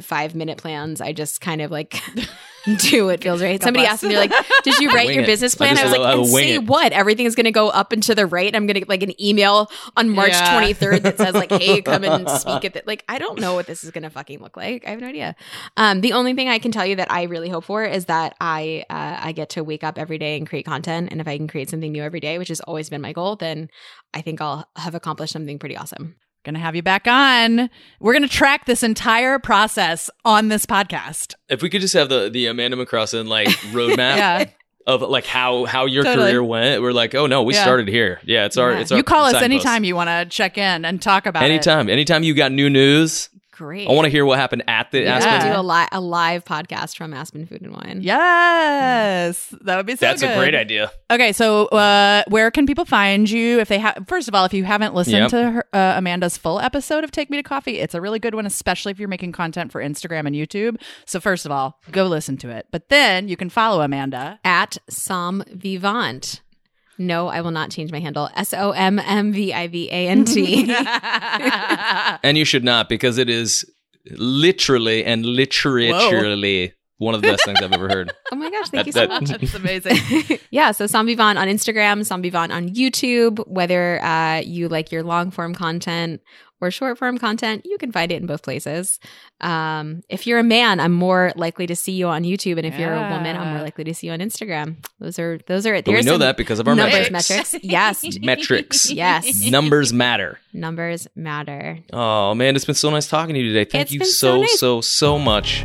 five 0.00 0.34
minute 0.34 0.58
plans. 0.58 1.00
I 1.00 1.12
just 1.12 1.40
kind 1.40 1.60
of 1.60 1.70
like 1.70 2.00
do 2.78 3.06
what 3.06 3.22
feels 3.22 3.42
right. 3.42 3.62
Somebody 3.62 3.84
bless. 3.84 3.94
asked 3.94 4.02
me 4.04 4.16
like, 4.16 4.32
"Did 4.64 4.78
you 4.78 4.90
write 4.94 5.10
your 5.14 5.22
it. 5.22 5.26
business 5.26 5.54
plan?" 5.54 5.76
just 5.76 5.82
I, 5.82 5.84
was 5.88 5.92
like, 5.98 6.06
I 6.06 6.12
"And 6.18 6.26
say 6.26 6.54
it." 6.54 6.64
what? 6.66 6.92
Everything 6.92 7.26
is 7.26 7.34
going 7.34 7.44
to 7.44 7.50
go 7.52 7.68
up 7.68 7.92
and 7.92 8.02
to 8.04 8.14
the 8.14 8.26
right. 8.26 8.54
I'm 8.54 8.66
going 8.66 8.74
to 8.74 8.80
get 8.80 8.88
like 8.88 9.02
an 9.02 9.20
email 9.22 9.70
on 9.96 10.10
March 10.10 10.32
Yeah. 10.32 10.60
23rd 10.60 11.02
that 11.02 11.18
says 11.18 11.34
like, 11.34 11.50
"Hey, 11.50 11.80
come 11.82 12.04
and 12.04 12.28
speak 12.28 12.64
at 12.64 12.72
that." 12.74 12.86
Like, 12.86 13.04
I 13.08 13.18
don't 13.18 13.40
know 13.40 13.54
what 13.54 13.66
this 13.66 13.84
is 13.84 13.90
going 13.90 14.02
to 14.04 14.10
fucking 14.10 14.40
look 14.40 14.56
like. 14.56 14.86
I 14.86 14.90
have 14.90 15.00
no 15.00 15.06
idea. 15.08 15.36
Um, 15.76 16.00
the 16.00 16.12
only 16.12 16.34
thing 16.34 16.48
I 16.48 16.58
can 16.58 16.72
tell 16.72 16.84
you 16.86 16.96
that 16.96 17.10
I 17.10 17.24
really 17.24 17.48
hope 17.48 17.64
for 17.64 17.84
is 17.84 18.06
that 18.06 18.34
I 18.40 18.84
uh, 18.90 19.18
I 19.20 19.32
get 19.32 19.50
to 19.50 19.64
wake 19.64 19.84
up 19.84 19.98
every 19.98 20.18
day 20.18 20.36
and 20.36 20.46
create 20.48 20.64
content, 20.66 21.08
and 21.10 21.20
if 21.20 21.28
I 21.28 21.36
can 21.36 21.48
create 21.48 21.70
something 21.70 21.92
new 21.92 22.02
every 22.02 22.20
day, 22.20 22.38
which 22.38 22.48
has 22.48 22.60
always 22.60 22.90
been 22.90 23.00
my 23.00 23.12
goal, 23.12 23.36
then 23.36 23.68
I 24.14 24.20
think 24.20 24.40
I'll 24.40 24.68
have 24.76 24.94
accomplished 24.94 25.32
something 25.32 25.58
pretty 25.58 25.76
awesome. 25.76 26.16
Gonna 26.48 26.60
have 26.60 26.74
you 26.74 26.82
back 26.82 27.06
on. 27.06 27.68
We're 28.00 28.14
gonna 28.14 28.26
track 28.26 28.64
this 28.64 28.82
entire 28.82 29.38
process 29.38 30.08
on 30.24 30.48
this 30.48 30.64
podcast. 30.64 31.34
If 31.50 31.60
we 31.60 31.68
could 31.68 31.82
just 31.82 31.92
have 31.92 32.08
the 32.08 32.30
the 32.30 32.46
Amanda 32.46 32.74
McCrossin 32.78 33.28
like 33.28 33.48
roadmap 33.74 34.16
Yeah. 34.16 34.44
of 34.86 35.02
like 35.02 35.26
how 35.26 35.66
how 35.66 35.84
your 35.84 36.04
Totally. 36.04 36.30
career 36.30 36.42
went, 36.42 36.80
we're 36.80 36.92
like, 36.92 37.14
oh 37.14 37.26
no, 37.26 37.42
we 37.42 37.52
Yeah. 37.52 37.60
started 37.64 37.86
here. 37.88 38.18
Yeah, 38.24 38.46
it's 38.46 38.56
our 38.56 38.72
Yeah. 38.72 38.78
it's 38.78 38.90
our 38.90 38.96
You 38.96 39.04
call 39.04 39.26
us 39.26 39.42
anytime 39.42 39.84
you 39.84 39.94
want 39.94 40.08
to 40.08 40.24
check 40.34 40.56
in 40.56 40.86
and 40.86 41.02
talk 41.02 41.26
about 41.26 41.42
it. 41.42 41.50
Anytime, 41.50 41.90
anytime 41.90 42.22
you 42.22 42.32
got 42.32 42.50
new 42.50 42.70
news, 42.70 43.28
Great. 43.58 43.88
I 43.88 43.92
want 43.92 44.04
to 44.06 44.10
hear 44.10 44.24
what 44.24 44.38
happened 44.38 44.62
at 44.68 44.92
the 44.92 45.00
Yeah. 45.00 45.16
Aspen. 45.16 45.52
do 45.52 45.58
a, 45.58 45.62
li- 45.62 45.88
a 45.90 46.00
live 46.00 46.44
podcast 46.44 46.96
from 46.96 47.12
Aspen 47.12 47.44
Food 47.44 47.60
and 47.62 47.72
Wine. 47.72 47.98
Yes, 48.02 49.52
that 49.62 49.76
would 49.76 49.84
be 49.86 49.96
so 49.96 50.06
That's 50.06 50.22
good. 50.22 50.30
a 50.30 50.36
great 50.36 50.54
idea. 50.54 50.92
Okay, 51.10 51.32
so 51.32 51.66
uh, 51.66 52.22
where 52.28 52.52
can 52.52 52.66
people 52.66 52.84
find 52.84 53.28
you 53.28 53.58
if 53.58 53.66
they 53.68 53.78
have? 53.80 54.04
First 54.06 54.28
of 54.28 54.34
all, 54.36 54.44
if 54.44 54.54
you 54.54 54.62
haven't 54.62 54.94
listened 54.94 55.16
Yep. 55.16 55.30
to 55.30 55.50
her, 55.50 55.64
uh, 55.72 55.94
Amanda's 55.96 56.36
full 56.38 56.60
episode 56.60 57.02
of 57.02 57.10
Take 57.10 57.30
Me 57.30 57.36
to 57.36 57.42
Coffee, 57.42 57.80
it's 57.80 57.94
a 57.96 58.00
really 58.00 58.20
good 58.20 58.34
one, 58.36 58.46
especially 58.46 58.92
if 58.92 59.00
you're 59.00 59.08
making 59.08 59.32
content 59.32 59.72
for 59.72 59.82
Instagram 59.82 60.26
and 60.28 60.36
YouTube. 60.36 60.80
So 61.04 61.18
first 61.18 61.44
of 61.44 61.50
all, 61.50 61.80
go 61.90 62.06
listen 62.06 62.36
to 62.38 62.50
it. 62.50 62.66
But 62.70 62.90
then 62.90 63.26
you 63.28 63.36
can 63.36 63.50
follow 63.50 63.80
Amanda. 63.80 64.38
At 64.44 64.78
Som 64.88 65.42
Vivant. 65.52 66.42
No, 66.98 67.28
I 67.28 67.40
will 67.40 67.50
not 67.52 67.70
change 67.70 67.92
my 67.92 68.00
handle. 68.00 68.28
S 68.34 68.52
O 68.52 68.72
M 68.72 68.98
M 68.98 69.32
V 69.32 69.52
I 69.52 69.68
V 69.68 69.88
A 69.90 70.08
N 70.08 70.24
T. 70.24 70.74
And 72.22 72.36
you 72.36 72.44
should 72.44 72.64
not 72.64 72.88
because 72.88 73.18
it 73.18 73.28
is 73.30 73.64
literally 74.10 75.04
and 75.04 75.24
literally 75.24 76.72
one 76.98 77.14
of 77.14 77.22
the 77.22 77.28
best 77.28 77.44
things 77.44 77.60
I've 77.62 77.72
ever 77.72 77.88
heard. 77.88 78.12
Oh 78.30 78.36
my 78.36 78.50
gosh, 78.50 78.68
thank 78.68 78.84
That- 78.84 78.86
you 78.86 78.92
so 78.92 79.00
that- 79.06 79.08
much. 79.08 79.40
That's 79.40 79.54
amazing. 79.54 80.38
yeah, 80.50 80.70
so 80.72 80.84
SommVivant 80.84 81.38
on 81.38 81.48
Instagram, 81.48 82.00
SommVivant 82.00 82.50
on 82.52 82.68
YouTube. 82.68 83.42
Whether 83.48 84.02
uh, 84.04 84.40
you 84.40 84.68
like 84.68 84.92
your 84.92 85.02
long 85.02 85.30
form 85.30 85.54
content 85.54 86.20
or 86.60 86.70
short 86.70 86.98
form 86.98 87.18
content, 87.18 87.64
you 87.64 87.78
can 87.78 87.92
find 87.92 88.10
it 88.12 88.20
in 88.20 88.26
both 88.26 88.42
places. 88.42 88.98
Um, 89.40 90.02
if 90.08 90.26
you're 90.26 90.38
a 90.38 90.42
man, 90.44 90.80
I'm 90.80 90.92
more 90.92 91.32
likely 91.36 91.66
to 91.68 91.76
see 91.76 91.92
you 91.92 92.08
on 92.08 92.22
YouTube, 92.24 92.56
and 92.58 92.66
if 92.66 92.78
you're 92.78 92.92
a 92.92 93.10
woman, 93.10 93.36
I'm 93.36 93.52
more 93.54 93.62
likely 93.62 93.84
to 93.84 93.94
see 93.94 94.08
you 94.08 94.12
on 94.12 94.18
Instagram. 94.20 94.76
Those 94.98 95.18
are 95.18 95.38
those 95.46 95.66
are 95.66 95.74
it. 95.74 95.84
But 95.84 95.92
we 95.92 95.94
There's 95.96 96.06
know 96.06 96.18
that 96.18 96.36
because 96.36 96.58
of 96.58 96.66
our 96.68 96.74
numbers 96.74 97.10
metrics. 97.10 97.52
metrics. 97.54 97.64
Yes, 97.64 98.04
Metrics. 98.20 98.90
yes, 98.90 99.44
Numbers 99.50 99.92
matter. 99.92 100.38
numbers 100.52 101.06
matter. 101.14 101.78
Oh 101.92 102.34
man, 102.34 102.56
it's 102.56 102.64
been 102.64 102.74
so 102.74 102.90
nice 102.90 103.06
talking 103.08 103.34
to 103.34 103.40
you 103.40 103.52
today. 103.52 103.68
Thank 103.70 103.82
It's 103.84 103.92
you 103.92 104.04
so 104.04 104.36
so 104.36 104.40
nice. 104.40 104.58
so 104.60 104.80
so 104.80 105.18
much. 105.18 105.64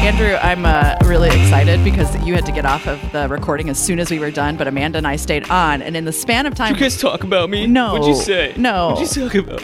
Andrew, 0.00 0.36
I'm 0.36 0.64
uh, 0.64 0.96
really 1.04 1.28
excited 1.28 1.82
because 1.84 2.14
you 2.24 2.32
had 2.34 2.46
to 2.46 2.52
get 2.52 2.64
off 2.64 2.86
of 2.86 3.00
the 3.12 3.28
recording 3.28 3.68
as 3.68 3.78
soon 3.78 3.98
as 3.98 4.10
we 4.10 4.18
were 4.18 4.30
done, 4.30 4.56
but 4.56 4.66
Amanda 4.66 4.96
and 4.96 5.06
I 5.06 5.16
stayed 5.16 5.50
on, 5.50 5.82
and 5.82 5.96
in 5.96 6.04
the 6.04 6.12
span 6.12 6.46
of 6.46 6.54
time, 6.54 6.72
You 6.74 6.80
guys 6.80 6.98
talk 7.00 7.24
about 7.24 7.50
me? 7.50 7.66
No. 7.66 7.92
What'd 7.92 8.06
you 8.06 8.14
say? 8.14 8.54
No. 8.56 8.94
What'd 8.94 9.16
you 9.16 9.28
talk 9.28 9.34
about? 9.34 9.62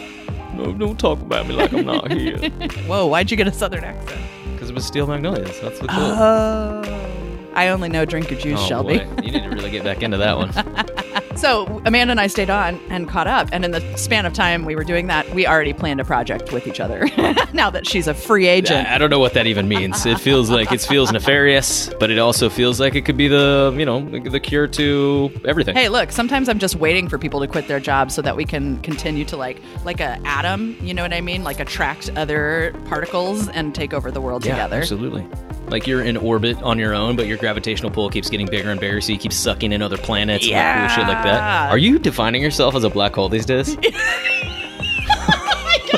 No, 0.54 0.72
don't 0.72 0.98
talk 0.98 1.20
about 1.20 1.46
me 1.46 1.54
like 1.54 1.72
I'm 1.72 1.86
not 1.86 2.10
here. 2.10 2.38
whoa, 2.86 3.06
why'd 3.06 3.30
you 3.30 3.36
get 3.36 3.46
a 3.46 3.52
southern 3.52 3.84
accent? 3.84 4.20
Because 4.52 4.70
it 4.70 4.74
was 4.74 4.84
Steel 4.84 5.06
Magnolias. 5.06 5.58
That's 5.60 5.78
the 5.78 5.86
cool. 5.88 5.98
Oh, 5.98 7.10
I 7.54 7.68
only 7.68 7.88
know 7.88 8.04
drink 8.04 8.30
your 8.30 8.38
juice, 8.38 8.60
oh, 8.60 8.66
Shelby. 8.66 8.98
boy. 8.98 9.22
You 9.22 9.30
need 9.32 9.44
to 9.44 9.48
really 9.50 9.70
get 9.70 9.84
back 9.84 10.02
into 10.02 10.16
that 10.18 10.36
one. 10.36 10.52
so 11.36 11.82
Amanda 11.84 12.12
and 12.12 12.20
I 12.20 12.26
stayed 12.26 12.50
on 12.50 12.80
and 12.88 13.08
caught 13.08 13.26
up, 13.26 13.48
and 13.52 13.64
in 13.64 13.70
the 13.70 13.96
span 13.96 14.26
of 14.26 14.32
time 14.32 14.64
we 14.64 14.76
were 14.76 14.84
doing 14.84 15.06
that, 15.08 15.28
we 15.34 15.46
already 15.46 15.72
planned 15.72 16.00
a 16.00 16.04
project 16.04 16.52
with 16.52 16.66
each 16.66 16.80
other. 16.80 17.06
now 17.52 17.70
that 17.70 17.86
she's 17.86 18.06
a 18.06 18.14
free 18.14 18.46
agent, 18.46 18.88
I 18.88 18.98
don't 18.98 19.10
know 19.10 19.18
what 19.18 19.34
that 19.34 19.46
even 19.46 19.68
means. 19.68 20.06
It 20.06 20.20
feels 20.20 20.50
like 20.50 20.72
it 20.72 20.80
feels 20.80 21.12
nefarious, 21.12 21.90
but 22.00 22.10
it 22.10 22.18
also 22.18 22.48
feels 22.48 22.80
like 22.80 22.94
it 22.94 23.02
could 23.02 23.16
be 23.16 23.28
the 23.28 23.74
you 23.76 23.84
know 23.84 24.00
the 24.00 24.40
cure 24.40 24.66
to 24.68 25.30
everything. 25.44 25.74
Hey, 25.74 25.88
look, 25.88 26.12
sometimes 26.12 26.48
I'm 26.48 26.58
just 26.58 26.76
waiting 26.76 27.08
for 27.08 27.18
people 27.18 27.40
to 27.40 27.48
quit 27.48 27.68
their 27.68 27.80
jobs 27.80 28.14
so 28.14 28.22
that 28.22 28.36
we 28.36 28.44
can 28.44 28.80
continue 28.80 29.24
to 29.26 29.36
like 29.36 29.60
like 29.84 30.00
a 30.00 30.20
atom, 30.24 30.76
you 30.80 30.94
know 30.94 31.02
what 31.02 31.12
I 31.12 31.20
mean? 31.20 31.44
Like 31.44 31.60
attract 31.60 32.10
other 32.16 32.74
particles 32.86 33.48
and 33.48 33.74
take 33.74 33.92
over 33.92 34.10
the 34.10 34.20
world 34.20 34.44
yeah, 34.44 34.52
together. 34.52 34.78
absolutely. 34.78 35.26
Like 35.68 35.86
you're 35.86 36.02
in 36.02 36.16
orbit 36.16 36.62
on 36.62 36.78
your 36.78 36.94
own, 36.94 37.16
but 37.16 37.26
your 37.26 37.38
gravitational 37.38 37.90
pull 37.90 38.10
keeps 38.10 38.30
getting 38.30 38.46
bigger 38.46 38.70
and 38.70 38.80
bigger, 38.80 39.00
so 39.00 39.12
you 39.12 39.18
keep 39.18 39.32
sucking 39.32 39.72
in 39.72 39.82
other 39.82 39.96
planets 39.96 40.46
and 40.46 40.54
like 40.54 40.90
cool 40.90 40.96
shit 40.96 41.08
like 41.08 41.24
that. 41.24 41.70
Are 41.70 41.78
you 41.78 41.98
defining 41.98 42.42
yourself 42.42 42.74
as 42.74 42.84
a 42.84 42.90
black 42.90 43.14
hole 43.14 43.28
these 43.28 43.46
days? 43.46 43.76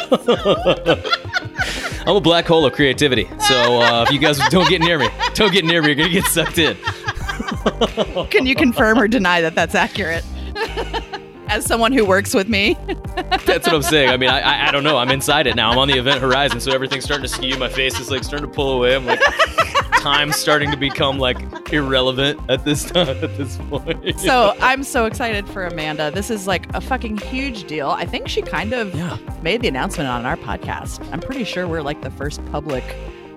I'm 2.06 2.14
a 2.14 2.20
black 2.20 2.46
hole 2.46 2.64
of 2.64 2.72
creativity. 2.72 3.28
So 3.48 3.80
uh, 3.80 4.04
if 4.06 4.12
you 4.12 4.20
guys 4.20 4.38
don't 4.50 4.68
get 4.68 4.80
near 4.80 4.98
me, 4.98 5.08
don't 5.34 5.52
get 5.52 5.64
near 5.64 5.82
me. 5.82 5.88
You're 5.88 5.96
gonna 5.96 6.10
get 6.10 6.24
sucked 6.26 6.58
in. 6.58 6.76
Can 8.30 8.46
you 8.46 8.54
confirm 8.54 8.98
or 8.98 9.08
deny 9.08 9.40
that 9.40 9.56
that's 9.56 9.74
accurate? 9.74 10.24
As 11.56 11.64
someone 11.64 11.90
who 11.92 12.04
works 12.04 12.34
with 12.34 12.48
me, 12.50 12.76
That's 13.46 13.66
what 13.66 13.74
I'm 13.74 13.82
saying. 13.82 14.10
I 14.10 14.18
mean, 14.18 14.28
I, 14.28 14.40
I 14.40 14.68
I 14.68 14.70
don't 14.70 14.84
know. 14.84 14.98
I'm 14.98 15.10
inside 15.10 15.46
it 15.46 15.56
now. 15.56 15.70
I'm 15.70 15.78
on 15.78 15.88
the 15.88 15.96
event 15.98 16.20
horizon, 16.20 16.60
so 16.60 16.70
everything's 16.72 17.04
starting 17.04 17.22
to 17.22 17.28
skew. 17.28 17.56
My 17.56 17.68
face 17.70 17.98
is 17.98 18.10
like 18.10 18.24
starting 18.24 18.46
to 18.48 18.54
pull 18.54 18.72
away. 18.74 18.94
I'm 18.94 19.06
like, 19.06 19.20
time's 20.00 20.36
starting 20.36 20.70
to 20.70 20.76
become 20.76 21.18
like 21.18 21.38
irrelevant 21.72 22.38
at 22.50 22.64
this 22.66 22.84
time. 22.84 23.08
At 23.22 23.36
this 23.38 23.56
point. 23.70 24.20
so 24.20 24.54
I'm 24.60 24.82
so 24.82 25.06
excited 25.06 25.48
for 25.48 25.64
Amanda. 25.64 26.10
This 26.10 26.30
is 26.30 26.46
like 26.46 26.72
a 26.74 26.80
fucking 26.80 27.16
huge 27.18 27.64
deal. 27.64 27.88
I 27.88 28.04
think 28.04 28.28
she 28.28 28.42
kind 28.42 28.74
of 28.74 28.94
Yeah. 28.94 29.16
made 29.42 29.62
the 29.62 29.68
announcement 29.68 30.08
on 30.10 30.26
our 30.26 30.36
podcast. 30.36 31.06
I'm 31.12 31.20
pretty 31.20 31.44
sure 31.44 31.66
we're 31.66 31.80
like 31.82 32.02
the 32.02 32.10
first 32.10 32.44
public 32.52 32.84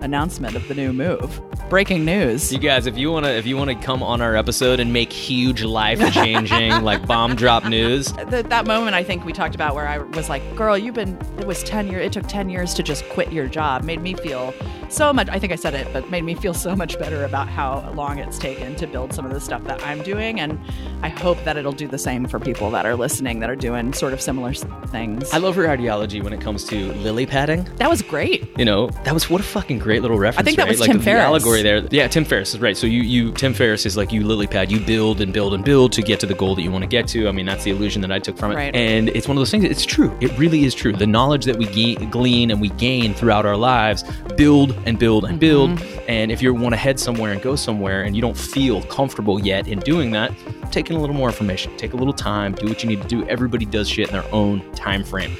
announcement 0.01 0.55
of 0.55 0.67
the 0.67 0.73
new 0.73 0.93
move. 0.93 1.41
Breaking 1.69 2.03
news. 2.03 2.51
You 2.51 2.59
guys, 2.59 2.87
if 2.87 2.97
you 2.97 3.11
wanna 3.11 3.29
if 3.29 3.45
you 3.45 3.55
wanna 3.55 3.79
come 3.79 4.01
on 4.01 4.21
our 4.21 4.35
episode 4.35 4.79
and 4.79 4.91
make 4.91 5.13
huge 5.13 5.63
life 5.63 5.99
changing 6.13 6.71
like 6.83 7.05
bomb 7.05 7.35
drop 7.35 7.65
news, 7.65 8.11
Th- 8.13 8.45
that 8.45 8.65
moment 8.65 8.95
I 8.95 9.03
think 9.03 9.23
we 9.25 9.33
talked 9.33 9.53
about 9.55 9.75
where 9.75 9.87
I 9.87 9.99
was 9.99 10.29
like, 10.29 10.55
"Girl, 10.55 10.77
you've 10.77 10.95
been 10.95 11.17
it 11.37 11.45
was 11.45 11.63
10 11.63 11.87
years 11.87 12.05
it 12.05 12.13
took 12.13 12.27
10 12.27 12.49
years 12.49 12.73
to 12.73 12.83
just 12.83 13.07
quit 13.09 13.31
your 13.31 13.47
job." 13.47 13.83
Made 13.83 14.01
me 14.01 14.15
feel 14.15 14.53
so 14.89 15.13
much 15.13 15.27
I 15.29 15.39
think 15.39 15.53
I 15.53 15.55
said 15.55 15.73
it, 15.73 15.87
but 15.93 16.09
made 16.09 16.23
me 16.23 16.35
feel 16.35 16.53
so 16.53 16.75
much 16.75 16.97
better 16.99 17.23
about 17.25 17.47
how 17.47 17.89
long 17.93 18.17
it's 18.19 18.37
taken 18.37 18.75
to 18.75 18.87
build 18.87 19.13
some 19.13 19.25
of 19.25 19.33
the 19.33 19.39
stuff 19.39 19.63
that 19.65 19.83
I'm 19.85 20.01
doing 20.03 20.39
and 20.39 20.59
I 21.01 21.09
hope 21.09 21.43
that 21.43 21.57
it'll 21.57 21.71
do 21.71 21.87
the 21.87 21.97
same 21.97 22.25
for 22.27 22.39
people 22.39 22.71
that 22.71 22.85
are 22.85 22.95
listening 22.95 23.39
that 23.39 23.49
are 23.49 23.55
doing 23.55 23.93
sort 23.93 24.13
of 24.13 24.21
similar 24.21 24.53
things. 24.87 25.31
I 25.33 25.37
love 25.37 25.55
her 25.55 25.69
ideology 25.69 26.21
when 26.21 26.33
it 26.33 26.41
comes 26.41 26.63
to 26.65 26.91
lily 26.93 27.25
padding. 27.25 27.63
that 27.77 27.89
was 27.89 28.01
great. 28.01 28.47
You 28.57 28.65
know, 28.65 28.87
that 29.03 29.13
was 29.13 29.29
what 29.29 29.41
a 29.41 29.43
fucking 29.43 29.79
great 29.79 30.01
little 30.01 30.17
reference. 30.17 30.41
I 30.41 30.43
think 30.43 30.57
that 30.57 30.63
right? 30.63 30.69
was 30.69 30.79
like 30.79 30.89
Tim 30.89 30.97
the 30.97 31.03
Ferriss. 31.03 31.23
allegory 31.23 31.61
there. 31.61 31.85
Yeah, 31.91 32.07
Tim 32.07 32.25
Ferriss 32.25 32.53
is 32.53 32.59
right. 32.59 32.75
So 32.75 32.87
you, 32.87 33.01
you, 33.01 33.31
Tim 33.33 33.53
Ferriss 33.53 33.85
is 33.85 33.95
like 33.95 34.11
you 34.11 34.25
lily 34.25 34.47
pad. 34.47 34.71
You 34.71 34.79
build 34.79 35.21
and 35.21 35.31
build 35.33 35.53
and 35.53 35.63
build 35.63 35.91
to 35.93 36.01
get 36.01 36.19
to 36.21 36.25
the 36.25 36.33
goal 36.33 36.55
that 36.55 36.61
you 36.61 36.71
want 36.71 36.83
to 36.83 36.87
get 36.87 37.07
to. 37.09 37.27
I 37.27 37.31
mean, 37.31 37.45
that's 37.45 37.63
the 37.63 37.71
illusion 37.71 38.01
that 38.01 38.11
I 38.11 38.19
took 38.19 38.37
from 38.37 38.51
it. 38.51 38.55
Right. 38.55 38.75
And 38.75 39.09
it's 39.09 39.27
one 39.27 39.37
of 39.37 39.41
those 39.41 39.51
things. 39.51 39.63
It's 39.65 39.85
true. 39.85 40.15
It 40.21 40.35
really 40.37 40.63
is 40.65 40.73
true. 40.73 40.91
The 40.93 41.07
knowledge 41.07 41.45
that 41.45 41.57
we 41.57 41.65
ga- 41.67 42.05
glean 42.07 42.51
and 42.51 42.59
we 42.59 42.69
gain 42.69 43.13
throughout 43.13 43.45
our 43.45 43.57
lives 43.57 44.03
build 44.35 44.75
and 44.86 44.99
build 44.99 45.25
and 45.25 45.39
build. 45.39 45.71
Mm-hmm. 45.71 45.99
And 46.07 46.32
if 46.32 46.41
you 46.41 46.53
want 46.53 46.73
to 46.73 46.77
head 46.77 46.99
somewhere 46.99 47.32
and 47.32 47.41
go 47.41 47.55
somewhere 47.55 48.03
and 48.03 48.15
you 48.15 48.21
don't 48.21 48.38
feel 48.38 48.82
comfortable 48.84 49.39
yet 49.39 49.67
in 49.67 49.80
doing 49.80 50.11
that, 50.11 50.34
take 50.71 50.89
in 50.89 50.95
a 50.95 50.99
little 50.99 51.15
more 51.15 51.30
information. 51.30 51.75
Take 51.77 51.93
a 51.93 51.97
little 51.97 52.13
time. 52.13 52.53
Do 52.53 52.67
what 52.67 52.84
you 52.84 52.89
need 52.89 53.01
to 53.01 53.07
do. 53.07 53.27
Everybody 53.27 53.65
does 53.65 53.89
shit 53.89 54.07
in 54.07 54.13
their 54.13 54.34
own 54.34 54.69
time 54.73 55.03
frame 55.03 55.36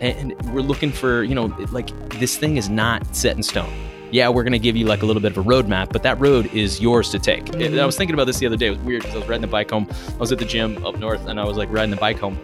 and 0.00 0.34
we're 0.52 0.60
looking 0.60 0.92
for 0.92 1.22
you 1.22 1.34
know 1.34 1.46
like 1.70 1.88
this 2.18 2.36
thing 2.36 2.56
is 2.56 2.68
not 2.68 3.14
set 3.14 3.36
in 3.36 3.42
stone 3.42 3.72
yeah 4.14 4.28
we're 4.28 4.44
going 4.44 4.52
to 4.52 4.60
give 4.60 4.76
you 4.76 4.86
like 4.86 5.02
a 5.02 5.06
little 5.06 5.20
bit 5.20 5.36
of 5.36 5.44
a 5.44 5.48
roadmap 5.50 5.92
but 5.92 6.04
that 6.04 6.18
road 6.20 6.46
is 6.54 6.80
yours 6.80 7.10
to 7.10 7.18
take. 7.18 7.52
And 7.54 7.80
i 7.80 7.84
was 7.84 7.96
thinking 7.96 8.14
about 8.14 8.26
this 8.26 8.38
the 8.38 8.46
other 8.46 8.56
day. 8.56 8.68
It 8.68 8.70
was 8.70 8.78
weird 8.78 9.02
because 9.02 9.16
i 9.16 9.18
was 9.18 9.28
riding 9.28 9.42
the 9.42 9.48
bike 9.48 9.70
home. 9.70 9.88
I 9.90 10.16
was 10.16 10.30
at 10.30 10.38
the 10.38 10.44
gym 10.44 10.86
up 10.86 10.96
north 10.98 11.26
and 11.26 11.40
i 11.40 11.44
was 11.44 11.56
like 11.56 11.68
riding 11.70 11.90
the 11.90 11.96
bike 11.96 12.18
home. 12.18 12.38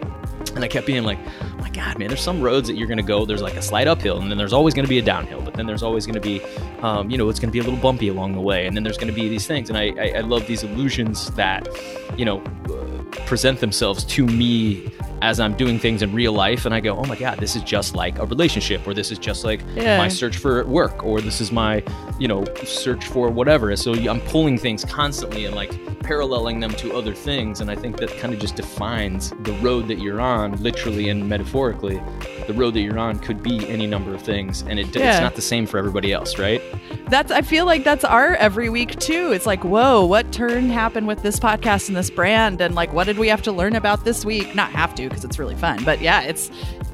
And 0.53 0.65
i 0.65 0.67
kept 0.67 0.85
being 0.85 1.03
like 1.03 1.17
oh 1.41 1.55
my 1.59 1.69
god 1.69 1.97
man 1.97 2.09
there's 2.09 2.21
some 2.21 2.41
roads 2.41 2.67
that 2.67 2.75
you're 2.75 2.87
going 2.87 2.97
to 2.97 3.03
go 3.03 3.25
there's 3.25 3.41
like 3.41 3.55
a 3.55 3.61
slight 3.61 3.87
uphill 3.87 4.19
and 4.19 4.29
then 4.29 4.37
there's 4.37 4.51
always 4.51 4.73
going 4.73 4.83
to 4.83 4.89
be 4.89 4.99
a 4.99 5.01
downhill 5.01 5.41
but 5.41 5.53
then 5.53 5.65
there's 5.65 5.81
always 5.81 6.05
going 6.05 6.13
to 6.13 6.19
be 6.19 6.41
um, 6.81 7.09
you 7.09 7.17
know 7.17 7.29
it's 7.29 7.39
going 7.39 7.49
to 7.49 7.53
be 7.53 7.59
a 7.59 7.63
little 7.63 7.79
bumpy 7.79 8.09
along 8.09 8.33
the 8.33 8.41
way 8.41 8.67
and 8.67 8.75
then 8.75 8.83
there's 8.83 8.97
going 8.97 9.07
to 9.07 9.13
be 9.13 9.29
these 9.29 9.47
things. 9.47 9.69
And 9.69 9.77
I, 9.77 9.93
I, 9.97 10.17
I 10.17 10.21
love 10.21 10.47
these 10.47 10.63
illusions 10.63 11.31
that 11.31 11.69
you 12.17 12.25
know 12.25 12.41
uh, 12.69 12.90
present 13.11 13.59
themselves 13.59 14.03
to 14.05 14.25
me 14.25 14.89
as 15.21 15.39
I'm 15.39 15.53
doing 15.55 15.77
things 15.77 16.01
in 16.01 16.11
real 16.13 16.33
life, 16.33 16.65
and 16.65 16.73
I 16.73 16.79
go, 16.79 16.97
"Oh 16.97 17.05
my 17.05 17.15
God, 17.15 17.37
this 17.39 17.55
is 17.55 17.61
just 17.61 17.93
like 17.95 18.17
a 18.17 18.25
relationship, 18.25 18.87
or 18.87 18.93
this 18.95 19.11
is 19.11 19.19
just 19.19 19.43
like 19.43 19.61
Yeah. 19.75 19.97
my 19.99 20.07
search 20.07 20.37
for 20.37 20.63
work, 20.65 21.03
or 21.05 21.21
this 21.21 21.39
is 21.41 21.51
my, 21.51 21.83
you 22.19 22.27
know, 22.27 22.43
search 22.65 23.05
for 23.05 23.29
whatever." 23.29 23.75
So 23.75 23.93
I'm 23.93 24.19
pulling 24.21 24.57
things 24.57 24.83
constantly 24.83 25.45
and 25.45 25.53
like 25.55 25.71
paralleling 26.01 26.59
them 26.59 26.71
to 26.71 26.93
other 26.95 27.13
things, 27.13 27.61
and 27.61 27.69
I 27.69 27.75
think 27.75 27.97
that 27.97 28.17
kind 28.17 28.33
of 28.33 28.39
just 28.39 28.55
defines 28.55 29.31
the 29.43 29.53
road 29.61 29.87
that 29.89 29.99
you're 29.99 30.19
on, 30.21 30.53
literally 30.63 31.09
and 31.09 31.29
metaphorically. 31.29 32.01
The 32.47 32.53
road 32.53 32.73
that 32.73 32.81
you're 32.81 32.99
on 32.99 33.19
could 33.19 33.41
be 33.43 33.67
any 33.69 33.87
number 33.87 34.13
of 34.13 34.21
things, 34.21 34.63
and 34.67 34.79
it, 34.79 34.95
Yeah. 34.95 35.11
it's 35.13 35.21
not 35.21 35.35
the 35.35 35.41
same 35.41 35.65
for 35.65 35.77
everybody 35.77 36.11
else, 36.11 36.37
right? 36.37 36.61
That's 37.09 37.31
I 37.31 37.41
feel 37.41 37.65
like 37.65 37.83
that's 37.83 38.03
our 38.05 38.35
every 38.35 38.69
week 38.69 38.97
too. 38.99 39.31
It's 39.31 39.45
like, 39.45 39.63
whoa, 39.63 40.05
what 40.05 40.31
turn 40.31 40.69
happened 40.69 41.07
with 41.07 41.21
this 41.23 41.39
podcast 41.39 41.87
and 41.89 41.97
this 41.97 42.09
brand 42.09 42.61
and 42.61 42.73
like 42.75 42.93
what 42.93 43.05
did 43.05 43.17
we 43.17 43.27
have 43.27 43.41
to 43.43 43.51
learn 43.51 43.75
about 43.75 44.05
this 44.05 44.23
week? 44.25 44.55
Not 44.55 44.71
have 44.71 44.95
to 44.95 45.07
because 45.09 45.25
it's 45.25 45.37
really 45.37 45.55
fun. 45.55 45.83
But 45.83 46.01
yeah, 46.01 46.21
it's 46.21 46.49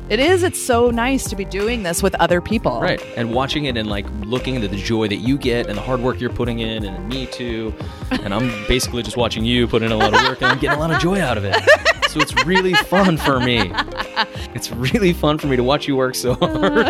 it 0.09 0.19
is 0.19 0.41
it's 0.41 0.63
so 0.63 0.89
nice 0.89 1.29
to 1.29 1.35
be 1.35 1.45
doing 1.45 1.83
this 1.83 2.01
with 2.01 2.15
other 2.15 2.41
people. 2.41 2.79
Right. 2.81 3.01
And 3.15 3.31
watching 3.33 3.65
it 3.65 3.77
and 3.77 3.89
like 3.89 4.05
looking 4.21 4.55
into 4.55 4.67
the 4.67 4.77
joy 4.77 5.07
that 5.09 5.17
you 5.17 5.37
get 5.37 5.67
and 5.67 5.77
the 5.77 5.81
hard 5.81 5.99
work 5.99 6.19
you're 6.19 6.29
putting 6.31 6.59
in 6.59 6.83
and 6.85 7.07
me 7.09 7.27
too. 7.27 7.73
And 8.09 8.33
I'm 8.33 8.47
basically 8.67 9.03
just 9.03 9.17
watching 9.17 9.45
you 9.45 9.67
put 9.67 9.83
in 9.83 9.91
a 9.91 9.97
lot 9.97 10.13
of 10.15 10.21
work 10.23 10.41
and 10.41 10.51
I'm 10.51 10.59
getting 10.59 10.77
a 10.77 10.79
lot 10.79 10.91
of 10.91 10.99
joy 10.99 11.21
out 11.21 11.37
of 11.37 11.45
it. 11.45 11.55
So 12.09 12.21
it's 12.21 12.33
really 12.45 12.73
fun 12.73 13.17
for 13.17 13.39
me. 13.39 13.71
It's 14.53 14.71
really 14.71 15.13
fun 15.13 15.37
for 15.37 15.47
me 15.47 15.55
to 15.55 15.63
watch 15.63 15.87
you 15.87 15.95
work 15.95 16.15
so 16.15 16.33
hard. 16.39 16.87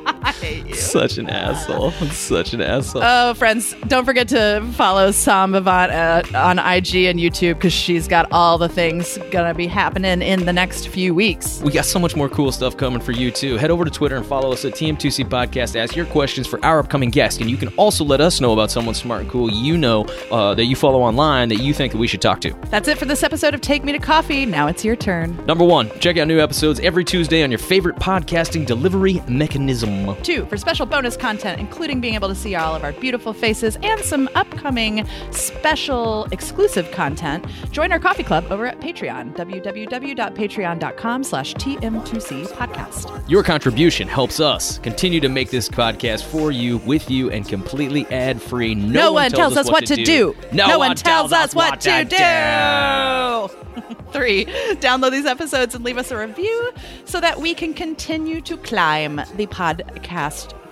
I 0.40 0.44
hate 0.44 0.66
you. 0.68 0.74
Such 0.74 1.18
an 1.18 1.28
asshole. 1.28 1.90
Such 2.10 2.54
an 2.54 2.60
asshole. 2.60 3.02
Oh, 3.04 3.34
friends, 3.34 3.74
don't 3.88 4.04
forget 4.04 4.28
to 4.28 4.66
follow 4.74 5.10
SommVivant 5.10 5.90
uh, 6.34 6.38
on 6.38 6.58
IG 6.58 7.04
and 7.06 7.18
YouTube 7.18 7.54
because 7.54 7.72
she's 7.72 8.08
got 8.08 8.30
all 8.32 8.58
the 8.58 8.68
things 8.68 9.18
gonna 9.30 9.54
be 9.54 9.66
happening 9.66 10.22
in 10.22 10.44
the 10.44 10.52
next 10.52 10.88
few 10.88 11.14
weeks. 11.14 11.60
We 11.60 11.72
got 11.72 11.84
so 11.84 11.98
much 11.98 12.16
more 12.16 12.28
cool 12.28 12.52
stuff 12.52 12.76
coming 12.76 13.00
for 13.00 13.12
you 13.12 13.30
too. 13.30 13.56
Head 13.56 13.70
over 13.70 13.84
to 13.84 13.90
Twitter 13.90 14.16
and 14.16 14.26
follow 14.26 14.52
us 14.52 14.64
at 14.64 14.74
TM2C 14.74 15.28
Podcast. 15.28 15.76
Ask 15.76 15.94
your 15.96 16.06
questions 16.06 16.46
for 16.46 16.64
our 16.64 16.78
upcoming 16.80 17.10
guest, 17.10 17.40
and 17.40 17.50
you 17.50 17.56
can 17.56 17.68
also 17.76 18.04
let 18.04 18.20
us 18.20 18.40
know 18.40 18.52
about 18.52 18.70
someone 18.70 18.94
smart 18.94 19.22
and 19.22 19.30
cool 19.30 19.50
you 19.50 19.76
know 19.76 20.04
uh, 20.30 20.54
that 20.54 20.64
you 20.64 20.76
follow 20.76 21.00
online 21.00 21.48
that 21.48 21.60
you 21.60 21.74
think 21.74 21.92
that 21.92 21.98
we 21.98 22.06
should 22.06 22.22
talk 22.22 22.40
to. 22.40 22.52
That's 22.70 22.88
it 22.88 22.98
for 22.98 23.04
this 23.04 23.22
episode 23.22 23.54
of 23.54 23.60
Take 23.60 23.84
Me 23.84 23.92
to 23.92 23.98
Coffee. 23.98 24.46
Now 24.46 24.66
it's 24.66 24.84
your 24.84 24.96
turn. 24.96 25.36
Number 25.46 25.64
one, 25.64 25.90
check 26.00 26.16
out 26.16 26.28
new 26.28 26.40
episodes 26.40 26.80
every 26.80 27.04
Tuesday 27.04 27.42
on 27.42 27.50
your 27.50 27.58
favorite 27.58 27.96
podcasting 27.96 28.66
delivery 28.66 29.22
mechanism. 29.28 30.16
Two, 30.30 30.46
for 30.46 30.56
special 30.56 30.86
bonus 30.86 31.16
content, 31.16 31.58
including 31.58 32.00
being 32.00 32.14
able 32.14 32.28
to 32.28 32.36
see 32.36 32.54
all 32.54 32.76
of 32.76 32.84
our 32.84 32.92
beautiful 32.92 33.32
faces 33.32 33.76
and 33.82 34.00
some 34.00 34.30
upcoming 34.36 35.04
special 35.32 36.28
exclusive 36.30 36.88
content, 36.92 37.44
join 37.72 37.90
our 37.90 37.98
coffee 37.98 38.22
club 38.22 38.46
over 38.48 38.64
at 38.64 38.78
Patreon, 38.78 39.34
www.patreon.com 39.34 41.24
slash 41.24 41.54
TM2C 41.54 42.46
podcast. 42.52 43.28
Your 43.28 43.42
contribution 43.42 44.06
helps 44.06 44.38
us 44.38 44.78
continue 44.78 45.18
to 45.18 45.28
make 45.28 45.50
this 45.50 45.68
podcast 45.68 46.22
for 46.22 46.52
you, 46.52 46.76
with 46.78 47.10
you, 47.10 47.28
and 47.30 47.48
completely 47.48 48.06
ad 48.12 48.40
free. 48.40 48.76
No, 48.76 49.00
No, 49.00 49.12
one 49.12 49.32
tells 49.32 49.56
us 49.56 49.68
what 49.68 49.84
to 49.86 49.96
do. 49.96 50.36
No, 50.52 50.78
one 50.78 50.94
tells 50.94 51.32
us 51.32 51.56
what 51.56 51.80
to 51.80 52.04
do. 52.04 53.56
Three, 54.12 54.44
download 54.76 55.12
these 55.12 55.26
episodes 55.26 55.74
and 55.74 55.84
leave 55.84 55.96
us 55.96 56.10
a 56.10 56.16
review 56.16 56.72
so 57.04 57.20
that 57.20 57.40
we 57.40 57.54
can 57.54 57.72
continue 57.74 58.40
to 58.42 58.56
climb 58.56 59.16
the 59.36 59.46
podcast 59.46 59.88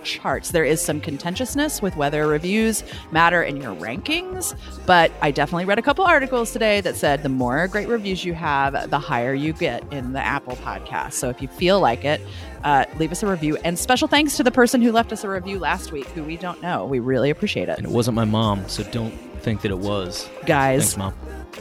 charts. 0.03 0.51
There 0.51 0.63
is 0.63 0.81
some 0.81 1.01
contentiousness 1.01 1.81
with 1.81 1.95
whether 1.95 2.25
reviews 2.27 2.83
matter 3.11 3.43
in 3.43 3.57
your 3.57 3.75
rankings, 3.75 4.55
but 4.85 5.11
I 5.21 5.31
definitely 5.31 5.65
read 5.65 5.79
a 5.79 5.81
couple 5.81 6.05
articles 6.05 6.51
today 6.51 6.81
that 6.81 6.95
said 6.95 7.23
the 7.23 7.29
more 7.29 7.67
great 7.67 7.87
reviews 7.87 8.23
you 8.23 8.33
have, 8.33 8.89
the 8.89 8.99
higher 8.99 9.33
you 9.33 9.53
get 9.53 9.83
in 9.91 10.13
the 10.13 10.25
Apple 10.25 10.55
podcast. 10.57 11.13
So 11.13 11.29
if 11.29 11.41
you 11.41 11.47
feel 11.47 11.79
like 11.79 12.05
it, 12.05 12.21
uh, 12.63 12.85
leave 12.97 13.11
us 13.11 13.23
a 13.23 13.27
review. 13.27 13.57
And 13.63 13.77
special 13.77 14.07
thanks 14.07 14.37
to 14.37 14.43
the 14.43 14.51
person 14.51 14.81
who 14.81 14.91
left 14.91 15.11
us 15.11 15.23
a 15.23 15.29
review 15.29 15.59
last 15.59 15.91
week, 15.91 16.07
who 16.07 16.23
we 16.23 16.37
don't 16.37 16.61
know. 16.61 16.85
We 16.85 16.99
really 16.99 17.29
appreciate 17.29 17.69
it. 17.69 17.77
And 17.77 17.85
it 17.85 17.91
wasn't 17.91 18.15
my 18.15 18.25
mom, 18.25 18.67
so 18.67 18.83
don't 18.83 19.13
think 19.41 19.61
that 19.61 19.71
it 19.71 19.79
was. 19.79 20.29
Guys, 20.45 20.93
Thanks, 20.93 20.97
mom. 20.97 21.13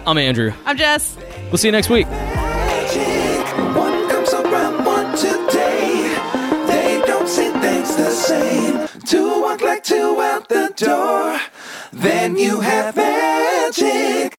I'm 0.07 0.19
Andrew. 0.19 0.53
I'm 0.65 0.77
Jess. 0.77 1.17
We'll 1.47 1.59
see 1.59 1.69
you 1.69 1.73
next 1.73 1.89
week. 1.89 2.07
the 7.99 8.11
same. 8.11 8.89
To 9.07 9.41
walk 9.43 9.61
like 9.61 9.83
two 9.83 10.21
out 10.21 10.49
the 10.49 10.73
door, 10.77 11.41
then 11.93 12.37
you 12.37 12.61
have 12.61 12.95
magic. 12.97 14.38